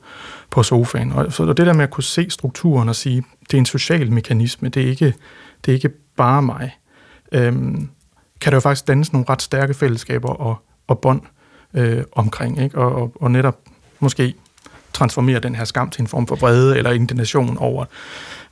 på 0.49 0.63
sofaen. 0.63 1.11
Og, 1.11 1.33
så, 1.33 1.43
og 1.43 1.57
det 1.57 1.65
der 1.65 1.73
med 1.73 1.83
at 1.83 1.89
kunne 1.89 2.03
se 2.03 2.29
strukturen 2.29 2.89
og 2.89 2.95
sige, 2.95 3.23
det 3.41 3.53
er 3.53 3.57
en 3.57 3.65
social 3.65 4.11
mekanisme, 4.11 4.69
det 4.69 4.83
er 4.83 4.87
ikke, 4.87 5.13
det 5.65 5.71
er 5.71 5.75
ikke 5.75 5.89
bare 6.17 6.41
mig, 6.41 6.77
øhm, 7.31 7.89
kan 8.41 8.51
der 8.51 8.55
jo 8.55 8.59
faktisk 8.59 8.87
dannes 8.87 9.13
nogle 9.13 9.25
ret 9.29 9.41
stærke 9.41 9.73
fællesskaber 9.73 10.29
og, 10.29 10.65
og 10.87 10.99
bånd 10.99 11.21
øh, 11.73 12.03
omkring, 12.11 12.61
ikke? 12.63 12.77
Og, 12.77 12.95
og, 12.95 13.13
og 13.15 13.31
netop 13.31 13.57
måske 13.99 14.35
transformere 14.93 15.39
den 15.39 15.55
her 15.55 15.65
skam 15.65 15.89
til 15.89 16.01
en 16.01 16.07
form 16.07 16.27
for 16.27 16.35
vrede 16.35 16.77
eller 16.77 16.91
indignation 16.91 17.57
over 17.57 17.85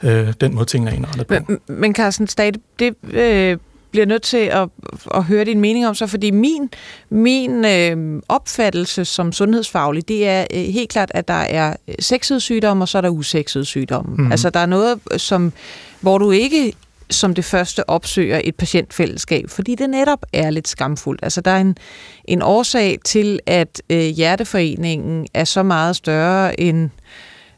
øh, 0.04 0.34
den 0.42 0.56
måde, 0.56 0.66
tingene 0.66 0.92
er 0.92 0.96
indrettet 0.96 1.28
på. 1.28 1.36
Men, 1.48 1.60
men 1.68 1.96
Carsten 1.96 2.28
Stade, 2.28 2.60
det 2.80 2.96
øh, 3.12 3.58
bliver 3.92 4.06
nødt 4.06 4.22
til 4.22 4.38
at, 4.38 4.70
at 5.14 5.24
høre 5.24 5.46
din 5.46 5.60
mening 5.60 5.88
om 5.88 5.96
så, 5.96 6.08
fordi 6.08 6.32
min, 6.32 6.70
min 7.10 7.66
øh, 7.66 8.22
opfattelse 8.30 9.06
som 9.06 9.32
sundhedsfaglig, 9.32 10.08
det 10.08 10.28
er 10.28 10.46
øh, 10.54 10.60
helt 10.60 10.90
klart, 10.90 11.12
at 11.14 11.28
der 11.28 11.34
er 11.34 11.76
sexede 12.00 12.40
sygdomme, 12.40 12.84
og 12.84 12.88
så 12.88 12.98
er 12.98 13.02
der 13.02 13.10
usexede 13.10 13.66
sygdomme. 13.66 14.16
Mm. 14.16 14.32
Altså 14.32 14.50
der 14.50 14.60
er 14.60 14.66
noget, 14.66 15.00
som, 15.18 15.54
hvor 16.02 16.18
du 16.18 16.32
ikke 16.32 16.74
som 17.10 17.34
det 17.34 17.46
første 17.46 17.90
opsøger 17.90 18.42
et 18.44 18.56
patientfællesskab, 18.56 19.50
fordi 19.50 19.76
det 19.76 19.90
netop 19.90 20.26
er 20.34 20.50
lidt 20.50 20.68
skamfuldt. 20.68 21.24
Altså 21.24 21.42
der 21.42 21.52
er 21.52 21.62
en, 21.62 21.78
en 22.26 22.42
årsag 22.42 22.98
til, 23.06 23.40
at 23.46 23.82
øh, 23.90 24.00
Hjerteforeningen 24.00 25.28
er 25.34 25.44
så 25.44 25.64
meget 25.64 25.96
større 25.96 26.60
end 26.60 26.90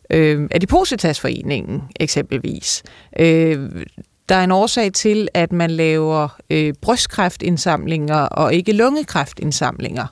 øh, 0.10 0.48
Adipositasforeningen 0.52 1.82
eksempelvis. 2.00 2.84
Øh, 3.20 3.70
der 4.30 4.36
er 4.36 4.44
en 4.44 4.52
årsag 4.52 4.94
til, 4.94 5.28
at 5.34 5.52
man 5.52 5.72
laver 5.72 6.40
øh, 6.50 6.74
brystkræftindsamlinger 6.82 8.22
og 8.22 8.54
ikke 8.54 8.72
lungekræftindsamlinger. 8.72 10.06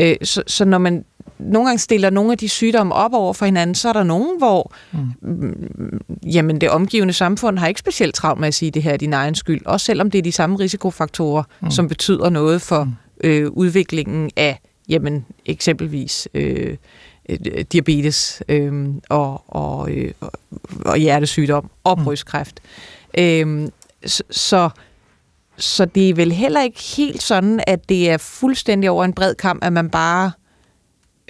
Øh, 0.00 0.16
så, 0.22 0.42
så 0.46 0.64
når 0.64 0.78
man 0.78 1.04
nogle 1.38 1.68
gange 1.68 1.78
stiller 1.78 2.10
nogle 2.10 2.32
af 2.32 2.38
de 2.38 2.48
sygdomme 2.48 2.94
op 2.94 3.12
over 3.14 3.32
for 3.32 3.44
hinanden, 3.44 3.74
så 3.74 3.88
er 3.88 3.92
der 3.92 4.02
nogen, 4.02 4.38
hvor 4.38 4.72
mm. 4.92 6.00
jamen, 6.32 6.60
det 6.60 6.70
omgivende 6.70 7.14
samfund 7.14 7.58
har 7.58 7.66
ikke 7.66 7.80
specielt 7.80 8.14
travlt 8.14 8.40
med 8.40 8.48
at 8.48 8.54
sige, 8.54 8.66
at 8.66 8.74
det 8.74 8.82
her 8.82 8.92
er 8.92 8.96
din 8.96 9.12
egen 9.12 9.34
skyld, 9.34 9.66
også 9.66 9.86
selvom 9.86 10.10
det 10.10 10.18
er 10.18 10.22
de 10.22 10.32
samme 10.32 10.58
risikofaktorer, 10.58 11.42
mm. 11.62 11.70
som 11.70 11.88
betyder 11.88 12.30
noget 12.30 12.62
for 12.62 12.84
mm. 12.84 12.92
øh, 13.24 13.50
udviklingen 13.50 14.30
af 14.36 14.60
jamen, 14.88 15.24
eksempelvis 15.46 16.28
øh, 16.34 16.76
øh, 17.28 17.64
diabetes 17.72 18.42
øh, 18.48 18.88
og, 19.08 19.42
og, 19.48 19.90
øh, 19.90 20.12
og 20.84 20.96
hjertesygdom 20.96 21.70
og 21.84 21.98
mm. 21.98 22.04
brystkræft. 22.04 22.60
Øh, 23.18 23.68
så, 24.06 24.22
så 24.30 24.70
så 25.58 25.84
det 25.84 26.10
er 26.10 26.14
vel 26.14 26.32
heller 26.32 26.62
ikke 26.62 26.82
helt 26.96 27.22
sådan, 27.22 27.60
at 27.66 27.88
det 27.88 28.10
er 28.10 28.18
fuldstændig 28.18 28.90
over 28.90 29.04
en 29.04 29.12
bred 29.12 29.34
kamp, 29.34 29.64
at 29.64 29.72
man 29.72 29.90
bare 29.90 30.26
øh, 30.26 30.45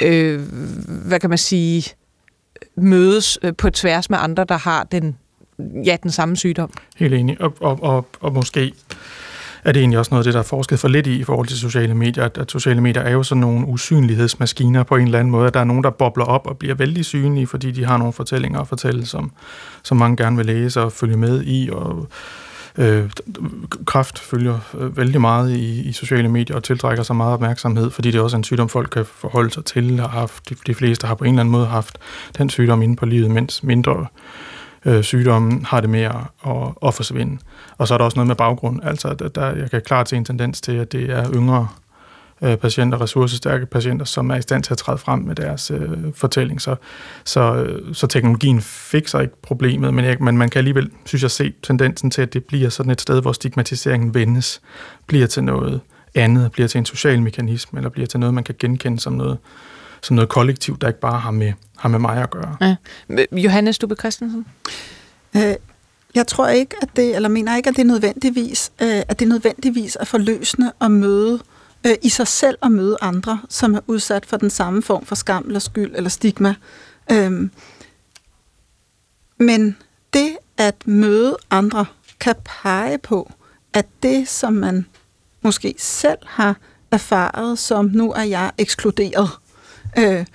øh, 0.03 0.41
hvad 1.07 1.21
kan 1.21 1.31
man 1.31 1.39
sige, 1.39 1.95
mødes 2.77 3.39
øh, 3.43 3.53
på 3.59 3.71
tværs 3.71 4.11
med 4.11 4.19
andre, 4.21 4.45
der 4.49 4.59
har 4.59 4.85
den, 4.85 5.17
ja, 5.59 5.97
den 6.03 6.11
samme 6.11 6.37
sygdom. 6.37 6.71
Helt 6.97 7.15
enig, 7.15 7.41
og, 7.41 7.55
og, 7.61 7.83
og, 7.83 8.07
og 8.21 8.33
måske 8.33 8.73
er 9.65 9.73
det 9.73 9.81
egentlig 9.81 9.99
også 9.99 10.15
noget 10.15 10.23
af 10.23 10.25
det, 10.25 10.35
der 10.35 10.41
er 10.41 10.45
forsket 10.45 10.79
for 10.79 10.89
lidt 10.89 11.07
i 11.07 11.19
i 11.19 11.25
forhold 11.25 11.47
til 11.47 11.59
sociale 11.59 11.95
medier, 11.95 12.25
at, 12.25 12.39
at 12.39 12.51
sociale 12.51 12.81
medier 12.81 13.03
er 13.03 13.11
jo 13.11 13.23
sådan 13.23 13.41
nogle 13.41 13.67
usynlighedsmaskiner 13.67 14.83
på 14.83 14.97
en 14.97 15.05
eller 15.05 15.19
anden 15.19 15.31
måde, 15.31 15.47
at 15.47 15.55
der 15.55 15.61
er 15.61 15.65
nogen, 15.65 15.85
der 15.85 15.91
bobler 15.91 16.25
op 16.25 16.47
og 16.47 16.59
bliver 16.59 16.75
vældig 16.75 17.05
synlige, 17.05 17.47
fordi 17.47 17.71
de 17.71 17.85
har 17.85 17.97
nogle 17.97 18.13
fortællinger 18.13 18.61
at 18.61 18.69
fortælle, 18.69 19.07
som, 19.07 19.33
som 19.83 19.97
mange 19.97 20.17
gerne 20.17 20.37
vil 20.37 20.47
læse 20.47 20.81
og 20.81 20.93
følge 20.93 21.17
med 21.17 21.43
i, 21.45 21.71
og 21.73 22.09
Øh, 22.79 23.11
kraft 23.87 24.19
følger 24.19 24.59
øh, 24.79 24.97
vældig 24.97 25.21
meget 25.21 25.57
i, 25.57 25.89
i 25.89 25.93
sociale 25.93 26.29
medier 26.29 26.57
og 26.57 26.65
tiltrækker 26.65 27.03
sig 27.03 27.17
meget 27.17 27.33
opmærksomhed, 27.33 27.91
fordi 27.91 28.11
det 28.11 28.19
er 28.19 28.23
også 28.23 28.37
en 28.37 28.45
sygdom, 28.45 28.69
folk 28.69 28.91
kan 28.91 29.05
forholde 29.07 29.51
sig 29.51 29.65
til. 29.65 30.01
Og 30.01 30.11
haft, 30.11 30.49
de, 30.49 30.55
de 30.67 30.75
fleste 30.75 31.07
har 31.07 31.15
på 31.15 31.25
en 31.25 31.31
eller 31.31 31.41
anden 31.41 31.53
måde 31.53 31.67
haft 31.67 31.99
den 32.39 32.51
sygdom 32.51 32.83
inde 32.83 32.97
på 32.97 33.07
livet, 33.07 33.31
mens 33.31 33.63
mindre 33.63 34.07
øh, 34.85 35.03
sygdomme 35.03 35.65
har 35.65 35.81
det 35.81 35.91
med 35.91 36.03
at, 36.03 36.17
at, 36.47 36.73
at 36.87 36.95
forsvinde. 36.95 37.39
Og 37.79 37.89
så 37.89 37.95
er 37.95 37.99
der 37.99 38.05
også 38.05 38.17
noget 38.17 38.27
med 38.27 38.37
baggrund. 38.37 38.81
Altså, 38.85 39.15
der, 39.15 39.29
der, 39.29 39.57
jeg 39.57 39.71
kan 39.71 39.83
klart 39.83 40.09
se 40.09 40.17
en 40.17 40.25
tendens 40.25 40.61
til, 40.61 40.73
at 40.73 40.93
det 40.93 41.11
er 41.11 41.33
yngre 41.35 41.69
øh, 42.43 42.57
patienter, 42.57 43.01
ressourcestærke 43.01 43.67
patienter, 43.67 44.05
som 44.05 44.31
er 44.31 44.37
i 44.37 44.43
stand 44.43 44.63
til 44.63 44.75
at 44.75 44.79
træde 44.79 44.99
frem 44.99 45.19
med 45.19 45.35
deres 45.35 45.71
øh, 45.71 45.91
fortælling. 46.15 46.61
Så, 46.61 46.77
så, 47.25 47.55
øh, 47.55 47.95
så 47.95 48.07
teknologien 48.07 48.61
fikser 48.61 49.21
ikke 49.21 49.43
problemet, 49.43 49.95
men, 49.95 50.05
jeg, 50.05 50.17
men 50.21 50.39
man 50.39 50.49
kan 50.49 50.59
alligevel, 50.59 50.91
synes 51.05 51.23
jeg, 51.23 51.31
se 51.31 51.53
tendensen 51.63 52.11
til, 52.11 52.23
at 52.23 52.33
det 52.33 52.45
bliver 52.45 52.69
sådan 52.69 52.93
et 52.93 53.01
sted, 53.01 53.23
hvor 53.23 53.33
stigmatiseringen 53.33 54.15
vendes, 54.15 54.61
bliver 55.07 55.27
til 55.27 55.45
noget 55.45 55.81
andet, 56.15 56.53
bliver 56.53 56.69
til 56.69 56.79
en 56.79 56.87
social 56.87 57.23
mekanisme, 57.23 57.79
eller 57.79 57.91
bliver 57.91 58.07
til 58.07 58.21
noget, 58.21 58.35
man 58.35 58.45
kan 58.45 58.55
genkende 58.59 59.01
som 59.01 59.13
noget, 59.13 59.39
som 60.03 60.17
noget 60.17 60.29
kollektivt, 60.29 60.81
der 60.81 60.89
ikke 60.89 61.01
bare 61.01 61.21
har 61.21 61.31
med, 61.31 61.53
har 61.77 61.89
med 61.89 61.99
mig 61.99 62.23
at 62.23 62.31
gøre. 62.31 62.57
Ja. 62.61 62.77
Johannes 63.33 63.77
Stubbe 63.77 63.95
Christensen? 63.99 64.47
Øh, 65.37 65.55
jeg 66.15 66.27
tror 66.27 66.49
ikke, 66.49 66.77
at 66.83 66.89
det, 66.97 67.17
eller 67.17 67.29
mener 67.29 67.57
ikke, 67.57 67.69
at 67.69 67.77
det 67.77 67.83
er 67.83 67.87
nødvendigvis, 67.87 68.73
øh, 68.83 69.03
at 69.09 69.19
det 69.19 69.25
er 69.25 69.29
nødvendigvis 69.29 69.97
at 69.97 70.09
forløsende 70.09 70.73
at 70.81 70.91
møde 70.91 71.35
øh, 71.35 71.56
øh, 71.87 71.95
i 72.03 72.09
sig 72.09 72.29
selv 72.29 72.59
at 72.63 72.73
møde 72.73 72.97
andre, 73.01 73.41
som 73.49 73.75
er 73.75 73.81
udsat 73.87 74.27
for 74.27 74.37
den 74.37 74.51
samme 74.51 74.83
form 74.83 75.07
for 75.07 75.15
skam 75.15 75.45
eller 75.47 75.61
skyld 75.61 75.93
eller 75.97 76.11
stigma. 76.11 76.55
Øhm, 77.13 77.51
men 79.39 79.77
det 80.13 80.37
at 80.57 80.87
møde 80.87 81.37
andre 81.51 81.87
kan 82.21 82.35
pege 82.45 82.99
på, 82.99 83.33
at 83.73 83.87
det, 84.03 84.29
som 84.29 84.53
man 84.53 84.87
måske 85.43 85.75
selv 85.79 86.19
har 86.27 86.57
erfaret 86.91 87.59
som, 87.59 87.85
nu 87.85 88.13
er 88.13 88.23
jeg 88.23 88.53
ekskluderet, 88.59 89.31
øh, 89.99 90.27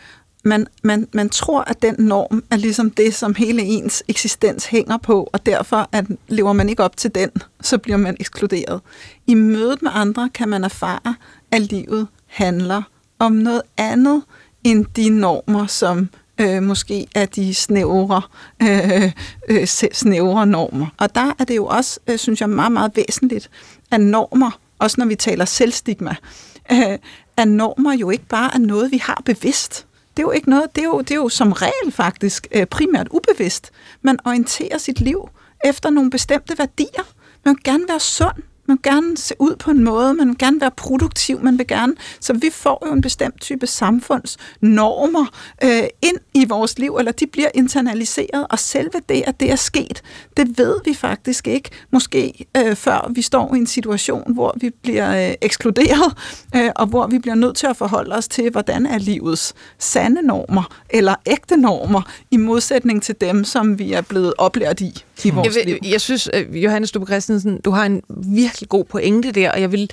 man, 0.43 0.67
man, 0.83 1.07
man 1.13 1.29
tror, 1.29 1.61
at 1.61 1.81
den 1.81 1.95
norm 1.97 2.43
er 2.51 2.55
ligesom 2.55 2.91
det, 2.91 3.13
som 3.13 3.35
hele 3.35 3.61
ens 3.61 4.03
eksistens 4.07 4.65
hænger 4.65 4.97
på, 4.97 5.29
og 5.33 5.45
derfor 5.45 5.89
at 5.91 6.05
lever 6.27 6.53
man 6.53 6.69
ikke 6.69 6.83
op 6.83 6.97
til 6.97 7.15
den, 7.15 7.29
så 7.61 7.77
bliver 7.77 7.97
man 7.97 8.17
ekskluderet. 8.19 8.81
I 9.27 9.33
mødet 9.33 9.81
med 9.81 9.91
andre 9.93 10.29
kan 10.33 10.49
man 10.49 10.63
erfare, 10.63 11.15
at 11.51 11.61
livet 11.61 12.07
handler 12.27 12.81
om 13.19 13.31
noget 13.31 13.61
andet 13.77 14.23
end 14.63 14.85
de 14.95 15.09
normer, 15.09 15.67
som 15.67 16.09
øh, 16.37 16.63
måske 16.63 17.07
er 17.15 17.25
de 17.25 17.53
snævre, 17.53 18.21
øh, 18.61 19.11
øh, 19.49 19.67
snævre 19.67 20.47
normer. 20.47 20.87
Og 20.97 21.15
der 21.15 21.33
er 21.39 21.43
det 21.43 21.55
jo 21.55 21.65
også, 21.65 21.99
øh, 22.07 22.17
synes 22.17 22.41
jeg, 22.41 22.49
meget, 22.49 22.71
meget 22.71 22.91
væsentligt, 22.95 23.49
at 23.91 24.01
normer, 24.01 24.59
også 24.79 24.95
når 24.99 25.05
vi 25.05 25.15
taler 25.15 25.45
selvstigma, 25.45 26.15
øh, 26.71 26.97
at 27.37 27.47
normer 27.47 27.93
jo 27.93 28.09
ikke 28.09 28.25
bare 28.25 28.53
er 28.53 28.59
noget, 28.59 28.91
vi 28.91 28.97
har 28.97 29.21
bevidst. 29.25 29.87
Det 30.17 30.23
er 30.23 30.27
jo 30.27 30.31
ikke 30.31 30.49
noget, 30.49 30.75
det 30.75 30.81
er 30.81 30.85
jo, 30.85 31.01
det 31.01 31.11
er 31.11 31.15
jo 31.15 31.29
som 31.29 31.51
regel 31.51 31.91
faktisk 31.91 32.47
øh, 32.51 32.65
primært 32.65 33.07
ubevidst. 33.11 33.71
Man 34.01 34.19
orienterer 34.25 34.77
sit 34.77 35.01
liv 35.01 35.29
efter 35.65 35.89
nogle 35.89 36.09
bestemte 36.09 36.57
værdier. 36.57 37.03
Man 37.45 37.55
vil 37.55 37.63
gerne 37.63 37.83
være 37.87 37.99
sund, 37.99 38.43
man 38.65 38.77
vil 38.83 38.91
gerne 38.91 39.17
se 39.17 39.35
ud 39.39 39.55
på 39.55 39.71
en 39.71 39.83
måde, 39.83 40.13
man 40.13 40.27
vil 40.27 40.37
gerne 40.37 40.61
være 40.61 40.71
produktiv, 40.71 41.39
man 41.43 41.57
vil 41.57 41.67
gerne... 41.67 41.93
Så 42.19 42.33
vi 42.33 42.49
får 42.53 42.87
jo 42.87 42.93
en 42.93 43.01
bestemt 43.01 43.41
type 43.41 43.67
samfundsnormer 43.67 45.25
øh, 45.63 45.83
ind 46.01 46.17
i 46.33 46.45
vores 46.45 46.79
liv, 46.79 46.95
eller 46.95 47.11
de 47.11 47.27
bliver 47.27 47.49
internaliseret, 47.53 48.47
og 48.49 48.59
selve 48.59 49.01
det, 49.09 49.23
at 49.27 49.39
det 49.39 49.51
er 49.51 49.55
sket, 49.55 50.01
det 50.37 50.57
ved 50.57 50.75
vi 50.85 50.93
faktisk 50.93 51.47
ikke, 51.47 51.69
måske 51.91 52.45
øh, 52.57 52.75
før 52.75 53.11
vi 53.15 53.21
står 53.21 53.55
i 53.55 53.57
en 53.57 53.67
situation, 53.67 54.33
hvor 54.33 54.55
vi 54.61 54.69
bliver 54.69 55.29
øh, 55.29 55.35
ekskluderet, 55.41 56.17
øh, 56.55 56.69
og 56.75 56.87
hvor 56.87 57.07
vi 57.07 57.19
bliver 57.19 57.35
nødt 57.35 57.55
til 57.55 57.67
at 57.67 57.77
forholde 57.77 58.15
os 58.15 58.27
til, 58.27 58.51
hvordan 58.51 58.85
er 58.85 58.97
livets 58.97 59.53
sande 59.79 60.21
normer, 60.21 60.81
eller 60.89 61.15
ægte 61.25 61.57
normer, 61.57 62.01
i 62.31 62.37
modsætning 62.37 63.03
til 63.03 63.15
dem, 63.21 63.43
som 63.43 63.79
vi 63.79 63.93
er 63.93 64.01
blevet 64.01 64.33
oplært 64.37 64.81
i 64.81 65.03
i 65.25 65.29
vores 65.29 65.57
jeg, 65.57 65.65
liv. 65.65 65.77
Jeg 65.83 66.01
synes, 66.01 66.29
øh, 66.33 66.63
Johannes 66.63 66.89
Stubbe 66.89 67.05
Christensen, 67.05 67.61
du 67.61 67.71
har 67.71 67.85
en 67.85 68.01
virkelig 68.09 68.60
god 68.69 68.85
pointe 68.85 69.31
der, 69.31 69.51
og 69.51 69.61
jeg 69.61 69.71
vil 69.71 69.91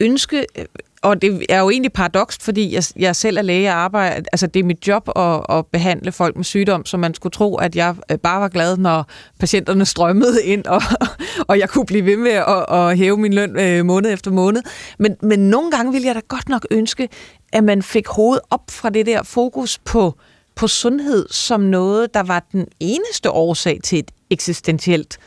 ønske, 0.00 0.46
øh, 0.58 0.64
og 1.02 1.22
det 1.22 1.46
er 1.48 1.60
jo 1.60 1.70
egentlig 1.70 1.92
paradoks, 1.92 2.38
fordi 2.40 2.74
jeg, 2.74 2.82
jeg 2.96 3.16
selv 3.16 3.36
er 3.36 3.42
læge 3.42 3.68
og 3.68 3.74
arbejder, 3.74 4.22
altså 4.32 4.46
det 4.46 4.60
er 4.60 4.64
mit 4.64 4.88
job 4.88 5.08
at, 5.16 5.56
at 5.56 5.66
behandle 5.66 6.12
folk 6.12 6.36
med 6.36 6.44
sygdom, 6.44 6.86
så 6.86 6.96
man 6.96 7.14
skulle 7.14 7.30
tro, 7.30 7.56
at 7.56 7.76
jeg 7.76 7.94
øh, 8.10 8.18
bare 8.18 8.40
var 8.40 8.48
glad, 8.48 8.76
når 8.76 9.06
patienterne 9.40 9.84
strømmede 9.84 10.44
ind, 10.44 10.66
og, 10.66 10.82
og 11.48 11.58
jeg 11.58 11.68
kunne 11.68 11.86
blive 11.86 12.04
ved 12.04 12.16
med 12.16 12.30
at, 12.30 12.64
at 12.68 12.98
hæve 12.98 13.16
min 13.16 13.32
løn 13.32 13.58
øh, 13.58 13.84
måned 13.84 14.12
efter 14.12 14.30
måned. 14.30 14.62
Men, 14.98 15.16
men 15.22 15.38
nogle 15.38 15.70
gange 15.70 15.92
ville 15.92 16.06
jeg 16.06 16.14
da 16.14 16.20
godt 16.28 16.48
nok 16.48 16.66
ønske, 16.70 17.08
at 17.52 17.64
man 17.64 17.82
fik 17.82 18.06
hovedet 18.08 18.42
op 18.50 18.70
fra 18.70 18.90
det 18.90 19.06
der 19.06 19.22
fokus 19.22 19.78
på, 19.78 20.14
på 20.54 20.68
sundhed 20.68 21.26
som 21.30 21.60
noget, 21.60 22.14
der 22.14 22.22
var 22.22 22.46
den 22.52 22.66
eneste 22.80 23.30
årsag 23.30 23.80
til 23.84 23.98
et 23.98 24.10
eksistentielt 24.30 25.18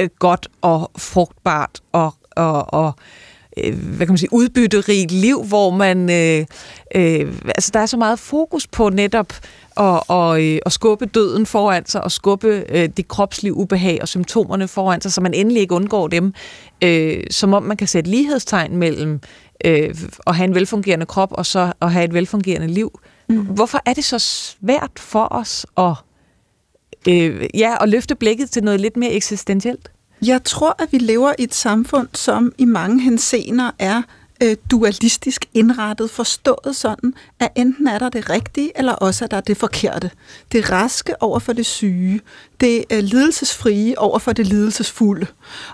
øh, 0.00 0.08
godt 0.18 0.48
og 0.60 0.90
frugtbart 0.98 1.80
og, 1.92 2.14
og, 2.36 2.74
og 2.74 2.92
øh, 3.56 3.74
hvad 3.78 4.06
kan 4.06 4.12
man 4.12 4.18
sige, 4.18 4.32
udbytterigt 4.32 5.12
liv, 5.12 5.44
hvor 5.44 5.70
man, 5.70 6.10
øh, 6.10 6.46
øh, 6.94 7.34
altså 7.44 7.70
der 7.74 7.80
er 7.80 7.86
så 7.86 7.96
meget 7.96 8.18
fokus 8.18 8.66
på 8.66 8.88
netop 8.88 9.32
at, 9.76 10.00
og, 10.08 10.44
øh, 10.44 10.58
at 10.66 10.72
skubbe 10.72 11.06
døden 11.06 11.46
foran 11.46 11.86
sig, 11.86 12.04
og 12.04 12.12
skubbe 12.12 12.64
øh, 12.68 12.88
det 12.96 13.08
kropslige 13.08 13.54
ubehag 13.54 13.98
og 14.02 14.08
symptomerne 14.08 14.68
foran 14.68 15.00
sig, 15.00 15.12
så 15.12 15.20
man 15.20 15.34
endelig 15.34 15.60
ikke 15.60 15.74
undgår 15.74 16.08
dem, 16.08 16.34
øh, 16.84 17.24
som 17.30 17.54
om 17.54 17.62
man 17.62 17.76
kan 17.76 17.88
sætte 17.88 18.10
lighedstegn 18.10 18.76
mellem 18.76 19.20
øh, 19.64 19.94
at 20.26 20.36
have 20.36 20.44
en 20.44 20.54
velfungerende 20.54 21.06
krop, 21.06 21.32
og 21.32 21.46
så 21.46 21.72
at 21.82 21.92
have 21.92 22.04
et 22.04 22.14
velfungerende 22.14 22.66
liv. 22.66 23.00
Mm. 23.28 23.40
Hvorfor 23.40 23.80
er 23.86 23.94
det 23.94 24.04
så 24.04 24.18
svært 24.18 24.90
for 24.96 25.28
os 25.30 25.66
at, 25.78 25.94
øh, 27.08 27.46
ja, 27.54 27.76
at 27.80 27.88
løfte 27.88 28.14
blikket 28.14 28.50
til 28.50 28.64
noget 28.64 28.80
lidt 28.80 28.96
mere 28.96 29.12
eksistentielt? 29.12 29.90
Jeg 30.22 30.44
tror, 30.44 30.82
at 30.82 30.92
vi 30.92 30.98
lever 30.98 31.32
i 31.38 31.42
et 31.42 31.54
samfund, 31.54 32.08
som 32.14 32.52
i 32.58 32.64
mange 32.64 33.00
hensener 33.02 33.70
er 33.78 34.02
øh, 34.42 34.56
dualistisk 34.70 35.44
indrettet, 35.54 36.10
forstået 36.10 36.76
sådan, 36.76 37.14
at 37.40 37.48
enten 37.54 37.88
er 37.88 37.98
der 37.98 38.08
det 38.08 38.30
rigtige, 38.30 38.72
eller 38.78 38.92
også 38.92 39.24
er 39.24 39.28
der 39.28 39.40
det 39.40 39.56
forkerte. 39.56 40.10
Det 40.52 40.70
raske 40.70 41.22
over 41.22 41.38
for 41.38 41.52
det 41.52 41.66
syge, 41.66 42.20
det 42.60 42.84
øh, 42.92 42.98
lidelsesfrie 42.98 43.98
over 43.98 44.18
for 44.18 44.32
det 44.32 44.46
lidelsesfulde. 44.46 45.26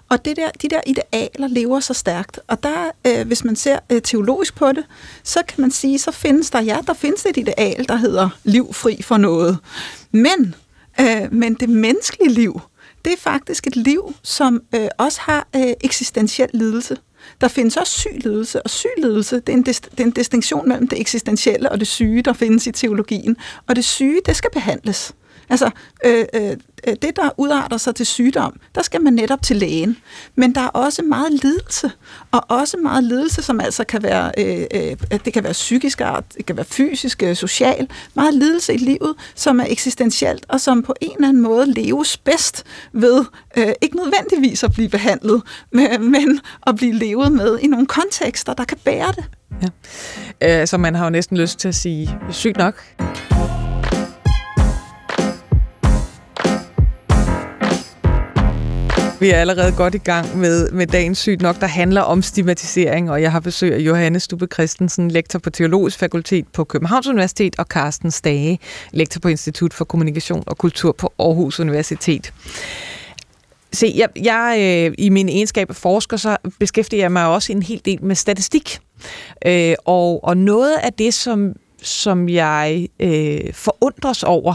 Og 0.09 0.25
det 0.25 0.37
der, 0.37 0.51
de 0.63 0.69
der 0.69 0.81
idealer 0.87 1.49
lever 1.49 1.81
så 1.81 1.95
stærkt. 1.95 2.41
Og 2.49 2.63
der, 2.63 2.91
øh, 3.07 3.27
hvis 3.27 3.45
man 3.45 3.57
ser 3.57 3.79
øh, 3.91 4.03
teologisk 4.03 4.55
på 4.55 4.73
det, 4.73 4.85
så 5.23 5.43
kan 5.49 5.61
man 5.61 5.71
sige, 5.71 5.99
så 5.99 6.11
findes 6.11 6.51
der, 6.51 6.61
ja, 6.61 6.79
der 6.87 6.95
findes 6.95 7.27
et 7.27 7.37
ideal, 7.37 7.89
der 7.89 7.97
hedder 7.97 8.29
liv 8.45 8.75
fri 8.75 9.03
for 9.03 9.17
noget. 9.17 9.59
Men, 10.11 10.55
øh, 11.01 11.33
men 11.33 11.55
det 11.55 11.69
menneskelige 11.69 12.33
liv, 12.33 12.61
det 13.05 13.13
er 13.13 13.17
faktisk 13.17 13.67
et 13.67 13.77
liv, 13.77 14.15
som 14.23 14.63
øh, 14.75 14.89
også 14.99 15.21
har 15.21 15.49
øh, 15.57 15.73
eksistentiel 15.81 16.49
lidelse. 16.55 16.97
Der 17.41 17.49
findes 17.49 17.77
også 17.77 17.93
syg 17.93 18.19
lidelse, 18.25 18.63
og 18.63 18.71
syg 18.71 18.89
lidelse, 18.99 19.37
det 19.37 19.49
er, 19.49 19.53
en, 19.53 19.63
det 19.63 20.01
er 20.01 20.05
en 20.05 20.11
distinktion 20.11 20.69
mellem 20.69 20.89
det 20.89 21.01
eksistentielle 21.01 21.73
og 21.73 21.81
det 21.81 21.87
syge, 21.87 22.23
der 22.23 22.33
findes 22.33 22.67
i 22.67 22.73
teologien. 22.73 23.37
Og 23.69 23.77
det 23.77 23.85
syge, 23.85 24.21
det 24.27 24.37
skal 24.37 24.51
behandles. 24.51 25.15
Altså, 25.51 25.71
øh, 26.05 26.25
øh, 26.35 26.57
det, 26.87 27.17
der 27.17 27.31
udarter 27.37 27.77
sig 27.77 27.95
til 27.95 28.07
sygdom, 28.07 28.61
der 28.75 28.83
skal 28.83 29.03
man 29.03 29.13
netop 29.13 29.43
til 29.43 29.57
lægen. 29.57 29.97
Men 30.35 30.55
der 30.55 30.61
er 30.61 30.69
også 30.69 31.03
meget 31.03 31.33
lidelse, 31.33 31.91
og 32.31 32.45
også 32.49 32.77
meget 32.77 33.05
lidelse, 33.05 33.43
som 33.43 33.61
altså 33.61 33.85
kan 33.85 34.03
være, 34.03 34.33
øh, 34.39 34.67
øh, 34.75 35.21
det 35.25 35.33
kan 35.33 35.45
være 35.45 35.53
psykisk 35.53 36.01
art, 36.01 36.25
det 36.37 36.47
kan 36.47 36.57
være 36.57 36.65
fysisk, 36.65 37.23
øh, 37.23 37.37
social, 37.37 37.89
meget 38.15 38.35
lidelse 38.35 38.75
i 38.75 38.77
livet, 38.77 39.15
som 39.35 39.61
er 39.61 39.67
eksistentielt, 39.69 40.47
og 40.49 40.61
som 40.61 40.83
på 40.83 40.95
en 41.01 41.13
eller 41.15 41.29
anden 41.29 41.43
måde 41.43 41.73
leves 41.73 42.17
bedst 42.17 42.65
ved 42.93 43.25
øh, 43.57 43.73
ikke 43.81 43.97
nødvendigvis 43.97 44.65
at 44.65 44.73
blive 44.73 44.89
behandlet, 44.89 45.43
men, 45.71 46.11
men 46.11 46.41
at 46.67 46.77
blive 46.77 46.93
levet 46.93 47.33
med 47.33 47.59
i 47.59 47.67
nogle 47.67 47.87
kontekster, 47.87 48.55
der 48.55 48.65
kan 48.65 48.79
bære 48.85 49.13
det. 49.17 49.25
Ja. 49.63 50.61
Øh, 50.61 50.67
så 50.67 50.77
man 50.77 50.95
har 50.95 51.05
jo 51.05 51.11
næsten 51.11 51.37
lyst 51.37 51.59
til 51.59 51.69
at 51.69 51.75
sige, 51.75 52.19
sygt 52.31 52.57
nok. 52.57 52.85
Vi 59.23 59.31
er 59.31 59.37
allerede 59.37 59.73
godt 59.73 59.95
i 59.95 59.99
gang 59.99 60.39
med, 60.39 60.71
med 60.71 60.87
dagens 60.87 61.19
sygt 61.19 61.43
nok, 61.43 61.61
der 61.61 61.67
handler 61.67 62.01
om 62.01 62.23
stigmatisering, 62.23 63.11
og 63.11 63.23
jeg 63.23 63.33
har 63.33 63.41
besøg 63.41 63.75
af 63.75 63.79
Johanne 63.79 64.21
Stubbe 64.21 64.47
Christensen, 64.53 65.11
lektor 65.11 65.39
på 65.39 65.51
Teologisk 65.51 65.99
Fakultet 65.99 66.47
på 66.53 66.65
Københavns 66.65 67.07
Universitet, 67.07 67.59
og 67.59 67.65
Carsten 67.65 68.11
Stage, 68.11 68.59
lektor 68.93 69.21
på 69.21 69.29
Institut 69.29 69.75
for 69.75 69.85
Kommunikation 69.85 70.43
og 70.47 70.59
Kultur 70.59 70.93
på 70.93 71.13
Aarhus 71.19 71.61
Universitet. 71.61 72.33
Se, 73.73 73.93
jeg, 73.97 74.09
jeg 74.23 74.57
øh, 74.89 74.95
i 74.99 75.09
min 75.09 75.29
egenskab 75.29 75.71
af 75.71 75.77
forsker, 75.77 76.17
så 76.17 76.37
beskæftiger 76.59 77.03
jeg 77.03 77.13
mig 77.13 77.27
også 77.27 77.53
en 77.53 77.63
hel 77.63 77.81
del 77.85 78.05
med 78.05 78.17
statistik. 78.17 78.79
Øh, 79.47 79.75
og, 79.85 80.25
og 80.25 80.37
noget 80.37 80.77
af 80.77 80.93
det, 80.93 81.15
som, 81.15 81.53
som 81.83 82.29
jeg 82.29 82.89
øh, 83.01 83.53
forundres 83.53 84.23
over, 84.23 84.55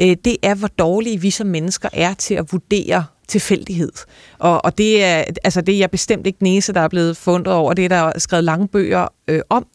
øh, 0.00 0.16
det 0.24 0.36
er, 0.42 0.54
hvor 0.54 0.68
dårlige 0.68 1.20
vi 1.20 1.30
som 1.30 1.46
mennesker 1.46 1.88
er 1.92 2.14
til 2.14 2.34
at 2.34 2.52
vurdere 2.52 3.04
tilfældighed. 3.32 3.92
Og, 4.38 4.64
og 4.64 4.78
det 4.78 5.04
er 5.04 5.24
altså 5.44 5.60
det 5.60 5.74
er 5.74 5.78
jeg 5.78 5.90
bestemt 5.90 6.26
ikke 6.26 6.42
næse, 6.42 6.72
der 6.72 6.80
er 6.80 6.88
blevet 6.88 7.16
fundet 7.16 7.52
over. 7.52 7.74
Det 7.74 7.84
er 7.84 7.88
der 7.88 8.18
skrevet 8.18 8.44
lange 8.44 8.68
bøger 8.68 9.06
øh, 9.28 9.40
om, 9.50 9.66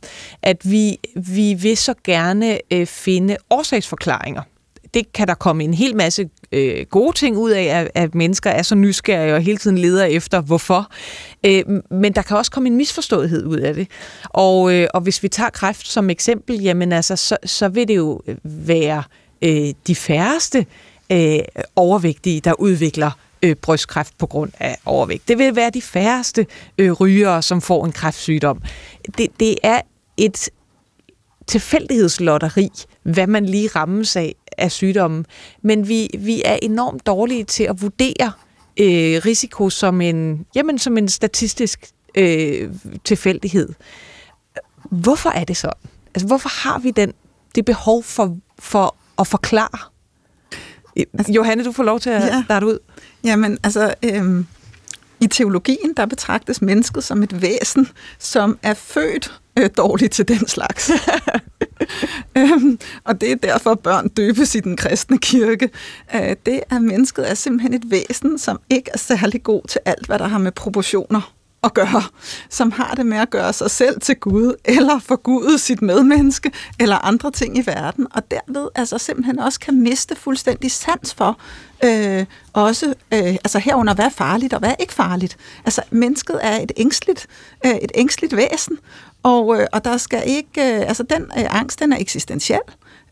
at 0.41 0.71
vi, 0.71 0.97
vi 1.15 1.53
vil 1.53 1.77
så 1.77 1.93
gerne 2.03 2.59
øh, 2.73 2.87
finde 2.87 3.37
årsagsforklaringer. 3.49 4.41
Det 4.93 5.13
kan 5.13 5.27
der 5.27 5.33
komme 5.33 5.63
en 5.63 5.73
hel 5.73 5.95
masse 5.95 6.29
øh, 6.51 6.85
gode 6.89 7.15
ting 7.15 7.37
ud 7.37 7.51
af, 7.51 7.63
at, 7.63 7.91
at 7.95 8.15
mennesker 8.15 8.49
er 8.49 8.61
så 8.61 8.75
nysgerrige 8.75 9.35
og 9.35 9.41
hele 9.41 9.57
tiden 9.57 9.77
leder 9.77 10.05
efter, 10.05 10.41
hvorfor. 10.41 10.91
Øh, 11.45 11.63
men 11.91 12.13
der 12.13 12.21
kan 12.21 12.37
også 12.37 12.51
komme 12.51 12.69
en 12.69 12.77
misforståethed 12.77 13.45
ud 13.45 13.57
af 13.57 13.73
det. 13.73 13.87
Og, 14.23 14.73
øh, 14.73 14.87
og 14.93 15.01
hvis 15.01 15.23
vi 15.23 15.27
tager 15.27 15.49
kræft 15.49 15.87
som 15.87 16.09
eksempel, 16.09 16.61
jamen 16.61 16.91
altså, 16.91 17.15
så, 17.15 17.37
så 17.45 17.67
vil 17.67 17.87
det 17.87 17.95
jo 17.95 18.21
være 18.43 19.03
øh, 19.41 19.73
de 19.87 19.95
færreste 19.95 20.65
øh, 21.11 21.39
overvægtige, 21.75 22.41
der 22.41 22.53
udvikler 22.53 23.11
øh, 23.47 23.55
brystkræft 23.55 24.17
på 24.17 24.27
grund 24.27 24.51
af 24.59 24.77
overvægt. 24.85 25.27
Det 25.27 25.37
vil 25.37 25.55
være 25.55 25.69
de 25.69 25.81
færreste 25.81 26.45
øh, 26.77 26.91
rygere, 26.91 27.41
som 27.41 27.61
får 27.61 27.85
en 27.85 27.91
kræftsygdom. 27.91 28.61
Det, 29.17 29.27
det 29.39 29.55
er 29.63 29.81
et 30.17 30.49
tilfældighedslotteri, 31.47 32.69
hvad 33.03 33.27
man 33.27 33.45
lige 33.45 33.67
rammes 33.75 34.15
af 34.15 34.35
af 34.57 34.71
sygdommen. 34.71 35.25
Men 35.61 35.87
vi, 35.87 36.09
vi 36.19 36.41
er 36.45 36.59
enormt 36.61 37.05
dårlige 37.05 37.43
til 37.43 37.63
at 37.63 37.81
vurdere 37.81 38.31
øh, 38.79 39.21
risiko 39.25 39.69
som 39.69 40.01
en, 40.01 40.45
jamen, 40.55 40.79
som 40.79 40.97
en 40.97 41.09
statistisk 41.09 41.87
øh, 42.15 42.69
tilfældighed. 43.03 43.69
Hvorfor 44.91 45.29
er 45.29 45.43
det 45.43 45.57
sådan? 45.57 45.89
Altså, 46.15 46.27
hvorfor 46.27 46.49
har 46.49 46.79
vi 46.79 46.91
den, 46.91 47.13
det 47.55 47.65
behov 47.65 48.03
for, 48.03 48.37
for 48.59 48.95
at 49.19 49.27
forklare? 49.27 49.79
Altså, 51.13 51.33
Johanne, 51.33 51.63
du 51.63 51.71
får 51.71 51.83
lov 51.83 51.99
til 51.99 52.09
at 52.09 52.21
ja. 52.21 52.43
starte 52.45 52.65
ud. 52.65 52.79
Jamen, 53.23 53.57
altså, 53.63 53.93
øhm, 54.03 54.45
i 55.19 55.27
teologien, 55.27 55.93
der 55.97 56.05
betragtes 56.05 56.61
mennesket 56.61 57.03
som 57.03 57.23
et 57.23 57.41
væsen, 57.41 57.87
som 58.19 58.59
er 58.63 58.73
født 58.73 59.39
øh, 59.59 59.69
dårligt 59.77 60.13
til 60.13 60.27
den 60.27 60.47
slags. 60.47 60.91
øhm, 62.37 62.79
og 63.03 63.21
det 63.21 63.31
er 63.31 63.35
derfor, 63.35 63.75
børn 63.75 64.07
døbes 64.07 64.55
i 64.55 64.59
den 64.59 64.77
kristne 64.77 65.17
kirke. 65.17 65.69
Øh, 66.15 66.35
det 66.45 66.61
er 66.69 66.79
mennesket 66.79 67.29
er 67.29 67.33
simpelthen 67.33 67.73
et 67.73 67.91
væsen, 67.91 68.39
som 68.39 68.59
ikke 68.69 68.89
er 68.93 68.97
særlig 68.97 69.43
god 69.43 69.61
til 69.67 69.81
alt, 69.85 70.05
hvad 70.05 70.19
der 70.19 70.27
har 70.27 70.37
med 70.37 70.51
proportioner 70.51 71.36
at 71.63 71.73
gøre, 71.73 72.03
som 72.49 72.71
har 72.71 72.93
det 72.95 73.05
med 73.05 73.17
at 73.17 73.29
gøre 73.29 73.53
sig 73.53 73.71
selv 73.71 74.01
til 74.01 74.15
Gud, 74.15 74.53
eller 74.65 74.99
forgude 74.99 75.59
sit 75.59 75.81
medmenneske, 75.81 76.51
eller 76.79 77.05
andre 77.05 77.31
ting 77.31 77.57
i 77.57 77.65
verden, 77.65 78.07
og 78.11 78.31
derved 78.31 78.67
altså 78.75 78.97
simpelthen 78.97 79.39
også 79.39 79.59
kan 79.59 79.81
miste 79.81 80.15
fuldstændig 80.15 80.71
sans 80.71 81.13
for, 81.13 81.39
øh, 81.83 82.25
også 82.53 82.93
øh, 83.13 83.19
altså 83.19 83.59
herunder, 83.59 83.93
hvad 83.93 84.05
er 84.05 84.09
farligt, 84.09 84.53
og 84.53 84.59
hvad 84.59 84.69
er 84.69 84.75
ikke 84.79 84.93
farligt. 84.93 85.37
Altså, 85.65 85.81
mennesket 85.89 86.39
er 86.41 86.61
et 86.61 86.71
ængstligt, 86.77 87.27
øh, 87.65 87.75
et 87.75 87.91
ængstligt 87.95 88.35
væsen, 88.35 88.77
og, 89.23 89.59
øh, 89.59 89.67
og 89.71 89.85
der 89.85 89.97
skal 89.97 90.23
ikke, 90.25 90.75
øh, 90.75 90.87
altså 90.87 91.03
den 91.03 91.21
øh, 91.21 91.45
angst, 91.49 91.79
den 91.79 91.93
er 91.93 91.97
eksistentiel, 91.99 92.59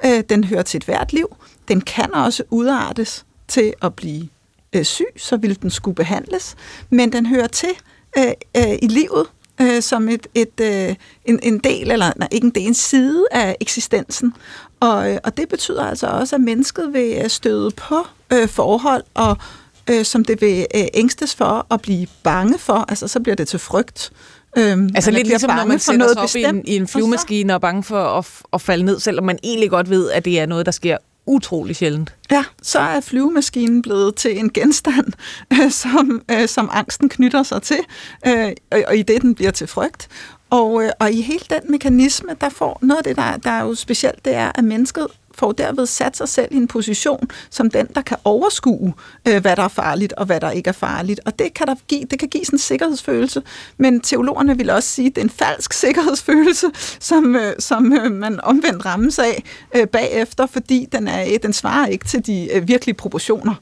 øh, 0.06 0.24
den 0.30 0.44
hører 0.44 0.62
til 0.64 0.78
et 0.78 0.84
hvert 0.84 1.14
liv, 1.14 1.36
den 1.68 1.82
kan 1.82 2.14
også 2.14 2.44
udartes 2.50 3.26
til 3.48 3.74
at 3.82 3.94
blive 3.94 4.28
øh, 4.74 4.86
syg, 4.86 5.06
så 5.18 5.38
vil 5.38 5.62
den 5.62 5.70
skulle 5.70 5.96
behandles, 5.96 6.56
men 6.90 7.12
den 7.12 7.26
hører 7.26 7.48
til 7.48 7.70
øh, 8.18 8.34
øh, 8.58 8.78
i 8.82 8.88
livet 8.88 9.26
øh, 9.62 9.82
som 9.82 10.10
et, 10.10 10.28
et, 10.36 10.60
øh, 10.62 10.96
en, 11.26 11.40
en 11.44 11.60
del, 11.60 11.92
eller 11.92 12.12
nej, 12.16 12.28
ikke 12.32 12.46
en 12.46 12.52
del, 12.52 12.68
en 12.68 12.74
side 12.74 13.26
af 13.32 13.56
eksistensen. 13.60 14.34
Og, 14.80 15.12
øh, 15.12 15.18
og 15.24 15.38
det 15.38 15.50
betyder 15.50 15.86
altså 15.86 16.08
også, 16.08 16.36
at 16.36 16.42
mennesket 16.42 16.94
vil 16.94 17.30
støde 17.30 17.72
på 17.72 18.08
øh, 18.34 18.48
forhold, 18.48 19.04
og 19.14 19.38
øh, 19.90 20.06
som 20.06 20.26
det 20.26 20.42
vil 20.42 20.66
øh, 20.76 20.86
ængstes 20.94 21.36
for 21.36 21.68
at 21.72 21.82
blive 21.82 22.08
bange 22.24 22.58
for, 22.60 22.86
altså 22.90 23.08
så 23.08 23.20
bliver 23.20 23.36
det 23.36 23.48
til 23.48 23.60
frygt. 23.60 24.12
Øhm, 24.58 24.90
altså 24.96 25.12
lidt 25.12 25.28
ligesom 25.28 25.56
når 25.56 25.66
man 25.66 25.80
sætter 25.80 26.08
sig 26.08 26.18
op 26.18 26.24
bestemt, 26.24 26.68
i 26.68 26.72
en, 26.72 26.74
i 26.74 26.76
en 26.76 26.88
flyvemaskine 26.88 27.54
og 27.54 27.56
er 27.56 27.60
bange 27.60 27.84
for 27.84 28.00
at, 28.00 28.28
at 28.54 28.62
falde 28.62 28.86
ned, 28.86 29.00
selvom 29.00 29.26
man 29.26 29.40
egentlig 29.44 29.70
godt 29.70 29.90
ved, 29.90 30.12
at 30.12 30.26
det 30.26 30.40
er 30.40 30.46
noget, 30.46 30.66
der 30.66 30.72
sker 30.72 30.98
utrolig 31.28 31.76
sjældent. 31.76 32.16
Ja, 32.32 32.44
så 32.62 32.80
er 32.80 33.00
flyvemaskinen 33.00 33.82
blevet 33.82 34.16
til 34.16 34.40
en 34.40 34.50
genstand, 34.50 35.14
øh, 35.54 35.72
som, 35.72 36.22
øh, 36.32 36.48
som 36.48 36.70
angsten 36.72 37.10
knytter 37.10 37.44
sig 37.44 37.62
til, 37.62 37.80
øh, 38.28 38.52
og, 38.72 38.84
og 38.88 38.98
i 38.98 39.02
det 39.02 39.22
den 39.22 39.36
bliver 39.36 39.52
til 39.52 39.68
frygt. 39.68 40.08
Og, 40.50 40.84
øh, 40.84 40.90
og 41.00 41.12
i 41.12 41.22
hele 41.22 41.46
den 41.50 41.72
mekanisme, 41.72 42.30
der 42.42 42.50
får 42.50 42.80
noget 42.82 42.98
af 42.98 43.04
det, 43.04 43.16
der, 43.16 43.38
der 43.38 43.52
er 43.52 43.62
jo 43.62 43.76
specielt, 43.76 44.26
det 44.26 44.34
er, 44.34 44.52
at 44.56 44.64
mennesket 44.64 45.08
får 45.38 45.52
derved 45.52 45.86
sat 45.86 46.18
sig 46.18 46.30
selv 46.30 46.48
i 46.52 46.56
en 46.56 46.68
position 46.68 47.30
som 47.50 47.70
den, 47.70 47.88
der 47.96 48.02
kan 48.02 48.18
overskue, 48.24 48.94
øh, 49.28 49.42
hvad 49.42 49.56
der 49.56 49.64
er 49.64 49.68
farligt 49.68 50.14
og 50.14 50.26
hvad 50.26 50.40
der 50.40 50.52
ikke 50.52 50.68
er 50.68 50.72
farligt. 50.74 51.20
Og 51.26 51.40
det 51.40 51.54
kan, 51.54 51.68
der 51.68 51.76
give, 51.88 52.06
det 52.12 52.20
kan 52.20 52.28
give 52.28 52.46
sådan 52.46 52.56
en 52.56 52.60
sikkerhedsfølelse, 52.60 53.42
men 53.78 54.02
teologerne 54.02 54.58
vil 54.58 54.70
også 54.70 54.90
sige, 54.90 55.08
at 55.08 55.16
det 55.16 55.22
er 55.22 55.26
en 55.26 55.30
falsk 55.30 55.74
sikkerhedsfølelse, 55.84 56.68
som, 57.00 57.36
øh, 57.36 57.54
som 57.60 57.94
øh, 57.94 58.12
man 58.12 58.40
omvendt 58.44 58.86
rammes 58.86 59.20
af 59.20 59.44
øh, 59.76 59.88
bagefter, 59.88 60.46
fordi 60.46 60.88
den, 60.92 61.08
er, 61.08 61.38
den 61.38 61.54
svarer 61.54 61.88
ikke 61.88 62.06
til 62.06 62.26
de 62.26 62.50
øh, 62.54 62.68
virkelige 62.68 62.96
proportioner. 62.96 63.56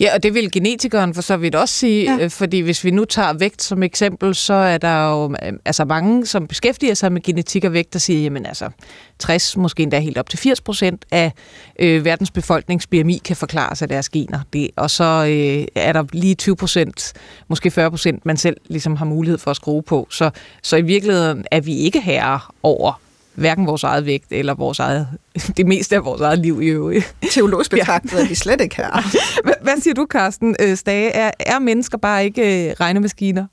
Ja, 0.00 0.14
og 0.14 0.22
det 0.22 0.34
vil 0.34 0.50
genetikeren 0.50 1.14
for 1.14 1.22
så 1.22 1.36
vidt 1.36 1.54
også 1.54 1.74
sige, 1.74 2.14
ja. 2.14 2.24
øh, 2.24 2.30
fordi 2.30 2.60
hvis 2.60 2.84
vi 2.84 2.90
nu 2.90 3.04
tager 3.04 3.32
vægt 3.32 3.62
som 3.62 3.82
eksempel, 3.82 4.34
så 4.34 4.54
er 4.54 4.78
der 4.78 5.10
jo 5.10 5.34
øh, 5.42 5.52
altså 5.64 5.84
mange, 5.84 6.26
som 6.26 6.46
beskæftiger 6.46 6.94
sig 6.94 7.12
med 7.12 7.22
genetik 7.22 7.64
og 7.64 7.72
vægt, 7.72 7.92
der 7.92 7.98
siger, 7.98 8.22
jamen 8.22 8.46
altså 8.46 8.70
60, 9.18 9.56
måske 9.56 9.82
endda 9.82 9.98
helt 9.98 10.18
op 10.18 10.28
til 10.28 10.38
80 10.38 10.60
procent 10.60 11.04
af 11.10 11.32
øh, 11.78 12.04
verdens 12.04 12.30
befolknings 12.30 12.86
BMI 12.86 13.20
kan 13.24 13.36
forklares 13.36 13.82
af 13.82 13.88
deres 13.88 14.08
gener. 14.08 14.40
Det, 14.52 14.70
og 14.76 14.90
så 14.90 15.04
øh, 15.04 15.66
er 15.74 15.92
der 15.92 16.04
lige 16.12 16.34
20 16.34 16.56
procent, 16.56 17.12
måske 17.48 17.70
40 17.70 17.90
procent, 17.90 18.26
man 18.26 18.36
selv 18.36 18.56
ligesom 18.68 18.96
har 18.96 19.04
mulighed 19.04 19.38
for 19.38 19.50
at 19.50 19.56
skrue 19.56 19.82
på. 19.82 20.06
Så, 20.10 20.30
så 20.62 20.76
i 20.76 20.82
virkeligheden 20.82 21.44
er 21.50 21.60
vi 21.60 21.76
ikke 21.76 22.00
herre 22.00 22.40
over 22.62 23.00
hverken 23.38 23.66
vores 23.66 23.84
eget 23.84 24.06
vægt 24.06 24.26
eller 24.30 24.54
vores 24.54 24.78
eget, 24.78 25.08
det 25.56 25.66
meste 25.66 25.96
af 25.96 26.04
vores 26.04 26.20
eget 26.20 26.38
liv 26.38 26.62
i 26.62 26.66
øvrigt. 26.66 27.14
Teologisk 27.30 27.70
betragtet 27.76 28.12
ja. 28.12 28.24
er 28.24 28.28
vi 28.28 28.34
slet 28.34 28.60
ikke 28.60 28.76
her. 28.76 28.90
hvad, 29.62 29.80
siger 29.80 29.94
du, 29.94 30.06
Carsten 30.10 30.56
øh, 30.60 30.76
Stage? 30.76 31.10
Er, 31.10 31.30
er 31.40 31.58
mennesker 31.58 31.98
bare 31.98 32.24
ikke 32.24 32.68
øh, 32.68 32.74
regnemaskiner? 32.80 33.46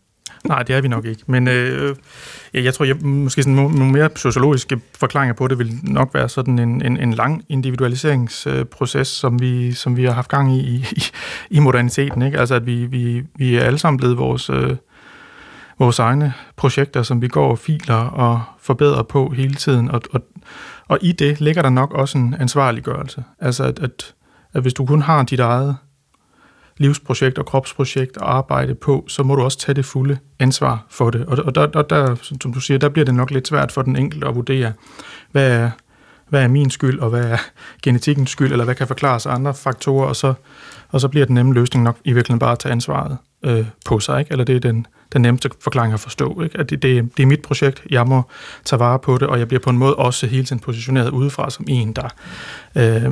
Nej, 0.47 0.63
det 0.63 0.75
er 0.75 0.81
vi 0.81 0.87
nok 0.87 1.05
ikke. 1.05 1.23
Men 1.27 1.47
øh, 1.47 1.95
ja, 2.53 2.63
jeg 2.63 2.73
tror, 2.73 2.85
jeg, 2.85 2.95
måske 2.95 3.43
sådan 3.43 3.53
nogle 3.53 3.91
mere 3.91 4.09
sociologiske 4.15 4.81
forklaringer 4.99 5.33
på 5.33 5.47
det 5.47 5.59
vil 5.59 5.73
nok 5.83 6.13
være 6.13 6.29
sådan 6.29 6.59
en, 6.59 6.85
en, 6.85 6.97
en 6.97 7.13
lang 7.13 7.43
individualiseringsproces, 7.49 8.95
øh, 8.95 9.05
som 9.05 9.41
vi, 9.41 9.71
som 9.71 9.97
vi 9.97 10.05
har 10.05 10.11
haft 10.11 10.29
gang 10.29 10.55
i 10.55 10.59
i, 10.59 11.03
i 11.49 11.59
moderniteten. 11.59 12.21
Ikke? 12.21 12.39
Altså, 12.39 12.55
at 12.55 12.65
vi, 12.65 12.85
vi, 12.85 13.23
vi 13.35 13.55
er 13.55 13.63
alle 13.63 13.79
sammen 13.79 13.97
blevet 13.97 14.17
vores, 14.17 14.49
øh, 14.49 14.75
vores 15.79 15.99
egne 15.99 16.33
projekter, 16.55 17.03
som 17.03 17.21
vi 17.21 17.27
går 17.27 17.51
og 17.51 17.59
filer 17.59 17.95
og 17.95 18.41
forbedrer 18.59 19.03
på 19.03 19.29
hele 19.29 19.53
tiden. 19.53 19.91
Og, 19.91 20.01
og, 20.11 20.21
og 20.87 20.97
i 21.01 21.11
det 21.11 21.41
ligger 21.41 21.61
der 21.61 21.69
nok 21.69 21.93
også 21.93 22.17
en 22.17 22.35
ansvarliggørelse. 22.39 23.23
Altså, 23.39 23.63
at, 23.63 23.79
at, 23.79 24.13
at 24.53 24.61
hvis 24.61 24.73
du 24.73 24.85
kun 24.85 25.01
har 25.01 25.23
dit 25.23 25.39
eget 25.39 25.77
livsprojekt 26.77 27.37
og 27.37 27.45
kropsprojekt 27.45 28.17
at 28.17 28.23
arbejde 28.23 28.75
på, 28.75 29.05
så 29.07 29.23
må 29.23 29.35
du 29.35 29.41
også 29.41 29.57
tage 29.59 29.75
det 29.75 29.85
fulde 29.85 30.17
ansvar 30.39 30.85
for 30.89 31.09
det. 31.09 31.25
Og, 31.25 31.37
og 31.45 31.55
der, 31.55 31.65
der, 31.65 31.81
der, 31.81 32.15
som 32.21 32.53
du 32.53 32.59
siger, 32.59 32.77
der 32.77 32.89
bliver 32.89 33.05
det 33.05 33.15
nok 33.15 33.31
lidt 33.31 33.47
svært 33.47 33.71
for 33.71 33.81
den 33.81 33.95
enkelte 33.95 34.27
at 34.27 34.35
vurdere, 34.35 34.73
hvad 35.31 35.51
er, 35.51 35.69
hvad 36.29 36.43
er 36.43 36.47
min 36.47 36.69
skyld, 36.69 36.99
og 36.99 37.09
hvad 37.09 37.25
er 37.25 37.37
genetikkens 37.83 38.29
skyld, 38.29 38.51
eller 38.51 38.65
hvad 38.65 38.75
kan 38.75 38.87
forklares 38.87 39.25
af 39.25 39.33
andre 39.33 39.53
faktorer, 39.53 40.07
og 40.07 40.15
så, 40.15 40.33
og 40.89 41.01
så 41.01 41.07
bliver 41.07 41.25
den 41.25 41.35
nemme 41.35 41.53
løsning 41.53 41.83
nok 41.83 41.97
i 42.03 42.13
virkeligheden 42.13 42.39
bare 42.39 42.51
at 42.51 42.59
tage 42.59 42.71
ansvaret 42.71 43.17
øh, 43.45 43.65
på 43.85 43.99
sig, 43.99 44.19
ikke? 44.19 44.31
eller 44.31 44.45
det 44.45 44.55
er 44.55 44.59
den, 44.59 44.87
den 45.13 45.21
nemmeste 45.21 45.49
forklaring 45.61 45.93
at 45.93 45.99
forstå, 45.99 46.41
ikke? 46.41 46.59
at 46.59 46.69
det, 46.69 46.81
det, 46.81 47.17
det 47.17 47.23
er 47.23 47.27
mit 47.27 47.41
projekt, 47.41 47.83
jeg 47.89 48.07
må 48.07 48.23
tage 48.65 48.79
vare 48.79 48.99
på 48.99 49.17
det, 49.17 49.27
og 49.27 49.39
jeg 49.39 49.47
bliver 49.47 49.61
på 49.61 49.69
en 49.69 49.77
måde 49.77 49.95
også 49.95 50.27
hele 50.27 50.45
tiden 50.45 50.59
positioneret 50.59 51.09
udefra 51.09 51.49
som 51.49 51.65
en, 51.69 51.93
der, 51.93 52.09
øh, 52.75 53.11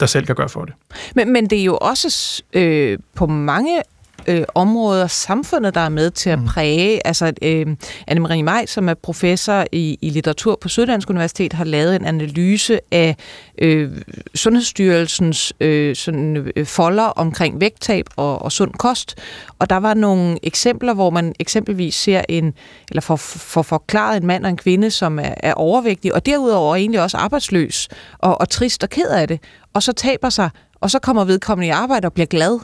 der 0.00 0.06
selv 0.06 0.26
kan 0.26 0.34
gøre 0.34 0.48
for 0.48 0.64
det. 0.64 0.74
Men, 1.14 1.32
men 1.32 1.46
det 1.46 1.60
er 1.60 1.64
jo 1.64 1.76
også 1.80 2.42
øh, 2.52 2.98
på 3.14 3.26
mange 3.26 3.82
øh, 4.28 4.44
områder 4.54 5.06
samfundet, 5.06 5.74
der 5.74 5.80
er 5.80 5.88
med 5.88 6.10
til 6.10 6.30
at 6.30 6.38
mm. 6.38 6.44
præge. 6.44 7.06
Altså, 7.06 7.32
øh, 7.42 7.66
Anne-Marie 8.10 8.42
Maj, 8.42 8.66
som 8.66 8.88
er 8.88 8.94
professor 8.94 9.64
i, 9.72 9.98
i 10.02 10.10
litteratur 10.10 10.58
på 10.60 10.68
Syddansk 10.68 11.10
Universitet, 11.10 11.52
har 11.52 11.64
lavet 11.64 11.96
en 11.96 12.04
analyse 12.04 12.80
af 12.92 13.16
øh, 13.58 13.90
Sundhedsstyrelsens 14.34 15.52
øh, 15.60 15.96
sådan, 15.96 16.52
øh, 16.56 16.66
folder 16.66 17.04
omkring 17.04 17.60
vægttab 17.60 18.06
og, 18.16 18.42
og 18.42 18.52
sund 18.52 18.72
kost. 18.72 19.14
Og 19.58 19.70
der 19.70 19.76
var 19.76 19.94
nogle 19.94 20.38
eksempler, 20.42 20.94
hvor 20.94 21.10
man 21.10 21.34
eksempelvis 21.40 21.94
ser 21.94 22.22
en, 22.28 22.54
eller 22.90 23.00
får 23.00 23.16
for 23.16 23.62
forklaret 23.62 24.16
en 24.16 24.26
mand 24.26 24.44
og 24.44 24.50
en 24.50 24.56
kvinde, 24.56 24.90
som 24.90 25.18
er, 25.18 25.34
er 25.36 25.54
overvægtig, 25.54 26.14
og 26.14 26.26
derudover 26.26 26.76
egentlig 26.76 27.02
også 27.02 27.16
arbejdsløs 27.16 27.88
og, 28.18 28.40
og 28.40 28.48
trist 28.48 28.82
og 28.82 28.90
ked 28.90 29.08
af 29.08 29.28
det, 29.28 29.40
og 29.74 29.82
så 29.82 29.92
taber 29.92 30.30
sig 30.30 30.50
og 30.80 30.90
så 30.90 30.98
kommer 30.98 31.24
vedkommende 31.24 31.66
i 31.66 31.70
arbejde 31.70 32.06
og 32.06 32.12
bliver 32.12 32.26
glad 32.26 32.60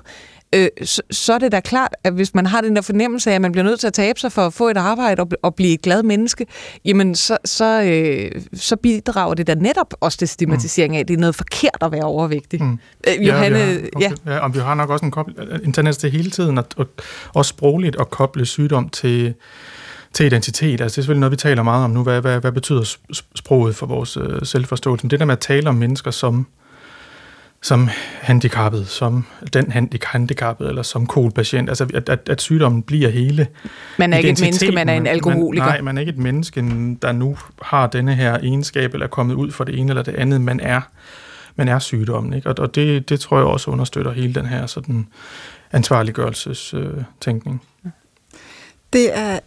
øh, 0.55 0.69
så, 0.83 1.03
så 1.11 1.33
er 1.33 1.39
det 1.39 1.53
da 1.53 1.61
klart, 1.61 1.95
at 2.05 2.13
hvis 2.13 2.35
man 2.35 2.47
har 2.47 2.61
den 2.61 2.77
der 2.77 2.83
fornemmelse 2.83 3.31
af, 3.31 3.35
at 3.35 3.41
man 3.41 3.53
bliver 3.53 3.65
nødt 3.65 3.81
til 3.81 3.87
at 3.87 3.93
tabe 3.93 4.21
sig 4.21 4.33
for 4.33 4.47
at 4.47 4.53
få 4.53 4.69
et 4.69 4.77
arbejde 4.77 5.23
og, 5.23 5.29
og 5.43 5.55
blive 5.55 5.75
et 5.75 5.83
glad 5.83 6.03
menneske, 6.03 6.47
jamen 6.85 7.15
så, 7.15 7.39
så, 7.45 7.83
øh, 7.83 8.43
så 8.55 8.77
bidrager 8.77 9.35
det 9.35 9.47
da 9.47 9.55
netop 9.55 9.95
også 10.01 10.19
til 10.19 10.29
stigmatisering 10.29 10.97
af, 10.97 11.01
at 11.01 11.09
det 11.09 11.15
er 11.15 11.19
noget 11.19 11.35
forkert 11.35 11.79
at 11.81 11.93
være 11.93 12.05
overvægtig. 12.05 12.63
Mm. 12.63 12.79
Øh, 13.09 13.27
Johanne, 13.27 13.59
ja, 13.59 13.65
har, 13.65 13.79
okay. 13.97 14.11
ja. 14.27 14.33
ja, 14.33 14.39
og 14.39 14.55
vi 14.55 14.59
har 14.59 14.75
nok 14.75 14.91
også 14.91 15.05
en, 15.05 15.13
kobl- 15.17 15.65
en 15.65 15.73
tendens 15.73 15.97
til 15.97 16.11
hele 16.11 16.31
tiden, 16.31 16.59
at, 16.59 16.75
at, 16.79 16.87
også 17.35 17.49
sprogligt 17.49 17.97
at 18.01 18.11
koble 18.11 18.47
sygdom 18.47 18.89
til 18.89 19.35
til 20.13 20.27
identitet. 20.27 20.81
Altså 20.81 20.85
det 20.85 20.85
er 20.85 20.89
selvfølgelig 20.89 21.21
noget, 21.21 21.31
vi 21.31 21.37
taler 21.37 21.63
meget 21.63 21.85
om 21.85 21.91
nu. 21.91 22.03
Hvad, 22.03 22.21
hvad, 22.21 22.41
hvad 22.41 22.53
betyder 22.53 22.97
sproget 23.35 23.77
for 23.77 23.87
vores 23.87 24.17
øh, 24.17 24.41
selvforståelse? 24.43 25.05
Men 25.05 25.11
det 25.11 25.21
der 25.21 25.27
med 25.27 25.33
at 25.33 25.39
tale 25.39 25.69
om 25.69 25.75
mennesker 25.75 26.11
som 26.11 26.47
som 27.63 27.89
handicappet, 28.21 28.89
som 28.89 29.27
den 29.53 29.73
handicappet, 30.05 30.69
eller 30.69 30.83
som 30.83 31.07
kolpatient. 31.07 31.69
Altså, 31.69 31.87
at, 31.95 32.09
at, 32.09 32.29
at 32.29 32.41
sygdommen 32.41 32.83
bliver 32.83 33.09
hele 33.09 33.47
Man 33.99 34.13
er 34.13 34.17
ikke 34.17 34.31
et 34.31 34.41
menneske, 34.41 34.73
man 34.73 34.89
er 34.89 34.95
en 34.95 35.07
alkoholiker. 35.07 35.65
Man, 35.65 35.75
nej, 35.75 35.81
man 35.81 35.97
er 35.97 36.01
ikke 36.01 36.11
et 36.11 36.19
menneske, 36.19 36.61
der 37.03 37.13
nu 37.13 37.37
har 37.63 37.87
denne 37.87 38.15
her 38.15 38.39
egenskab, 38.39 38.93
eller 38.95 39.07
er 39.07 39.11
kommet 39.11 39.35
ud 39.35 39.51
for 39.51 39.65
det 39.65 39.79
ene 39.79 39.91
eller 39.91 40.03
det 40.03 40.15
andet. 40.15 40.41
Man 40.41 40.61
er, 40.61 40.81
man 41.57 41.69
er 41.69 41.79
sygdommen, 41.79 42.33
ikke? 42.33 42.49
Og, 42.49 42.55
og 42.59 42.75
det, 42.75 43.09
det 43.09 43.21
tror 43.21 43.39
jeg 43.39 43.47
også 43.47 43.71
understøtter 43.71 44.13
hele 44.13 44.35
den 44.35 44.47
her 44.47 44.67
sådan 44.67 45.07
ansvarliggørelsestænkning. 45.73 47.63
Øh, 47.85 47.91
det 48.93 49.19
er 49.19 49.39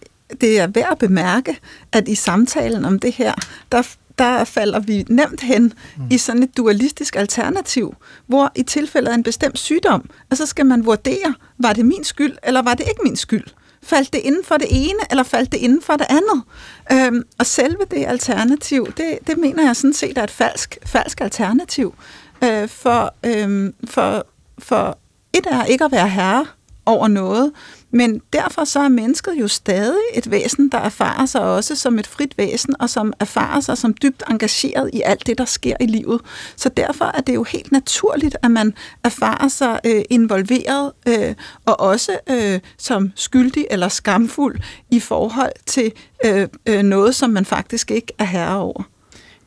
det 0.41 0.59
er 0.59 0.67
værd 0.67 0.91
at 0.91 0.97
bemærke, 0.97 1.57
at 1.91 2.07
i 2.07 2.15
samtalen 2.15 2.85
om 2.85 2.99
det 2.99 3.13
her, 3.13 3.33
der 3.71 3.95
der 4.17 4.43
falder 4.43 4.79
vi 4.79 5.05
nemt 5.09 5.41
hen 5.41 5.73
mm. 5.97 6.03
i 6.11 6.17
sådan 6.17 6.43
et 6.43 6.57
dualistisk 6.57 7.15
alternativ, 7.15 7.95
hvor 8.27 8.51
i 8.55 8.63
tilfældet 8.63 9.11
af 9.11 9.15
en 9.15 9.23
bestemt 9.23 9.59
sygdom, 9.59 10.09
så 10.33 10.45
skal 10.45 10.65
man 10.65 10.85
vurdere, 10.85 11.33
var 11.57 11.73
det 11.73 11.85
min 11.85 12.03
skyld, 12.03 12.37
eller 12.43 12.61
var 12.61 12.73
det 12.73 12.87
ikke 12.87 13.01
min 13.03 13.15
skyld? 13.15 13.47
Faldt 13.83 14.13
det 14.13 14.19
inden 14.23 14.43
for 14.43 14.57
det 14.57 14.67
ene, 14.71 14.99
eller 15.09 15.23
faldt 15.23 15.51
det 15.51 15.57
inden 15.57 15.81
for 15.81 15.93
det 15.93 16.05
andet? 16.09 16.43
Øhm, 16.91 17.23
og 17.39 17.45
selve 17.45 17.77
det 17.91 18.05
alternativ, 18.07 18.93
det, 18.97 19.17
det 19.27 19.37
mener 19.37 19.65
jeg 19.65 19.75
sådan 19.75 19.93
set 19.93 20.17
er 20.17 20.23
et 20.23 20.31
falsk, 20.31 20.77
falsk 20.85 21.21
alternativ. 21.21 21.95
Øh, 22.43 22.69
for, 22.69 23.13
øhm, 23.25 23.73
for, 23.87 24.27
for 24.59 24.97
et 25.33 25.45
er 25.51 25.63
ikke 25.63 25.85
at 25.85 25.91
være 25.91 26.09
herre 26.09 26.45
over 26.85 27.07
noget. 27.07 27.51
Men 27.91 28.21
derfor 28.33 28.63
så 28.63 28.79
er 28.79 28.89
mennesket 28.89 29.33
jo 29.39 29.47
stadig 29.47 30.01
et 30.13 30.31
væsen, 30.31 30.69
der 30.69 30.77
erfarer 30.77 31.25
sig 31.25 31.41
også 31.41 31.75
som 31.75 31.99
et 31.99 32.07
frit 32.07 32.37
væsen, 32.37 32.75
og 32.79 32.89
som 32.89 33.13
erfarer 33.19 33.59
sig 33.59 33.77
som 33.77 33.93
dybt 34.01 34.23
engageret 34.29 34.89
i 34.93 35.01
alt 35.05 35.27
det, 35.27 35.37
der 35.37 35.45
sker 35.45 35.75
i 35.79 35.85
livet. 35.85 36.21
Så 36.55 36.69
derfor 36.69 37.05
er 37.05 37.21
det 37.21 37.35
jo 37.35 37.43
helt 37.43 37.71
naturligt, 37.71 38.37
at 38.43 38.51
man 38.51 38.73
erfarer 39.03 39.47
sig 39.47 39.79
øh, 39.85 40.03
involveret, 40.09 40.91
øh, 41.07 41.35
og 41.65 41.79
også 41.79 42.17
øh, 42.29 42.59
som 42.77 43.11
skyldig 43.15 43.65
eller 43.71 43.87
skamfuld 43.87 44.59
i 44.91 44.99
forhold 44.99 45.51
til 45.65 45.91
øh, 46.25 46.47
øh, 46.65 46.83
noget, 46.83 47.15
som 47.15 47.29
man 47.29 47.45
faktisk 47.45 47.91
ikke 47.91 48.13
er 48.19 48.25
herre 48.25 48.59
over. 48.59 48.83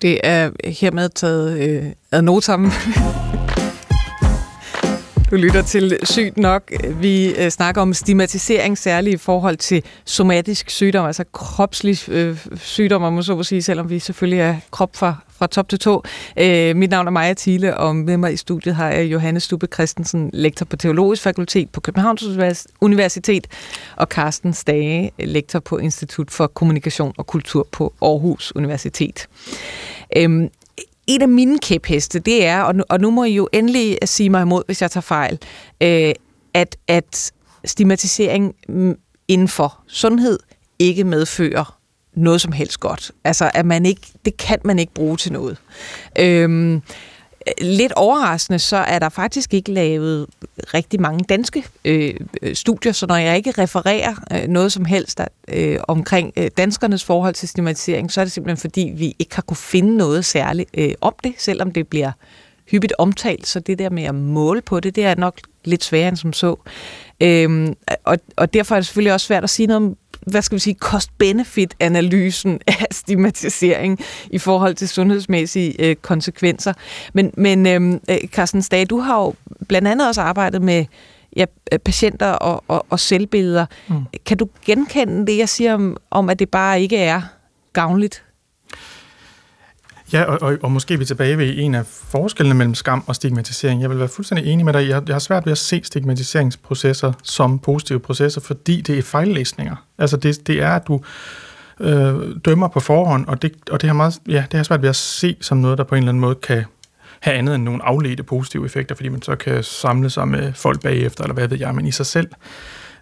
Det 0.02 0.20
er 0.24 0.50
hermed 0.64 1.08
taget 1.08 1.68
øh, 1.68 1.92
ad 2.12 2.22
notam. 2.22 2.70
Du 5.30 5.36
lytter 5.36 5.62
til 5.62 5.98
Sygt 6.02 6.36
Nok. 6.36 6.72
Vi 7.00 7.34
øh, 7.34 7.50
snakker 7.50 7.82
om 7.82 7.94
stigmatisering, 7.94 8.78
særligt 8.78 9.14
i 9.14 9.16
forhold 9.16 9.56
til 9.56 9.82
somatisk 10.04 10.70
sygdom, 10.70 11.06
altså 11.06 11.24
kropslig 11.32 12.08
øh, 12.08 12.46
sygdom, 12.56 13.02
om 13.02 13.12
man 13.12 13.22
så 13.22 13.36
må 13.36 13.42
sige, 13.42 13.62
selvom 13.62 13.90
vi 13.90 13.98
selvfølgelig 13.98 14.40
er 14.40 14.56
krop 14.70 14.96
fra, 14.96 15.14
fra 15.38 15.46
top 15.46 15.68
til 15.68 15.78
to. 15.78 16.02
Øh, 16.36 16.76
mit 16.76 16.90
navn 16.90 17.06
er 17.06 17.10
Maja 17.10 17.34
Thiele, 17.34 17.76
og 17.76 17.96
med 17.96 18.16
mig 18.16 18.32
i 18.32 18.36
studiet 18.36 18.74
har 18.74 18.90
jeg 18.90 19.04
Johannes 19.04 19.42
Stubbe 19.42 19.66
Christensen, 19.74 20.30
lektor 20.32 20.66
på 20.66 20.76
Teologisk 20.76 21.22
Fakultet 21.22 21.70
på 21.70 21.80
Københavns 21.80 22.66
Universitet, 22.80 23.46
og 23.96 24.06
Carsten 24.06 24.52
Stage, 24.54 25.10
lektor 25.18 25.58
på 25.58 25.78
Institut 25.78 26.30
for 26.30 26.46
Kommunikation 26.46 27.12
og 27.18 27.26
Kultur 27.26 27.68
på 27.72 27.94
Aarhus 28.02 28.52
Universitet. 28.56 29.28
Øhm, 30.16 30.48
en 31.08 31.22
af 31.22 31.28
mine 31.28 31.58
kæpheste, 31.58 32.18
det 32.18 32.46
er, 32.46 32.62
og 32.62 32.74
nu, 32.74 32.84
og 32.88 33.00
nu 33.00 33.10
må 33.10 33.24
I 33.24 33.34
jo 33.34 33.48
endelig 33.52 33.98
sige 34.04 34.30
mig 34.30 34.42
imod, 34.42 34.62
hvis 34.66 34.82
jeg 34.82 34.90
tager 34.90 35.02
fejl, 35.02 35.38
øh, 35.80 36.12
at, 36.54 36.76
at 36.88 37.32
stigmatisering 37.64 38.54
inden 39.28 39.48
for 39.48 39.80
sundhed 39.86 40.38
ikke 40.78 41.04
medfører 41.04 41.78
noget 42.14 42.40
som 42.40 42.52
helst 42.52 42.80
godt. 42.80 43.12
Altså, 43.24 43.50
at 43.54 43.66
man 43.66 43.86
ikke, 43.86 44.00
det 44.24 44.36
kan 44.36 44.58
man 44.64 44.78
ikke 44.78 44.94
bruge 44.94 45.16
til 45.16 45.32
noget. 45.32 45.56
Øhm, 46.18 46.82
lidt 47.60 47.92
overraskende, 47.92 48.58
så 48.58 48.76
er 48.76 48.98
der 48.98 49.08
faktisk 49.08 49.54
ikke 49.54 49.72
lavet 49.72 50.26
rigtig 50.74 51.00
mange 51.00 51.24
danske 51.28 51.64
øh, 51.84 52.14
øh 52.42 52.54
studier, 52.54 52.92
så 52.92 53.06
når 53.06 53.16
jeg 53.16 53.36
ikke 53.36 53.50
refererer 53.50 54.14
øh, 54.32 54.48
noget 54.48 54.72
som 54.72 54.84
helst 54.84 55.18
der, 55.18 55.26
øh, 55.48 55.78
omkring 55.88 56.32
øh, 56.36 56.50
danskernes 56.56 57.04
forhold 57.04 57.34
til 57.34 57.48
stigmatisering, 57.48 58.12
så 58.12 58.20
er 58.20 58.24
det 58.24 58.32
simpelthen 58.32 58.60
fordi, 58.60 58.92
vi 58.96 59.16
ikke 59.18 59.34
har 59.34 59.42
kunne 59.42 59.56
finde 59.56 59.96
noget 59.96 60.24
særligt 60.24 60.70
øh, 60.74 60.92
om 61.00 61.14
det, 61.24 61.34
selvom 61.38 61.70
det 61.70 61.88
bliver 61.88 62.12
hyppigt 62.70 62.92
omtalt, 62.98 63.46
så 63.46 63.60
det 63.60 63.78
der 63.78 63.90
med 63.90 64.02
at 64.02 64.14
måle 64.14 64.60
på 64.60 64.80
det, 64.80 64.96
det 64.96 65.04
er 65.04 65.14
nok 65.14 65.38
lidt 65.64 65.84
sværere 65.84 66.08
end 66.08 66.16
som 66.16 66.32
så. 66.32 66.56
Øhm, 67.20 67.74
og, 68.04 68.18
og 68.36 68.54
derfor 68.54 68.74
er 68.74 68.78
det 68.78 68.86
selvfølgelig 68.86 69.12
også 69.12 69.26
svært 69.26 69.44
at 69.44 69.50
sige 69.50 69.66
noget 69.66 69.82
om 69.82 69.96
hvad 70.30 70.42
skal 70.42 70.56
vi 70.56 70.60
sige, 70.60 70.76
cost-benefit-analysen 70.80 72.60
af 72.66 72.86
stigmatisering 72.90 73.98
i 74.30 74.38
forhold 74.38 74.74
til 74.74 74.88
sundhedsmæssige 74.88 75.84
øh, 75.84 75.96
konsekvenser. 75.96 76.72
Men, 77.12 77.32
men 77.36 77.66
øhm, 77.66 78.00
øh, 78.10 78.18
Carsten 78.26 78.62
Stage, 78.62 78.84
du 78.84 78.98
har 78.98 79.20
jo 79.20 79.34
blandt 79.68 79.88
andet 79.88 80.08
også 80.08 80.20
arbejdet 80.20 80.62
med 80.62 80.84
ja, 81.36 81.44
patienter 81.84 82.30
og, 82.30 82.64
og, 82.68 82.86
og 82.90 83.00
selvbilleder. 83.00 83.66
Mm. 83.88 84.04
Kan 84.26 84.36
du 84.36 84.48
genkende 84.66 85.26
det, 85.26 85.38
jeg 85.38 85.48
siger 85.48 85.74
om, 85.74 85.96
om, 86.10 86.30
at 86.30 86.38
det 86.38 86.48
bare 86.48 86.80
ikke 86.80 86.96
er 86.96 87.22
gavnligt 87.72 88.24
Ja, 90.12 90.22
og, 90.22 90.42
og, 90.42 90.58
og 90.62 90.72
måske 90.72 90.94
er 90.94 90.98
vi 90.98 91.04
tilbage 91.04 91.38
ved 91.38 91.54
en 91.56 91.74
af 91.74 91.86
forskellene 91.86 92.54
mellem 92.54 92.74
skam 92.74 93.04
og 93.06 93.14
stigmatisering. 93.14 93.82
Jeg 93.82 93.90
vil 93.90 93.98
være 93.98 94.08
fuldstændig 94.08 94.52
enig 94.52 94.64
med 94.64 94.72
dig. 94.72 94.88
Jeg, 94.88 95.02
jeg 95.06 95.14
har 95.14 95.18
svært 95.18 95.46
ved 95.46 95.52
at 95.52 95.58
se 95.58 95.80
stigmatiseringsprocesser 95.84 97.12
som 97.22 97.58
positive 97.58 98.00
processer, 98.00 98.40
fordi 98.40 98.80
det 98.80 98.98
er 98.98 99.02
fejllæsninger. 99.02 99.76
Altså 99.98 100.16
det, 100.16 100.46
det 100.46 100.62
er, 100.62 100.70
at 100.70 100.86
du 100.88 101.00
øh, 101.80 102.14
dømmer 102.44 102.68
på 102.68 102.80
forhånd, 102.80 103.26
og, 103.26 103.42
det, 103.42 103.52
og 103.70 103.80
det, 103.80 103.88
har 103.88 103.94
meget, 103.94 104.18
ja, 104.28 104.44
det 104.50 104.54
har 104.54 104.62
svært 104.62 104.82
ved 104.82 104.88
at 104.88 104.96
se 104.96 105.36
som 105.40 105.58
noget, 105.58 105.78
der 105.78 105.84
på 105.84 105.94
en 105.94 105.98
eller 105.98 106.08
anden 106.08 106.20
måde 106.20 106.34
kan 106.34 106.64
have 107.20 107.36
andet 107.36 107.54
end 107.54 107.62
nogle 107.62 107.84
afledte 107.84 108.22
positive 108.22 108.64
effekter, 108.66 108.94
fordi 108.94 109.08
man 109.08 109.22
så 109.22 109.36
kan 109.36 109.62
samle 109.62 110.10
sig 110.10 110.28
med 110.28 110.52
folk 110.52 110.82
bagefter, 110.82 111.24
eller 111.24 111.34
hvad 111.34 111.48
ved 111.48 111.58
jeg, 111.58 111.74
men 111.74 111.86
i 111.86 111.90
sig 111.90 112.06
selv 112.06 112.28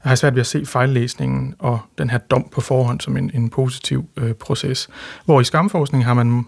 jeg 0.05 0.11
har 0.11 0.17
svært 0.17 0.35
ved 0.35 0.41
at 0.41 0.47
se 0.47 0.67
fejllæsningen 0.67 1.55
og 1.59 1.79
den 1.99 2.11
her 2.11 2.19
dom 2.19 2.49
på 2.53 2.61
forhånd 2.61 3.01
som 3.01 3.17
en, 3.17 3.31
en 3.35 3.51
positiv 3.51 4.09
øh, 4.17 4.33
proces. 4.33 4.89
Hvor 5.25 5.41
i 5.41 5.45
skamforskning 5.45 6.05
har 6.05 6.15
man 6.15 6.47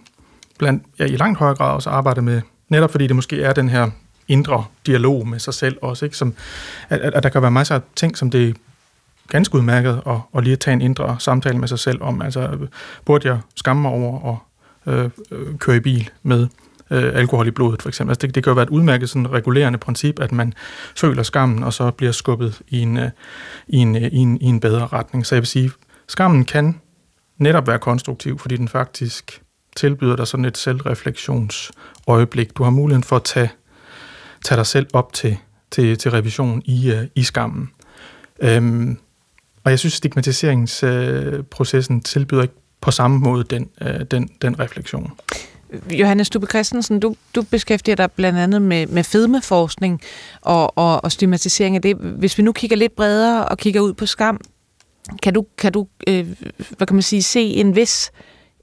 blandt, 0.59 0.83
ja, 0.99 1.05
i 1.05 1.17
langt 1.17 1.39
højere 1.39 1.55
grad 1.55 1.75
også 1.75 1.91
arbejde 1.91 2.23
med, 2.23 2.41
netop 2.69 2.91
fordi 2.91 3.07
det 3.07 3.17
måske 3.17 3.43
er 3.43 3.53
den 3.53 3.69
her 3.69 3.91
indre 4.29 4.65
dialog 4.87 5.29
med 5.29 5.39
sig 5.39 5.55
selv 5.55 5.79
også, 5.83 6.05
ikke? 6.05 6.17
Som, 6.17 6.35
at, 6.89 7.01
at, 7.01 7.23
der 7.23 7.29
kan 7.29 7.43
være 7.43 7.51
masser 7.51 7.75
af 7.75 7.81
ting, 7.97 8.17
som 8.17 8.31
det 8.31 8.49
er 8.49 8.53
ganske 9.29 9.55
udmærket 9.55 10.03
at, 10.07 10.17
at 10.37 10.45
lige 10.45 10.57
tage 10.57 10.73
en 10.75 10.81
indre 10.81 11.17
samtale 11.19 11.59
med 11.59 11.69
sig 11.69 11.79
selv 11.79 12.03
om. 12.03 12.23
Altså, 12.23 12.59
burde 13.05 13.29
jeg 13.29 13.39
skamme 13.57 13.83
mig 13.83 13.91
over 13.91 14.33
at 14.33 14.39
øh, 14.95 15.11
øh, 15.31 15.59
køre 15.59 15.77
i 15.77 15.81
bil 15.81 16.11
med 16.23 16.47
øh, 16.91 17.13
alkohol 17.15 17.47
i 17.47 17.51
blodet, 17.51 17.83
for 17.83 17.89
eksempel. 17.89 18.11
Altså, 18.11 18.27
det, 18.27 18.35
det 18.35 18.45
kan 18.45 18.51
jo 18.51 18.55
være 18.55 18.63
et 18.63 18.71
udmærket 18.71 19.09
sådan, 19.09 19.33
regulerende 19.33 19.79
princip, 19.79 20.21
at 20.21 20.33
man 20.33 20.55
føler 20.97 21.23
skammen, 21.23 21.65
og 21.65 21.73
så 21.73 21.91
bliver 21.91 22.13
skubbet 22.13 22.61
i 22.69 22.81
en, 22.81 22.97
øh, 22.97 23.11
i, 23.69 23.77
en, 23.77 23.97
øh, 23.97 24.03
i, 24.03 24.17
en, 24.17 24.41
i 24.41 24.45
en 24.45 24.61
bedre 24.61 24.87
retning. 24.87 25.27
Så 25.27 25.35
jeg 25.35 25.41
vil 25.43 25.47
sige, 25.47 25.71
skammen 26.09 26.45
kan 26.45 26.81
netop 27.39 27.67
være 27.67 27.79
konstruktiv, 27.79 28.39
fordi 28.39 28.57
den 28.57 28.69
faktisk 28.69 29.43
tilbyder 29.79 30.17
dig 30.17 30.27
sådan 30.27 30.45
et 30.45 30.59
selvrefleksionsøjeblik. 30.59 32.57
Du 32.57 32.63
har 32.63 32.71
muligheden 32.71 33.05
for 33.05 33.17
at 33.17 33.25
tage, 33.25 33.51
tage 34.45 34.57
dig 34.57 34.67
selv 34.67 34.87
op 34.93 35.13
til, 35.13 35.37
til, 35.71 35.99
til 35.99 36.11
revision 36.11 36.63
i, 36.65 36.93
uh, 36.93 36.99
i 37.15 37.23
skammen. 37.23 37.71
Øhm, 38.41 38.99
og 39.65 39.71
jeg 39.71 39.79
synes, 39.79 39.95
stigmatiseringsprocessen 39.95 41.97
uh, 41.97 42.03
tilbyder 42.03 42.43
ikke 42.43 42.55
på 42.81 42.91
samme 42.91 43.19
måde 43.19 43.45
den, 43.45 43.71
uh, 43.81 44.01
den, 44.11 44.31
den 44.43 44.61
refleksion. 44.61 45.13
Johannes 45.91 46.27
Stubbe 46.27 46.47
Christensen, 46.47 47.01
du, 47.01 47.17
du 47.35 47.43
beskæftiger 47.43 47.97
dig 47.97 48.13
blandt 48.13 48.39
andet 48.39 48.63
med, 48.63 48.87
med 48.87 49.05
fedmeforskning 49.05 50.01
og, 50.41 50.79
og, 50.79 51.05
og 51.05 51.13
stigmatisering 51.13 51.77
af 51.77 51.83
det. 51.83 51.97
Hvis 51.97 52.39
vi 52.39 52.43
nu 52.43 52.53
kigger 52.53 52.77
lidt 52.77 52.97
bredere 52.97 53.45
og 53.45 53.59
kigger 53.59 53.81
ud 53.81 53.93
på 53.93 54.07
skam, 54.07 54.41
kan 55.23 55.35
du, 55.35 55.47
kan 55.59 55.73
du 55.73 55.87
øh, 56.07 56.27
hvad 56.77 56.87
kan 56.87 56.97
man 56.97 57.03
sige, 57.03 57.23
se 57.23 57.41
en 57.41 57.77
vis 57.77 58.13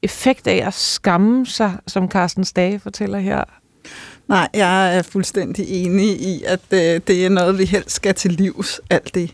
effekt 0.05 0.47
af 0.47 0.67
at 0.67 0.73
skamme 0.73 1.45
sig, 1.45 1.77
som 1.87 2.09
Carsten 2.09 2.45
Stage 2.45 2.79
fortæller 2.79 3.19
her? 3.19 3.43
Nej, 4.27 4.49
jeg 4.53 4.97
er 4.97 5.01
fuldstændig 5.01 5.65
enig 5.69 6.21
i, 6.21 6.43
at 6.43 6.59
øh, 6.71 7.01
det 7.07 7.25
er 7.25 7.29
noget, 7.29 7.57
vi 7.57 7.65
helst 7.65 7.91
skal 7.95 8.15
til 8.15 8.31
livs, 8.31 8.81
alt 8.89 9.15
det. 9.15 9.33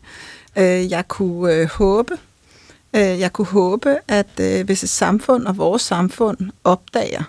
Øh, 0.58 0.92
jeg 0.92 1.08
kunne 1.08 1.54
øh, 1.54 1.68
håbe, 1.68 2.14
øh, 2.96 3.20
jeg 3.20 3.34
kunne 3.34 3.48
håbe, 3.48 3.98
at 4.08 4.40
øh, 4.40 4.66
hvis 4.66 4.84
et 4.84 4.90
samfund 4.90 5.46
og 5.46 5.58
vores 5.58 5.82
samfund 5.82 6.38
opdager, 6.64 7.24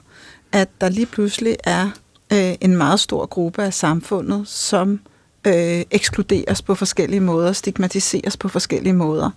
at 0.52 0.68
der 0.80 0.88
lige 0.88 1.06
pludselig 1.06 1.56
er 1.64 1.90
øh, 2.32 2.54
en 2.60 2.76
meget 2.76 3.00
stor 3.00 3.26
gruppe 3.26 3.62
af 3.62 3.74
samfundet, 3.74 4.48
som 4.48 5.00
øh, 5.46 5.82
ekskluderes 5.90 6.62
på 6.62 6.74
forskellige 6.74 7.20
måder, 7.20 7.52
stigmatiseres 7.52 8.36
på 8.36 8.48
forskellige 8.48 8.92
måder, 8.92 9.30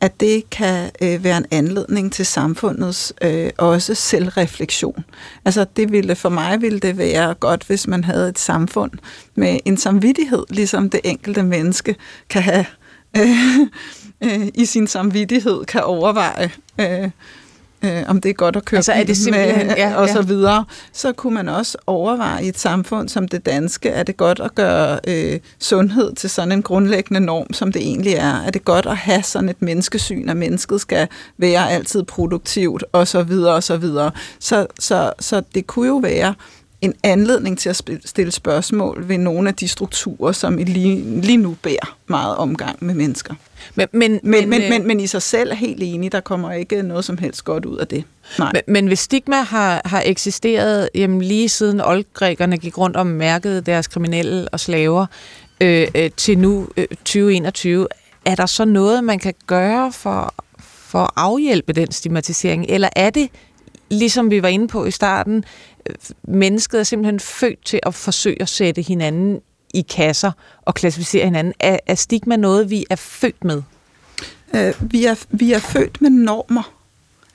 at 0.00 0.20
det 0.20 0.50
kan 0.50 0.90
øh, 1.02 1.24
være 1.24 1.36
en 1.36 1.46
anledning 1.50 2.12
til 2.12 2.26
samfundets 2.26 3.12
øh, 3.22 3.50
også 3.58 3.94
selvreflektion. 3.94 5.04
Altså 5.44 5.66
det 5.76 5.92
ville 5.92 6.14
for 6.14 6.28
mig 6.28 6.60
ville 6.60 6.78
det 6.78 6.98
være 6.98 7.34
godt, 7.34 7.64
hvis 7.64 7.86
man 7.86 8.04
havde 8.04 8.28
et 8.28 8.38
samfund 8.38 8.90
med 9.34 9.58
en 9.64 9.76
samvittighed, 9.76 10.44
ligesom 10.50 10.90
det 10.90 11.00
enkelte 11.04 11.42
menneske 11.42 11.96
kan 12.28 12.42
have 12.42 12.64
øh, 13.16 13.60
øh, 14.24 14.48
i 14.54 14.64
sin 14.64 14.86
samvittighed 14.86 15.64
kan 15.64 15.82
overveje 15.82 16.50
øh, 16.80 17.10
øh, 17.82 18.02
om 18.06 18.20
det 18.20 18.28
er 18.28 18.32
godt 18.32 18.56
at 18.56 18.64
køre 18.64 18.78
altså, 18.78 18.92
er 18.92 19.04
det 19.04 19.16
simpelthen, 19.16 19.66
med, 19.66 19.76
ja, 19.84 19.94
og 19.94 20.08
så 20.08 20.22
videre, 20.22 20.64
så 20.92 21.12
kunne 21.12 21.34
man 21.34 21.48
også 21.48 21.78
overveje 21.86 22.44
i 22.44 22.48
et 22.48 22.58
samfund 22.58 23.08
som 23.08 23.28
det 23.28 23.46
danske, 23.46 23.88
er 23.88 24.02
det 24.02 24.16
godt 24.16 24.40
at 24.40 24.54
gøre 24.54 25.00
øh, 25.06 25.40
sundhed 25.58 26.14
til 26.14 26.30
sådan 26.30 26.52
en 26.52 26.62
grundlæggende 26.62 27.20
norm, 27.20 27.52
som 27.52 27.72
det 27.72 27.82
egentlig 27.82 28.12
er? 28.12 28.42
Er 28.46 28.50
det 28.50 28.64
godt 28.64 28.86
at 28.86 28.96
have 28.96 29.22
sådan 29.22 29.48
et 29.48 29.62
menneskesyn, 29.62 30.28
at 30.28 30.36
mennesket 30.36 30.80
skal 30.80 31.08
være 31.38 31.70
altid 31.70 32.02
produktivt, 32.02 32.84
og 32.92 33.08
så 33.08 33.22
videre, 33.22 33.54
og 33.54 33.62
så 33.62 33.76
videre. 33.76 34.10
Så, 34.38 34.66
så, 34.78 35.12
så 35.20 35.42
det 35.54 35.66
kunne 35.66 35.86
jo 35.86 35.96
være 35.96 36.34
en 36.80 36.94
anledning 37.02 37.58
til 37.58 37.68
at 37.68 37.82
stille 38.04 38.32
spørgsmål 38.32 39.08
ved 39.08 39.18
nogle 39.18 39.48
af 39.48 39.54
de 39.54 39.68
strukturer, 39.68 40.32
som 40.32 40.56
lige, 40.56 41.20
lige 41.20 41.36
nu 41.36 41.56
bærer 41.62 41.96
meget 42.06 42.36
omgang 42.36 42.84
med 42.84 42.94
mennesker. 42.94 43.34
Men, 43.74 43.86
men, 43.92 44.12
men, 44.12 44.20
men, 44.22 44.48
men, 44.48 44.70
men, 44.70 44.86
men 44.86 45.00
i 45.00 45.06
sig 45.06 45.22
selv 45.22 45.50
er 45.50 45.54
helt 45.54 45.82
enig, 45.82 46.12
der 46.12 46.20
kommer 46.20 46.52
ikke 46.52 46.82
noget 46.82 47.04
som 47.04 47.18
helst 47.18 47.44
godt 47.44 47.64
ud 47.64 47.76
af 47.76 47.86
det. 47.86 48.04
Nej. 48.38 48.52
Men, 48.52 48.62
men 48.66 48.86
hvis 48.86 48.98
stigma 48.98 49.36
har, 49.36 49.82
har 49.84 50.02
eksisteret 50.06 50.88
jamen, 50.94 51.22
lige 51.22 51.48
siden 51.48 51.80
oldgrækerne 51.80 52.58
gik 52.58 52.78
rundt 52.78 52.96
og 52.96 53.06
mærkede 53.06 53.60
deres 53.60 53.88
kriminelle 53.88 54.48
og 54.48 54.60
slaver 54.60 55.06
øh, 55.60 55.88
øh, 55.94 56.10
til 56.16 56.38
nu 56.38 56.68
øh, 56.76 56.86
2021, 56.88 57.86
er 58.24 58.34
der 58.34 58.46
så 58.46 58.64
noget, 58.64 59.04
man 59.04 59.18
kan 59.18 59.34
gøre 59.46 59.92
for, 59.92 60.34
for 60.58 61.02
at 61.02 61.10
afhjælpe 61.16 61.72
den 61.72 61.92
stigmatisering? 61.92 62.66
Eller 62.68 62.88
er 62.96 63.10
det, 63.10 63.30
ligesom 63.90 64.30
vi 64.30 64.42
var 64.42 64.48
inde 64.48 64.68
på 64.68 64.84
i 64.84 64.90
starten, 64.90 65.44
mennesket 66.22 66.80
er 66.80 66.84
simpelthen 66.84 67.20
født 67.20 67.64
til 67.64 67.80
at 67.82 67.94
forsøge 67.94 68.42
at 68.42 68.48
sætte 68.48 68.82
hinanden 68.82 69.40
i 69.74 69.80
kasser 69.80 70.32
og 70.62 70.74
klassificere 70.74 71.24
hinanden. 71.24 71.54
Er, 71.60 71.78
er 71.86 71.94
stigma 71.94 72.36
noget, 72.36 72.70
vi 72.70 72.84
er 72.90 72.96
født 72.96 73.44
med? 73.44 73.62
Øh, 74.54 74.74
vi, 74.80 75.04
er, 75.04 75.14
vi 75.30 75.52
er 75.52 75.58
født 75.58 76.00
med 76.00 76.10
normer. 76.10 76.72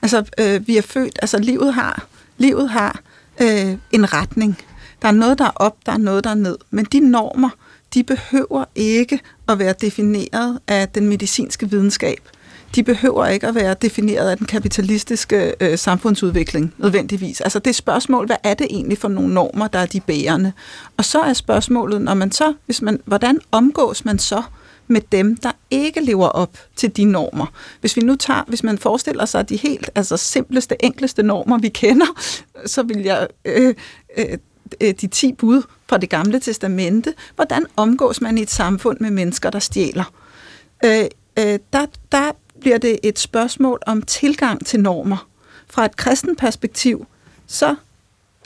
Altså, 0.02 0.24
øh, 0.40 0.68
vi 0.68 0.76
er 0.76 0.82
født, 0.82 1.18
altså 1.22 1.38
livet 1.38 1.74
har, 1.74 2.06
livet 2.38 2.70
har 2.70 3.00
øh, 3.40 3.76
en 3.92 4.12
retning. 4.12 4.58
Der 5.02 5.08
er 5.08 5.12
noget, 5.12 5.38
der 5.38 5.44
er 5.44 5.52
op, 5.56 5.76
der 5.86 5.92
er 5.92 5.96
noget, 5.96 6.24
der 6.24 6.30
er 6.30 6.34
ned. 6.34 6.58
Men 6.70 6.84
de 6.84 7.00
normer, 7.00 7.50
de 7.94 8.02
behøver 8.02 8.64
ikke 8.74 9.20
at 9.48 9.58
være 9.58 9.74
defineret 9.80 10.58
af 10.68 10.88
den 10.88 11.08
medicinske 11.08 11.70
videnskab. 11.70 12.20
De 12.74 12.82
behøver 12.82 13.26
ikke 13.26 13.46
at 13.46 13.54
være 13.54 13.74
defineret 13.82 14.30
af 14.30 14.36
den 14.36 14.46
kapitalistiske 14.46 15.54
øh, 15.60 15.78
samfundsudvikling 15.78 16.74
nødvendigvis. 16.78 17.40
Altså 17.40 17.58
det 17.58 17.70
er 17.70 17.74
spørgsmål, 17.74 18.26
hvad 18.26 18.36
er 18.42 18.54
det 18.54 18.66
egentlig 18.70 18.98
for 18.98 19.08
nogle 19.08 19.34
normer, 19.34 19.68
der 19.68 19.78
er 19.78 19.86
de 19.86 20.00
bærende? 20.00 20.52
Og 20.96 21.04
så 21.04 21.20
er 21.20 21.32
spørgsmålet, 21.32 22.02
når 22.02 22.14
man 22.14 22.32
så, 22.32 22.54
hvis 22.66 22.82
man, 22.82 23.00
hvordan 23.04 23.40
omgås 23.52 24.04
man 24.04 24.18
så 24.18 24.42
med 24.88 25.00
dem, 25.12 25.36
der 25.36 25.52
ikke 25.70 26.00
lever 26.00 26.28
op 26.28 26.58
til 26.76 26.96
de 26.96 27.04
normer. 27.04 27.46
Hvis 27.80 27.96
vi 27.96 28.02
nu 28.02 28.16
tager, 28.16 28.42
hvis 28.46 28.62
man 28.62 28.78
forestiller 28.78 29.24
sig 29.24 29.48
de 29.48 29.56
helt 29.56 29.90
altså 29.94 30.16
simpleste, 30.16 30.84
enkleste 30.84 31.22
normer, 31.22 31.58
vi 31.58 31.68
kender, 31.68 32.06
så 32.66 32.82
vil 32.82 33.02
jeg 33.02 33.26
øh, 33.44 33.74
øh, 34.80 34.94
de 35.00 35.06
10 35.06 35.32
bud 35.32 35.62
fra 35.88 35.98
det 35.98 36.10
gamle 36.10 36.40
testamente, 36.40 37.14
hvordan 37.34 37.66
omgås 37.76 38.20
man 38.20 38.38
i 38.38 38.42
et 38.42 38.50
samfund 38.50 39.00
med 39.00 39.10
mennesker, 39.10 39.50
der 39.50 39.58
stjæler? 39.58 40.12
Øh, 40.84 41.04
øh, 41.38 41.58
der, 41.72 41.86
der 42.12 42.30
bliver 42.64 42.78
det 42.78 42.98
et 43.02 43.18
spørgsmål 43.18 43.78
om 43.86 44.02
tilgang 44.02 44.66
til 44.66 44.80
normer. 44.80 45.28
Fra 45.70 45.84
et 45.84 45.96
kristen 45.96 46.36
perspektiv, 46.36 47.06
så 47.46 47.76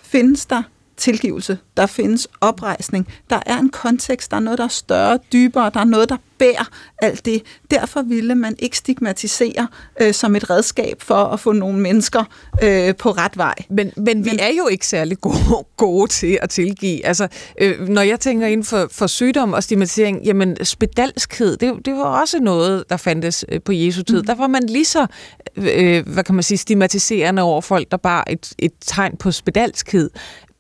findes 0.03 0.47
der 0.47 0.63
tilgivelse, 0.99 1.59
der 1.77 1.87
findes 1.87 2.29
oprejsning, 2.41 3.09
der 3.31 3.41
er 3.47 3.59
en 3.59 3.69
kontekst, 3.71 4.31
der 4.31 4.37
er 4.37 4.41
noget, 4.41 4.59
der 4.59 4.65
er 4.65 4.69
større, 4.69 5.19
dybere, 5.33 5.71
der 5.75 5.81
er 5.81 5.85
noget, 5.85 6.09
der 6.09 6.17
bærer 6.39 6.69
alt 7.03 7.27
det. 7.27 7.43
Derfor 7.71 8.03
ville 8.03 8.35
man 8.35 8.57
ikke 8.59 8.77
stigmatisere 8.77 9.69
øh, 10.01 10.15
som 10.15 10.37
et 10.37 10.51
redskab 10.51 11.03
for 11.03 11.15
at 11.15 11.41
få 11.41 11.53
nogle 11.53 11.81
mennesker 11.81 12.25
øh, 12.63 12.97
på 12.97 13.11
ret 13.11 13.37
vej. 13.37 13.55
Men, 13.71 13.93
men 13.97 14.25
vi 14.25 14.31
er 14.41 14.53
jo 14.59 14.67
ikke 14.67 14.87
særlig 14.87 15.21
gode, 15.21 15.37
gode 15.77 16.11
til 16.11 16.39
at 16.43 16.51
tilgive. 16.51 17.07
Altså, 17.07 17.29
øh, 17.61 17.89
når 17.89 18.03
jeg 18.03 18.21
tænker 18.21 18.47
inden 18.47 18.65
for, 18.65 18.89
for 18.93 19.07
sygdom 19.07 19.53
og 19.53 19.63
stigmatisering, 19.63 20.25
jamen 20.25 20.65
spedalskhed, 20.65 21.57
det, 21.57 21.75
det 21.85 21.95
var 21.95 22.21
også 22.21 22.39
noget, 22.39 22.85
der 22.91 22.97
fandtes 22.97 23.45
øh, 23.49 23.61
på 23.63 23.73
Jesu 23.73 24.03
tid. 24.03 24.21
Mm. 24.21 24.27
Der 24.27 24.35
var 24.35 24.47
man 24.47 24.63
lige 24.63 24.85
så, 24.85 25.07
øh, 25.57 26.09
hvad 26.09 26.25
kan 26.25 26.35
man 26.35 26.45
sige, 26.45 26.59
stigmatiserende 26.59 27.43
over 27.43 27.61
folk, 27.61 27.91
der 27.91 27.97
bare 27.97 28.33
et, 28.33 28.53
et 28.59 28.73
tegn 28.81 29.17
på 29.17 29.31
spedalskhed 29.31 30.11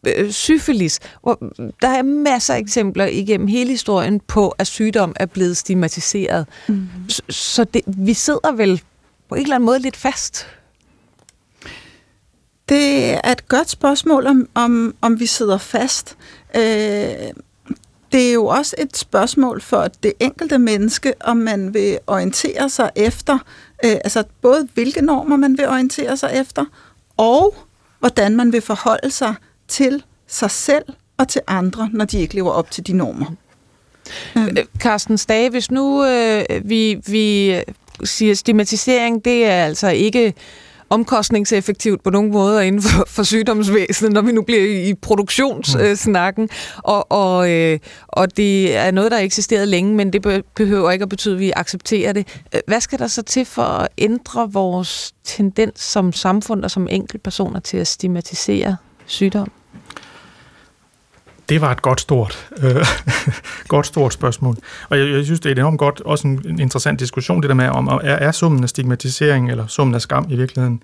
øh, 0.07 0.31
syfilis. 0.31 1.01
Hvor 1.23 1.53
der 1.83 1.89
er 1.89 2.03
masser 2.03 2.55
af 2.55 2.59
eksempler 2.59 3.07
igennem 3.07 3.47
hele 3.47 3.71
historien 3.71 4.21
på, 4.21 4.49
at 4.49 4.67
sygdom 4.67 5.13
er 5.17 5.27
blevet 5.27 5.57
stigmatiseret. 5.57 6.47
Mm. 6.69 6.89
Så, 7.09 7.23
så 7.29 7.65
det, 7.65 7.83
vi 7.87 8.15
sidder 8.15 8.53
vel 8.53 8.83
på 9.29 9.35
en 9.35 9.43
eller 9.43 9.55
anden 9.55 9.67
måde 9.67 9.79
lidt 9.79 9.97
fast. 9.97 10.47
Det 12.69 13.15
er 13.15 13.33
et 13.33 13.49
godt 13.49 13.71
spørgsmål, 13.71 14.27
om, 14.27 14.49
om, 14.55 14.95
om 15.01 15.21
vi 15.21 15.27
sidder 15.27 15.59
fast. 15.59 16.17
Øh, 16.57 16.63
det 18.13 18.29
er 18.29 18.33
jo 18.33 18.47
også 18.47 18.77
et 18.79 18.97
spørgsmål 18.97 19.61
for 19.61 19.89
det 20.03 20.13
enkelte 20.21 20.59
menneske, 20.59 21.15
om 21.21 21.37
man 21.37 21.75
vil 21.75 21.99
orientere 22.07 22.69
sig 22.69 22.91
efter, 22.97 23.39
øh, 23.85 23.97
altså 24.05 24.25
både 24.43 24.69
hvilke 24.75 25.03
normer 25.03 25.37
man 25.37 25.59
vil 25.59 25.69
orientere 25.69 26.17
sig 26.17 26.31
efter, 26.35 26.65
og 27.17 27.55
hvordan 27.99 28.37
man 28.37 28.53
vil 28.53 28.61
forholde 28.61 29.11
sig 29.11 29.35
til 29.69 30.03
sig 30.27 30.51
selv 30.51 30.85
og 31.16 31.29
til 31.29 31.41
andre, 31.47 31.91
når 31.93 32.05
de 32.05 32.19
ikke 32.19 32.35
lever 32.35 32.51
op 32.51 32.71
til 32.71 32.87
de 32.87 32.93
normer. 32.93 33.27
Øh, 34.37 34.57
Carsten 34.79 35.19
Stage, 35.19 35.51
hvis 35.51 35.71
nu 35.71 36.05
øh, 36.05 36.45
vi, 36.64 37.01
vi 37.07 37.57
siger 38.05 38.35
stigmatisering, 38.35 39.25
det 39.25 39.45
er 39.45 39.64
altså 39.64 39.89
ikke 39.89 40.35
omkostningseffektivt 40.91 42.03
på 42.03 42.11
nogen 42.11 42.33
måde 42.33 42.66
inden 42.66 42.83
for, 42.83 43.05
for 43.07 43.23
sygdomsvæsenet, 43.23 44.12
når 44.12 44.23
vi 44.23 44.33
nu 44.33 44.43
bliver 44.43 44.89
i 44.89 44.95
produktionssnakken. 44.95 46.43
Mm. 46.43 46.79
Og, 46.85 47.12
og, 47.12 47.51
øh, 47.51 47.79
og 48.09 48.37
det 48.37 48.77
er 48.77 48.91
noget, 48.91 49.11
der 49.11 49.16
har 49.16 49.25
eksisteret 49.25 49.69
længe, 49.69 49.95
men 49.95 50.12
det 50.12 50.45
behøver 50.57 50.91
ikke 50.91 51.03
at 51.03 51.09
betyde, 51.09 51.35
at 51.35 51.41
vi 51.41 51.53
accepterer 51.57 52.12
det. 52.12 52.41
Hvad 52.66 52.81
skal 52.81 52.99
der 52.99 53.07
så 53.07 53.23
til 53.23 53.45
for 53.45 53.62
at 53.62 53.89
ændre 53.99 54.53
vores 54.53 55.14
tendens 55.25 55.81
som 55.81 56.12
samfund 56.12 56.64
og 56.64 56.71
som 56.71 56.89
enkeltpersoner 56.91 57.61
til 57.61 57.77
at 57.77 57.87
stigmatisere 57.87 58.77
sygdom? 59.07 59.53
Det 61.49 61.61
var 61.61 61.73
et 61.73 61.83
godt 61.83 62.01
stort, 62.01 62.51
øh, 62.63 62.87
godt 63.69 63.87
stort 63.87 64.13
spørgsmål. 64.13 64.57
Og 64.89 64.99
jeg, 64.99 65.09
jeg 65.11 65.25
synes, 65.25 65.41
det 65.41 65.53
er 65.53 65.57
enormt 65.57 65.79
godt, 65.79 66.01
også 66.01 66.29
en, 66.29 66.43
en 66.49 66.61
interessant 66.61 67.01
diskussion, 67.01 67.43
det 67.43 67.49
der 67.49 67.55
med, 67.55 67.69
om 67.69 67.89
er, 67.89 67.99
er 68.01 68.33
summen 68.33 68.63
af 68.63 68.69
stigmatisering 68.69 69.51
eller 69.51 69.67
summen 69.67 69.95
af 69.95 70.01
skam 70.01 70.27
i 70.31 70.37
virkeligheden, 70.37 70.83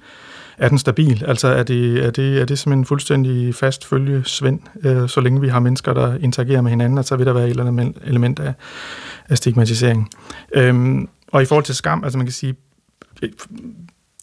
er 0.59 0.69
den 0.69 0.79
stabil? 0.79 1.25
Altså 1.27 1.49
er 1.49 1.63
det, 1.63 2.05
er 2.05 2.11
det, 2.11 2.41
er 2.41 2.45
det 2.45 2.59
simpelthen 2.59 2.79
en 2.79 2.87
fuldstændig 2.87 3.55
fast 3.55 3.87
følge 3.87 4.23
svend, 4.25 4.61
øh, 4.85 5.09
så 5.09 5.21
længe 5.21 5.41
vi 5.41 5.49
har 5.49 5.61
mennesker, 5.61 5.93
der 5.93 6.17
interagerer 6.19 6.61
med 6.61 6.71
hinanden, 6.71 6.99
og 6.99 7.05
så 7.05 7.17
vil 7.17 7.27
der 7.27 7.33
være 7.33 7.45
et 7.45 7.51
eller 7.51 7.67
andet 7.67 7.97
element 8.05 8.39
af, 8.39 8.53
af 9.29 9.37
stigmatisering. 9.37 10.11
Øhm, 10.55 11.09
og 11.33 11.43
i 11.43 11.45
forhold 11.45 11.65
til 11.65 11.75
skam, 11.75 12.05
altså 12.05 12.19
man 12.19 12.27
kan 12.27 12.33
sige, 12.33 12.55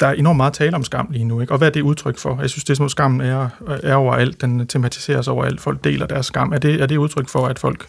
der 0.01 0.07
er 0.07 0.13
enormt 0.13 0.37
meget 0.37 0.53
tale 0.53 0.75
om 0.75 0.83
skam 0.83 1.07
lige 1.11 1.25
nu, 1.25 1.41
ikke? 1.41 1.53
og 1.53 1.57
hvad 1.57 1.67
er 1.67 1.71
det 1.71 1.81
udtryk 1.81 2.17
for? 2.17 2.41
Jeg 2.41 2.49
synes, 2.49 2.63
det 2.63 2.77
som 2.77 2.89
skammen 2.89 3.21
er, 3.21 3.49
er 3.67 3.95
overalt, 3.95 4.41
den 4.41 4.67
tematiseres 4.67 5.27
overalt, 5.27 5.61
folk 5.61 5.83
deler 5.83 6.05
deres 6.05 6.25
skam. 6.25 6.53
Er 6.53 6.57
det, 6.57 6.81
er 6.81 6.85
det 6.85 6.97
udtryk 6.97 7.29
for, 7.29 7.47
at 7.47 7.59
folk 7.59 7.87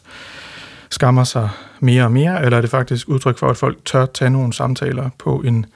skammer 0.91 1.25
sig 1.25 1.49
mere 1.81 2.05
og 2.05 2.13
mere, 2.13 2.45
eller 2.45 2.57
er 2.57 2.61
det 2.61 2.71
faktisk 2.71 3.09
udtryk 3.09 3.39
for, 3.39 3.49
at 3.49 3.57
folk 3.57 3.79
tør 3.85 4.07
tage 4.07 4.31
nogle 4.31 4.53
samtaler 4.53 5.11
på 5.19 5.43
en 5.45 5.67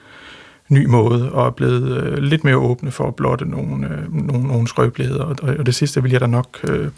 ny 0.69 0.85
måde, 0.85 1.31
og 1.31 1.47
er 1.47 1.51
blevet 1.51 1.97
øh, 1.97 2.17
lidt 2.17 2.43
mere 2.43 2.57
åbne 2.57 2.91
for 2.91 3.07
at 3.07 3.15
blotte 3.15 3.45
nogle, 3.45 3.87
øh, 3.87 4.13
nogle, 4.13 4.47
nogle 4.47 4.67
skrøbeligheder, 4.67 5.23
og, 5.23 5.35
og 5.59 5.65
det 5.65 5.75
sidste 5.75 6.03
vil 6.03 6.11
jeg 6.11 6.21
da 6.21 6.27
nok, 6.27 6.57
øh, 6.69 6.89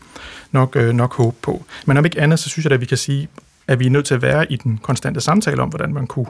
nok, 0.52 0.76
øh, 0.76 0.94
nok 0.94 1.14
håbe 1.14 1.38
på. 1.42 1.66
Men 1.86 1.98
om 1.98 2.06
ikke 2.06 2.22
andet, 2.22 2.40
så 2.40 2.50
synes 2.50 2.66
jeg 2.66 2.74
at 2.74 2.82
vi 2.82 2.86
kan 2.86 2.98
sige, 2.98 3.28
at 3.68 3.80
vi 3.80 3.86
er 3.86 3.90
nødt 3.90 4.06
til 4.06 4.16
at 4.16 4.22
være 4.22 4.52
i 4.52 4.56
den 4.56 4.80
konstante 4.84 5.22
samtale 5.22 5.62
om, 5.62 5.70
hvordan 5.70 5.94
man 5.94 6.08
kunne 6.08 6.28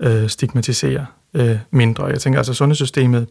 øh, 0.00 0.28
stigmatisere 0.28 1.06
øh, 1.34 1.58
mindre. 1.70 2.06
Jeg 2.06 2.20
tænker 2.20 2.40
altså, 2.40 2.54
sundhedssystemet 2.54 3.28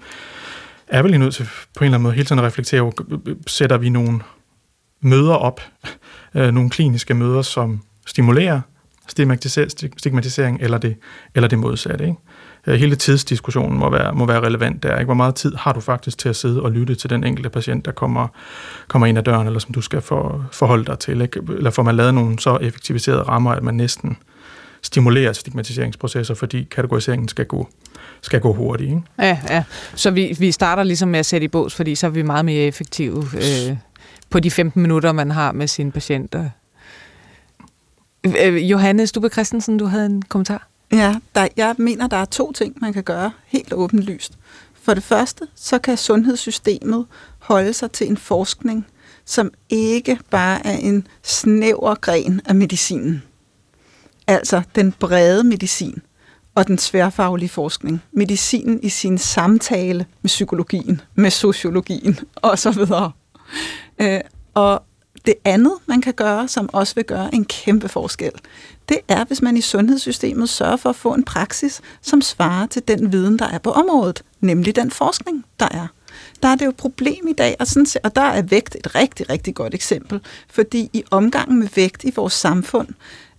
er 0.87 1.01
vel 1.01 1.19
nødt 1.19 1.35
til 1.35 1.45
på 1.45 1.49
en 1.79 1.85
eller 1.85 1.95
anden 1.97 2.03
måde 2.03 2.13
hele 2.13 2.25
tiden 2.25 2.39
at 2.39 2.45
reflektere 2.45 2.91
sætter 3.47 3.77
vi 3.77 3.89
nogle 3.89 4.19
møder 5.01 5.33
op, 5.33 5.61
øh, 6.35 6.51
nogle 6.51 6.69
kliniske 6.69 7.13
møder, 7.13 7.41
som 7.41 7.81
stimulerer 8.05 8.61
stigmatisering, 9.97 10.61
eller 10.61 10.77
det, 10.77 10.95
eller 11.35 11.47
det 11.47 11.59
modsatte. 11.59 12.05
Ikke? 12.05 12.17
Øh, 12.67 12.75
hele 12.75 12.95
tidsdiskussionen 12.95 13.79
må 13.79 13.89
være, 13.89 14.13
må 14.13 14.25
være 14.25 14.41
relevant 14.41 14.83
der. 14.83 14.97
Ikke? 14.97 15.05
Hvor 15.05 15.13
meget 15.13 15.35
tid 15.35 15.55
har 15.55 15.73
du 15.73 15.79
faktisk 15.79 16.17
til 16.17 16.29
at 16.29 16.35
sidde 16.35 16.61
og 16.61 16.71
lytte 16.71 16.95
til 16.95 17.09
den 17.09 17.23
enkelte 17.23 17.49
patient, 17.49 17.85
der 17.85 17.91
kommer, 17.91 18.27
kommer 18.87 19.07
ind 19.07 19.17
ad 19.17 19.23
døren, 19.23 19.47
eller 19.47 19.59
som 19.59 19.73
du 19.73 19.81
skal 19.81 20.01
for, 20.01 20.45
forholde 20.51 20.85
dig 20.85 20.99
til? 20.99 21.21
Ikke? 21.21 21.41
Eller 21.49 21.69
får 21.69 21.83
man 21.83 21.95
lavet 21.95 22.13
nogle 22.13 22.39
så 22.39 22.57
effektiviserede 22.61 23.21
rammer, 23.21 23.51
at 23.51 23.63
man 23.63 23.73
næsten 23.73 24.17
stimulerer 24.81 25.33
stigmatiseringsprocesser, 25.33 26.33
fordi 26.33 26.63
kategoriseringen 26.63 27.27
skal 27.27 27.45
gå, 27.45 27.69
skal 28.21 28.39
gå 28.39 28.53
hurtigt. 28.53 28.89
Ikke? 28.89 29.01
Ja, 29.19 29.39
ja. 29.49 29.63
Så 29.95 30.11
vi, 30.11 30.35
vi 30.39 30.51
starter 30.51 30.83
ligesom 30.83 31.09
med 31.09 31.19
at 31.19 31.25
sætte 31.25 31.45
i 31.45 31.47
bås, 31.47 31.75
fordi 31.75 31.95
så 31.95 32.07
er 32.07 32.11
vi 32.11 32.21
meget 32.21 32.45
mere 32.45 32.63
effektive 32.63 33.25
øh, 33.35 33.77
på 34.29 34.39
de 34.39 34.51
15 34.51 34.81
minutter, 34.81 35.11
man 35.11 35.31
har 35.31 35.51
med 35.51 35.67
sine 35.67 35.91
patienter. 35.91 36.49
Øh, 38.23 38.71
Johannes 38.71 39.09
Stube 39.09 39.29
Christensen, 39.29 39.77
du 39.77 39.85
havde 39.85 40.05
en 40.05 40.21
kommentar? 40.21 40.67
Ja, 40.91 41.15
der, 41.35 41.47
jeg 41.57 41.75
mener, 41.77 42.07
der 42.07 42.17
er 42.17 42.25
to 42.25 42.51
ting, 42.51 42.77
man 42.81 42.93
kan 42.93 43.03
gøre 43.03 43.31
helt 43.45 43.73
åbenlyst. 43.73 44.33
For 44.81 44.93
det 44.93 45.03
første, 45.03 45.47
så 45.55 45.79
kan 45.79 45.97
sundhedssystemet 45.97 47.05
holde 47.39 47.73
sig 47.73 47.91
til 47.91 48.07
en 48.07 48.17
forskning, 48.17 48.87
som 49.25 49.51
ikke 49.69 50.19
bare 50.29 50.67
er 50.67 50.77
en 50.77 51.07
snæver 51.23 51.95
gren 51.95 52.41
af 52.45 52.55
medicinen 52.55 53.23
altså 54.27 54.61
den 54.75 54.91
brede 54.91 55.43
medicin 55.43 56.01
og 56.55 56.67
den 56.67 56.77
tværfaglige 56.77 57.49
forskning. 57.49 58.01
Medicinen 58.11 58.79
i 58.83 58.89
sin 58.89 59.17
samtale 59.17 60.05
med 60.21 60.29
psykologien, 60.29 61.01
med 61.15 61.29
sociologien 61.29 62.19
osv. 62.43 62.79
Øh, 64.01 64.19
og 64.53 64.83
det 65.25 65.33
andet, 65.45 65.73
man 65.85 66.01
kan 66.01 66.13
gøre, 66.13 66.47
som 66.47 66.69
også 66.73 66.95
vil 66.95 67.03
gøre 67.03 67.35
en 67.35 67.45
kæmpe 67.45 67.89
forskel, 67.89 68.31
det 68.89 68.97
er, 69.07 69.25
hvis 69.25 69.41
man 69.41 69.57
i 69.57 69.61
sundhedssystemet 69.61 70.49
sørger 70.49 70.77
for 70.77 70.89
at 70.89 70.95
få 70.95 71.13
en 71.13 71.23
praksis, 71.23 71.81
som 72.01 72.21
svarer 72.21 72.65
til 72.65 72.87
den 72.87 73.11
viden, 73.11 73.39
der 73.39 73.47
er 73.47 73.57
på 73.57 73.71
området, 73.71 74.23
nemlig 74.39 74.75
den 74.75 74.91
forskning, 74.91 75.45
der 75.59 75.67
er. 75.71 75.87
Der 76.43 76.47
er 76.47 76.55
det 76.55 76.65
jo 76.65 76.69
et 76.69 76.75
problem 76.75 77.27
i 77.27 77.33
dag, 77.33 77.55
og, 77.59 77.67
sådan, 77.67 77.85
og 78.03 78.15
der 78.15 78.21
er 78.21 78.41
vægt 78.41 78.75
et 78.75 78.95
rigtig, 78.95 79.29
rigtig 79.29 79.55
godt 79.55 79.73
eksempel, 79.73 80.19
fordi 80.49 80.89
i 80.93 81.03
omgangen 81.11 81.59
med 81.59 81.67
vægt 81.75 82.03
i 82.03 82.11
vores 82.15 82.33
samfund, 82.33 82.87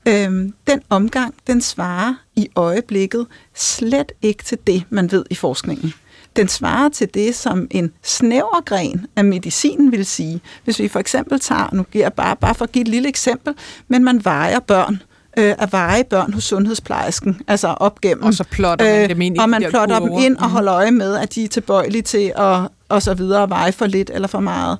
Øhm, 0.08 0.54
den 0.66 0.82
omgang, 0.88 1.34
den 1.46 1.60
svarer 1.60 2.14
i 2.37 2.49
øjeblikket 2.57 3.26
slet 3.55 4.12
ikke 4.22 4.45
til 4.45 4.59
det, 4.66 4.85
man 4.91 5.12
ved 5.12 5.24
i 5.30 5.35
forskningen. 5.35 5.93
Den 6.37 6.49
svarer 6.49 6.89
til 6.89 7.09
det, 7.14 7.35
som 7.35 7.66
en 7.70 7.93
snæver 8.03 8.64
gren 8.64 9.07
af 9.16 9.24
medicinen 9.24 9.93
vil 9.93 10.07
sige. 10.07 10.41
Hvis 10.64 10.78
vi 10.78 10.89
for 10.89 11.01
eksempel 11.01 11.41
tager, 11.41 11.68
nu 11.72 11.83
giver 11.83 12.05
jeg 12.05 12.12
bare, 12.12 12.37
bare 12.37 12.55
for 12.55 12.64
at 12.64 12.72
give 12.72 12.83
et 12.83 12.89
lille 12.89 13.09
eksempel, 13.09 13.55
men 13.89 14.05
man 14.05 14.24
vejer 14.24 14.61
børn 14.61 15.03
øh, 15.39 15.55
at 15.59 15.72
veje 15.72 16.05
børn 16.05 16.33
hos 16.33 16.45
sundhedsplejersken, 16.45 17.41
altså 17.49 17.68
op 17.68 18.01
gennem. 18.01 18.24
Og 18.24 18.35
så 18.35 18.45
plotter 18.45 18.85
man 18.85 19.09
dem 19.09 19.20
ind 19.20 19.37
i 19.37 19.39
Og 19.39 19.49
man 19.49 19.62
de 19.62 19.68
plotter 19.70 19.99
dem 19.99 20.12
ind 20.12 20.37
og 20.37 20.51
holder 20.51 20.74
øje 20.74 20.91
med, 20.91 21.16
at 21.16 21.35
de 21.35 21.45
er 21.45 21.49
tilbøjelige 21.49 22.03
til 22.03 22.33
at 22.37 22.68
og 22.93 23.03
så 23.03 23.14
videre 23.14 23.49
veje 23.49 23.72
for 23.72 23.87
lidt 23.87 24.11
eller 24.14 24.28
for 24.28 24.41
meget. 24.41 24.78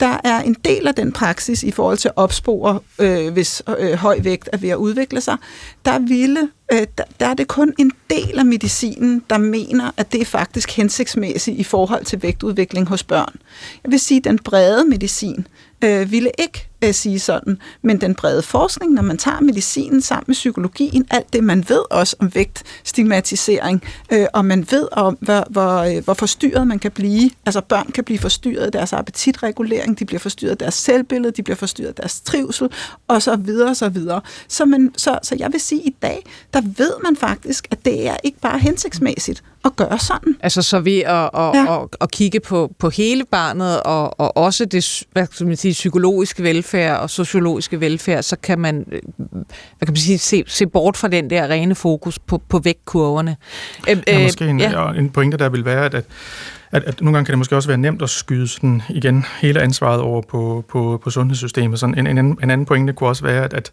Der 0.00 0.18
er 0.24 0.40
en 0.40 0.56
del 0.64 0.88
af 0.88 0.94
den 0.94 1.12
praksis 1.12 1.62
i 1.62 1.70
forhold 1.70 1.98
til 1.98 2.08
at 2.08 2.16
opspore, 2.16 2.80
øh, 2.98 3.32
hvis 3.32 3.62
øh, 3.78 3.92
høj 3.92 4.18
vægt 4.22 4.48
er 4.52 4.56
ved 4.56 4.68
at 4.68 4.76
udvikle 4.76 5.20
sig. 5.20 5.36
Der, 5.84 5.98
ville, 5.98 6.48
øh, 6.72 6.86
der, 6.98 7.04
der 7.20 7.26
er 7.26 7.34
det 7.34 7.48
kun 7.48 7.74
en 7.78 7.92
del 8.10 8.38
af 8.38 8.46
medicinen, 8.46 9.22
der 9.30 9.38
mener, 9.38 9.90
at 9.96 10.12
det 10.12 10.20
er 10.20 10.24
faktisk 10.24 10.70
hensigtsmæssigt 10.76 11.58
i 11.58 11.64
forhold 11.64 12.04
til 12.04 12.22
vægtudvikling 12.22 12.88
hos 12.88 13.02
børn. 13.02 13.34
Jeg 13.84 13.92
vil 13.92 14.00
sige, 14.00 14.18
at 14.18 14.24
den 14.24 14.38
brede 14.38 14.84
medicin 14.84 15.46
øh, 15.82 16.10
ville 16.10 16.30
ikke 16.38 16.68
øh, 16.84 16.94
sige 16.94 17.18
sådan, 17.18 17.58
men 17.82 18.00
den 18.00 18.14
brede 18.14 18.42
forskning, 18.42 18.92
når 18.92 19.02
man 19.02 19.18
tager 19.18 19.40
medicinen 19.40 20.02
sammen 20.02 20.24
med 20.26 20.34
psykologien, 20.34 21.06
alt 21.10 21.32
det 21.32 21.44
man 21.44 21.64
ved 21.68 21.82
også 21.90 22.16
om 22.18 22.34
vægtstigmatisering, 22.34 23.82
øh, 24.12 24.26
og 24.32 24.44
man 24.44 24.66
ved 24.70 24.88
om, 24.92 25.18
hvor, 25.20 25.46
hvor, 25.50 25.78
øh, 25.78 26.04
hvor 26.04 26.14
forstyrret 26.14 26.66
man 26.66 26.78
kan 26.78 26.90
blive. 26.90 27.30
Altså 27.46 27.60
børn 27.60 27.92
kan 27.92 28.04
blive 28.04 28.18
forstyrret 28.18 28.64
af 28.64 28.72
deres 28.72 28.92
appetitregulering, 28.92 29.98
de 29.98 30.04
bliver 30.04 30.20
forstyrret 30.20 30.50
af 30.50 30.58
deres 30.58 30.74
selvbillede, 30.74 31.32
de 31.32 31.42
bliver 31.42 31.56
forstyrret 31.56 31.88
af 31.88 31.94
deres 31.94 32.20
trivsel, 32.20 32.68
og 33.08 33.22
så 33.22 33.36
videre, 33.36 33.70
og 33.70 33.76
så 33.76 33.88
videre. 33.88 34.20
Så, 34.48 34.64
man, 34.64 34.92
så, 34.96 35.18
så 35.22 35.36
jeg 35.38 35.52
vil 35.52 35.60
sige, 35.60 35.80
at 35.80 35.86
i 35.86 35.96
dag, 36.02 36.24
der 36.54 36.60
ved 36.76 36.92
man 37.04 37.16
faktisk, 37.16 37.66
at 37.70 37.84
det 37.84 38.08
er 38.08 38.16
ikke 38.24 38.40
bare 38.40 38.58
hensigtsmæssigt 38.58 39.42
at 39.64 39.76
gøre 39.76 39.98
sådan. 39.98 40.36
Altså 40.40 40.62
så 40.62 40.80
ved 40.80 40.98
at, 40.98 41.30
at, 41.34 41.54
ja. 41.54 41.82
at, 41.82 41.88
at 42.00 42.10
kigge 42.10 42.40
på, 42.40 42.72
på 42.78 42.90
hele 42.90 43.24
barnet, 43.24 43.82
og, 43.82 44.20
og 44.20 44.36
også 44.36 44.64
det 44.64 45.04
hvad 45.12 45.26
skal 45.30 45.46
man 45.46 45.56
sige, 45.56 45.71
psykologiske 45.72 46.42
velfærd 46.42 47.00
og 47.00 47.10
sociologiske 47.10 47.80
velfærd, 47.80 48.22
så 48.22 48.36
kan 48.36 48.58
man, 48.58 48.86
øh, 48.92 49.00
hvad 49.18 49.86
kan 49.86 49.88
man 49.88 49.96
sige, 49.96 50.18
se, 50.18 50.44
se 50.46 50.66
bort 50.66 50.96
fra 50.96 51.08
den 51.08 51.30
der 51.30 51.48
rene 51.48 51.74
fokus 51.74 52.18
på, 52.18 52.42
på 52.48 52.58
vægtkurverne. 52.58 53.36
Øh, 53.90 54.02
Ja, 54.06 54.22
måske 54.22 54.46
en, 54.46 54.60
ja. 54.60 54.82
ja. 54.82 54.98
en 54.98 55.10
pointe, 55.10 55.36
der 55.36 55.48
vil 55.48 55.64
være, 55.64 55.84
at, 55.84 55.94
at, 55.94 56.04
at, 56.72 56.84
at 56.84 57.00
nogle 57.00 57.16
gange 57.16 57.26
kan 57.26 57.32
det 57.32 57.38
måske 57.38 57.56
også 57.56 57.68
være 57.68 57.78
nemt 57.78 58.02
at 58.02 58.10
skyde 58.10 58.48
sådan, 58.48 58.82
igen 58.88 59.24
hele 59.40 59.60
ansvaret 59.60 60.00
over 60.00 60.22
på, 60.22 60.64
på, 60.68 61.00
på 61.04 61.10
sundhedssystemet. 61.10 61.78
Sådan 61.78 61.98
en, 61.98 62.06
en, 62.06 62.18
anden, 62.18 62.38
en 62.42 62.50
anden 62.50 62.66
pointe 62.66 62.92
kunne 62.92 63.08
også 63.08 63.24
være, 63.24 63.44
at, 63.44 63.54
at, 63.54 63.72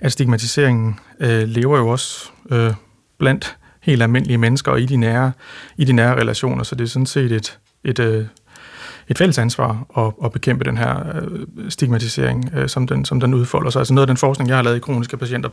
at 0.00 0.12
stigmatiseringen 0.12 0.98
øh, 1.20 1.42
lever 1.42 1.78
jo 1.78 1.88
også 1.88 2.30
øh, 2.50 2.72
blandt 3.18 3.56
helt 3.80 4.02
almindelige 4.02 4.38
mennesker 4.38 4.72
og 4.72 4.80
i 4.80 4.86
de 4.86 4.96
nære, 4.96 5.32
i 5.76 5.84
de 5.84 5.92
nære 5.92 6.20
relationer, 6.20 6.62
så 6.62 6.74
det 6.74 6.84
er 6.84 6.88
sådan 6.88 7.06
set 7.06 7.32
et, 7.32 7.58
et, 7.84 7.98
øh, 7.98 8.24
et 9.10 9.18
fælles 9.18 9.38
ansvar 9.38 9.86
at, 9.96 10.12
at 10.24 10.32
bekæmpe 10.32 10.64
den 10.64 10.78
her 10.78 10.96
øh, 11.14 11.70
stigmatisering, 11.70 12.50
øh, 12.56 12.68
som, 12.68 12.86
den, 12.86 13.04
som 13.04 13.20
den 13.20 13.34
udfolder 13.34 13.70
sig. 13.70 13.80
Altså 13.80 13.94
noget 13.94 14.02
af 14.02 14.06
den 14.06 14.16
forskning, 14.16 14.48
jeg 14.48 14.56
har 14.56 14.62
lavet 14.62 14.76
i 14.76 14.80
kroniske 14.80 15.16
patienter, 15.16 15.48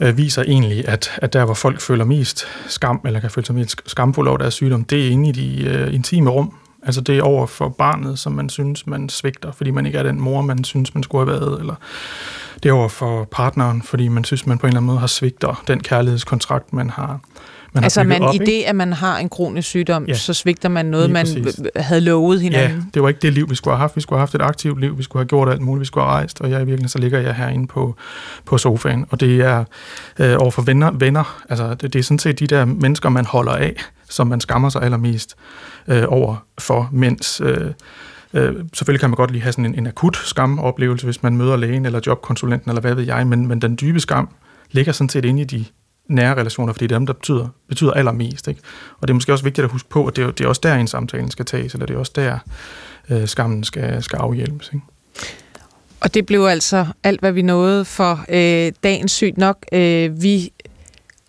øh, 0.00 0.16
viser 0.16 0.42
egentlig, 0.42 0.88
at, 0.88 1.10
at 1.16 1.32
der, 1.32 1.44
hvor 1.44 1.54
folk 1.54 1.80
føler 1.80 2.04
mest 2.04 2.46
skam, 2.66 3.00
eller 3.04 3.20
kan 3.20 3.30
føle 3.30 3.46
sig 3.46 3.54
mest 3.54 3.82
skamfulde 3.86 4.28
over 4.28 4.38
deres 4.38 4.54
sygdom, 4.54 4.84
det 4.84 5.06
er 5.06 5.10
inde 5.10 5.28
i 5.28 5.32
de 5.32 5.64
øh, 5.64 5.94
intime 5.94 6.30
rum. 6.30 6.54
Altså 6.82 7.00
det 7.00 7.18
er 7.18 7.22
over 7.22 7.46
for 7.46 7.68
barnet, 7.68 8.18
som 8.18 8.32
man 8.32 8.48
synes, 8.48 8.86
man 8.86 9.08
svigter, 9.08 9.52
fordi 9.52 9.70
man 9.70 9.86
ikke 9.86 9.98
er 9.98 10.02
den 10.02 10.20
mor, 10.20 10.42
man 10.42 10.64
synes, 10.64 10.94
man 10.94 11.02
skulle 11.02 11.26
have 11.26 11.40
været, 11.40 11.60
eller 11.60 11.74
det 12.62 12.68
er 12.68 12.72
over 12.72 12.88
for 12.88 13.24
partneren, 13.24 13.82
fordi 13.82 14.08
man 14.08 14.24
synes, 14.24 14.46
man 14.46 14.58
på 14.58 14.66
en 14.66 14.68
eller 14.68 14.78
anden 14.78 14.86
måde 14.86 14.98
har 14.98 15.06
svigter 15.06 15.62
den 15.68 15.80
kærlighedskontrakt, 15.80 16.72
man 16.72 16.90
har 16.90 17.20
man 17.72 17.84
altså 17.84 18.04
man, 18.04 18.22
op, 18.22 18.34
i 18.34 18.36
ikke? 18.36 18.46
det, 18.46 18.62
at 18.62 18.76
man 18.76 18.92
har 18.92 19.18
en 19.18 19.28
kronisk 19.28 19.68
sygdom, 19.68 20.04
Ja. 20.08 20.14
så 20.14 20.34
svigter 20.34 20.68
man 20.68 20.86
noget, 20.86 21.10
man 21.10 21.26
havde 21.76 22.00
lovet 22.00 22.40
hinanden. 22.40 22.78
Ja, 22.78 22.84
det 22.94 23.02
var 23.02 23.08
ikke 23.08 23.20
det 23.20 23.32
liv, 23.32 23.50
vi 23.50 23.54
skulle 23.54 23.74
have 23.74 23.80
haft. 23.80 23.96
Vi 23.96 24.00
skulle 24.00 24.16
have 24.16 24.22
haft 24.22 24.34
et 24.34 24.42
aktivt 24.42 24.80
liv, 24.80 24.98
vi 24.98 25.02
skulle 25.02 25.20
have 25.20 25.28
gjort 25.28 25.48
alt 25.48 25.60
muligt, 25.60 25.80
vi 25.80 25.86
skulle 25.86 26.04
have 26.04 26.14
rejst, 26.14 26.40
og 26.40 26.50
jeg 26.50 26.56
i 26.56 26.58
virkeligheden, 26.58 26.88
så 26.88 26.98
ligger 26.98 27.20
jeg 27.20 27.34
herinde 27.34 27.66
på, 27.66 27.94
på 28.44 28.58
sofaen. 28.58 29.04
Og 29.10 29.20
det 29.20 29.40
er 29.40 29.64
øh, 30.18 30.36
over 30.38 30.50
for 30.50 30.62
venner, 30.62 30.90
venner 30.90 31.42
altså 31.48 31.74
det, 31.74 31.92
det 31.92 31.98
er 31.98 32.02
sådan 32.02 32.18
set 32.18 32.38
de 32.38 32.46
der 32.46 32.64
mennesker, 32.64 33.08
man 33.08 33.24
holder 33.24 33.52
af, 33.52 33.74
som 34.10 34.26
man 34.26 34.40
skammer 34.40 34.68
sig 34.68 34.82
allermest 34.82 35.34
øh, 35.88 36.04
over 36.08 36.36
for, 36.58 36.88
mens... 36.92 37.40
Øh, 37.44 37.70
Øh, 38.34 38.54
selvfølgelig 38.72 39.00
kan 39.00 39.10
man 39.10 39.16
godt 39.16 39.30
lige 39.30 39.42
have 39.42 39.52
sådan 39.52 39.66
en, 39.66 39.74
en 39.74 39.86
akut 39.86 40.16
skamoplevelse, 40.16 41.04
hvis 41.04 41.22
man 41.22 41.36
møder 41.36 41.56
lægen 41.56 41.86
eller 41.86 42.00
jobkonsulenten, 42.06 42.70
eller 42.70 42.80
hvad 42.80 42.94
ved 42.94 43.04
jeg, 43.04 43.26
men, 43.26 43.46
men 43.46 43.62
den 43.62 43.78
dybe 43.80 44.00
skam 44.00 44.28
ligger 44.70 44.92
sådan 44.92 45.08
set 45.08 45.24
inde 45.24 45.42
i 45.42 45.44
de 45.44 45.64
nære 46.08 46.34
relationer, 46.34 46.72
fordi 46.72 46.86
det 46.86 46.94
er 46.94 46.98
dem, 46.98 47.06
der 47.06 47.12
betyder, 47.12 47.48
betyder 47.68 47.92
allermest. 47.92 48.48
Ikke? 48.48 48.60
Og 49.00 49.08
det 49.08 49.12
er 49.12 49.14
måske 49.14 49.32
også 49.32 49.44
vigtigt 49.44 49.64
at 49.64 49.70
huske 49.70 49.88
på, 49.88 50.06
at 50.06 50.16
det 50.16 50.24
er, 50.24 50.30
det 50.30 50.44
er 50.44 50.48
også 50.48 50.60
der, 50.64 50.74
en 50.74 50.86
samtalen 50.86 51.30
skal 51.30 51.44
tages, 51.44 51.72
eller 51.72 51.86
det 51.86 51.94
er 51.94 51.98
også 51.98 52.12
der, 52.14 52.38
øh, 53.10 53.28
skammen 53.28 53.64
skal, 53.64 54.02
skal 54.02 54.16
afhjælpes. 54.16 54.70
Ikke? 54.74 54.86
Og 56.00 56.14
det 56.14 56.26
blev 56.26 56.44
altså 56.44 56.86
alt, 57.04 57.20
hvad 57.20 57.32
vi 57.32 57.42
nåede 57.42 57.84
for 57.84 58.24
øh, 58.28 58.72
dagens 58.82 59.12
sygt 59.12 59.38
nok. 59.38 59.64
Øh, 59.72 60.22
vi 60.22 60.52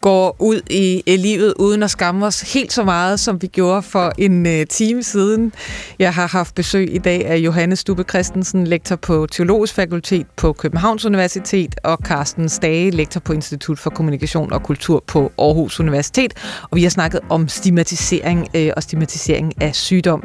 går 0.02 0.36
ud 0.40 0.62
i 0.70 1.18
livet 1.18 1.54
uden 1.60 1.84
at 1.84 1.92
skamme 1.92 2.26
os 2.26 2.54
helt 2.54 2.74
så 2.74 2.84
meget, 2.84 3.20
som 3.20 3.42
vi 3.42 3.48
gjorde 3.48 3.82
for 3.82 4.12
en 4.18 4.46
øh, 4.48 4.68
time 4.68 5.04
siden. 5.04 5.54
Jeg 6.00 6.14
har 6.14 6.28
haft 6.28 6.56
besøg 6.56 6.96
i 6.96 6.98
dag 6.98 7.26
af 7.26 7.38
Johannes 7.38 7.80
Stubbe 7.80 8.04
Christensen, 8.04 8.68
lektor 8.68 8.96
på 8.96 9.28
Teologisk 9.32 9.74
Fakultet 9.74 10.28
på 10.36 10.54
Københavns 10.54 11.06
Universitet, 11.06 11.76
og 11.84 11.98
Carsten 12.04 12.50
Stage, 12.50 12.90
lektor 12.90 13.20
på 13.20 13.34
Institut 13.34 13.80
for 13.80 13.90
Kommunikation 13.90 14.54
og 14.54 14.64
Kultur 14.64 15.04
på 15.08 15.32
Aarhus 15.38 15.80
Universitet. 15.80 16.34
Og 16.64 16.76
vi 16.76 16.84
har 16.84 16.90
snakket 16.90 17.20
om 17.30 17.48
stigmatisering 17.48 18.48
øh, 18.54 18.72
og 18.76 18.84
stigmatisering 18.84 19.62
af 19.62 19.76
sygdom. 19.76 20.24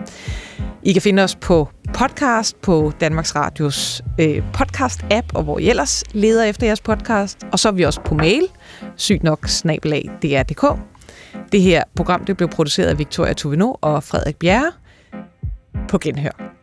I 0.82 0.92
kan 0.92 1.02
finde 1.02 1.22
os 1.22 1.36
på 1.36 1.68
podcast 1.94 2.60
på 2.60 2.92
Danmarks 3.00 3.36
Radios 3.36 4.02
øh, 4.20 4.42
podcast-app, 4.56 5.26
og 5.34 5.42
hvor 5.42 5.58
I 5.58 5.68
ellers 5.68 6.04
leder 6.12 6.44
efter 6.44 6.66
jeres 6.66 6.80
podcast. 6.80 7.38
Og 7.52 7.58
så 7.58 7.68
er 7.68 7.72
vi 7.72 7.82
også 7.82 8.00
på 8.00 8.14
mail, 8.14 8.42
sygt 8.96 9.22
nok 9.22 9.48
snabelag 9.48 10.10
dr.dk. 10.22 10.78
Det 11.52 11.62
her 11.62 11.84
program 11.96 12.24
det 12.24 12.36
blev 12.36 12.48
produceret 12.48 12.86
af 12.86 12.98
Victoria 12.98 13.32
Tuveno 13.32 13.74
og 13.80 14.04
Frederik 14.04 14.36
Bjerre 14.36 14.72
på 15.88 15.98
Genhør. 15.98 16.54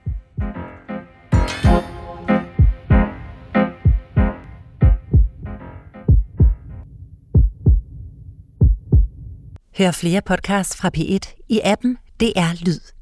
Hør 9.77 9.91
flere 9.91 10.21
podcasts 10.21 10.77
fra 10.77 10.91
P1 10.97 11.45
i 11.49 11.59
appen 11.63 11.97
DR 12.19 12.65
Lyd. 12.65 13.00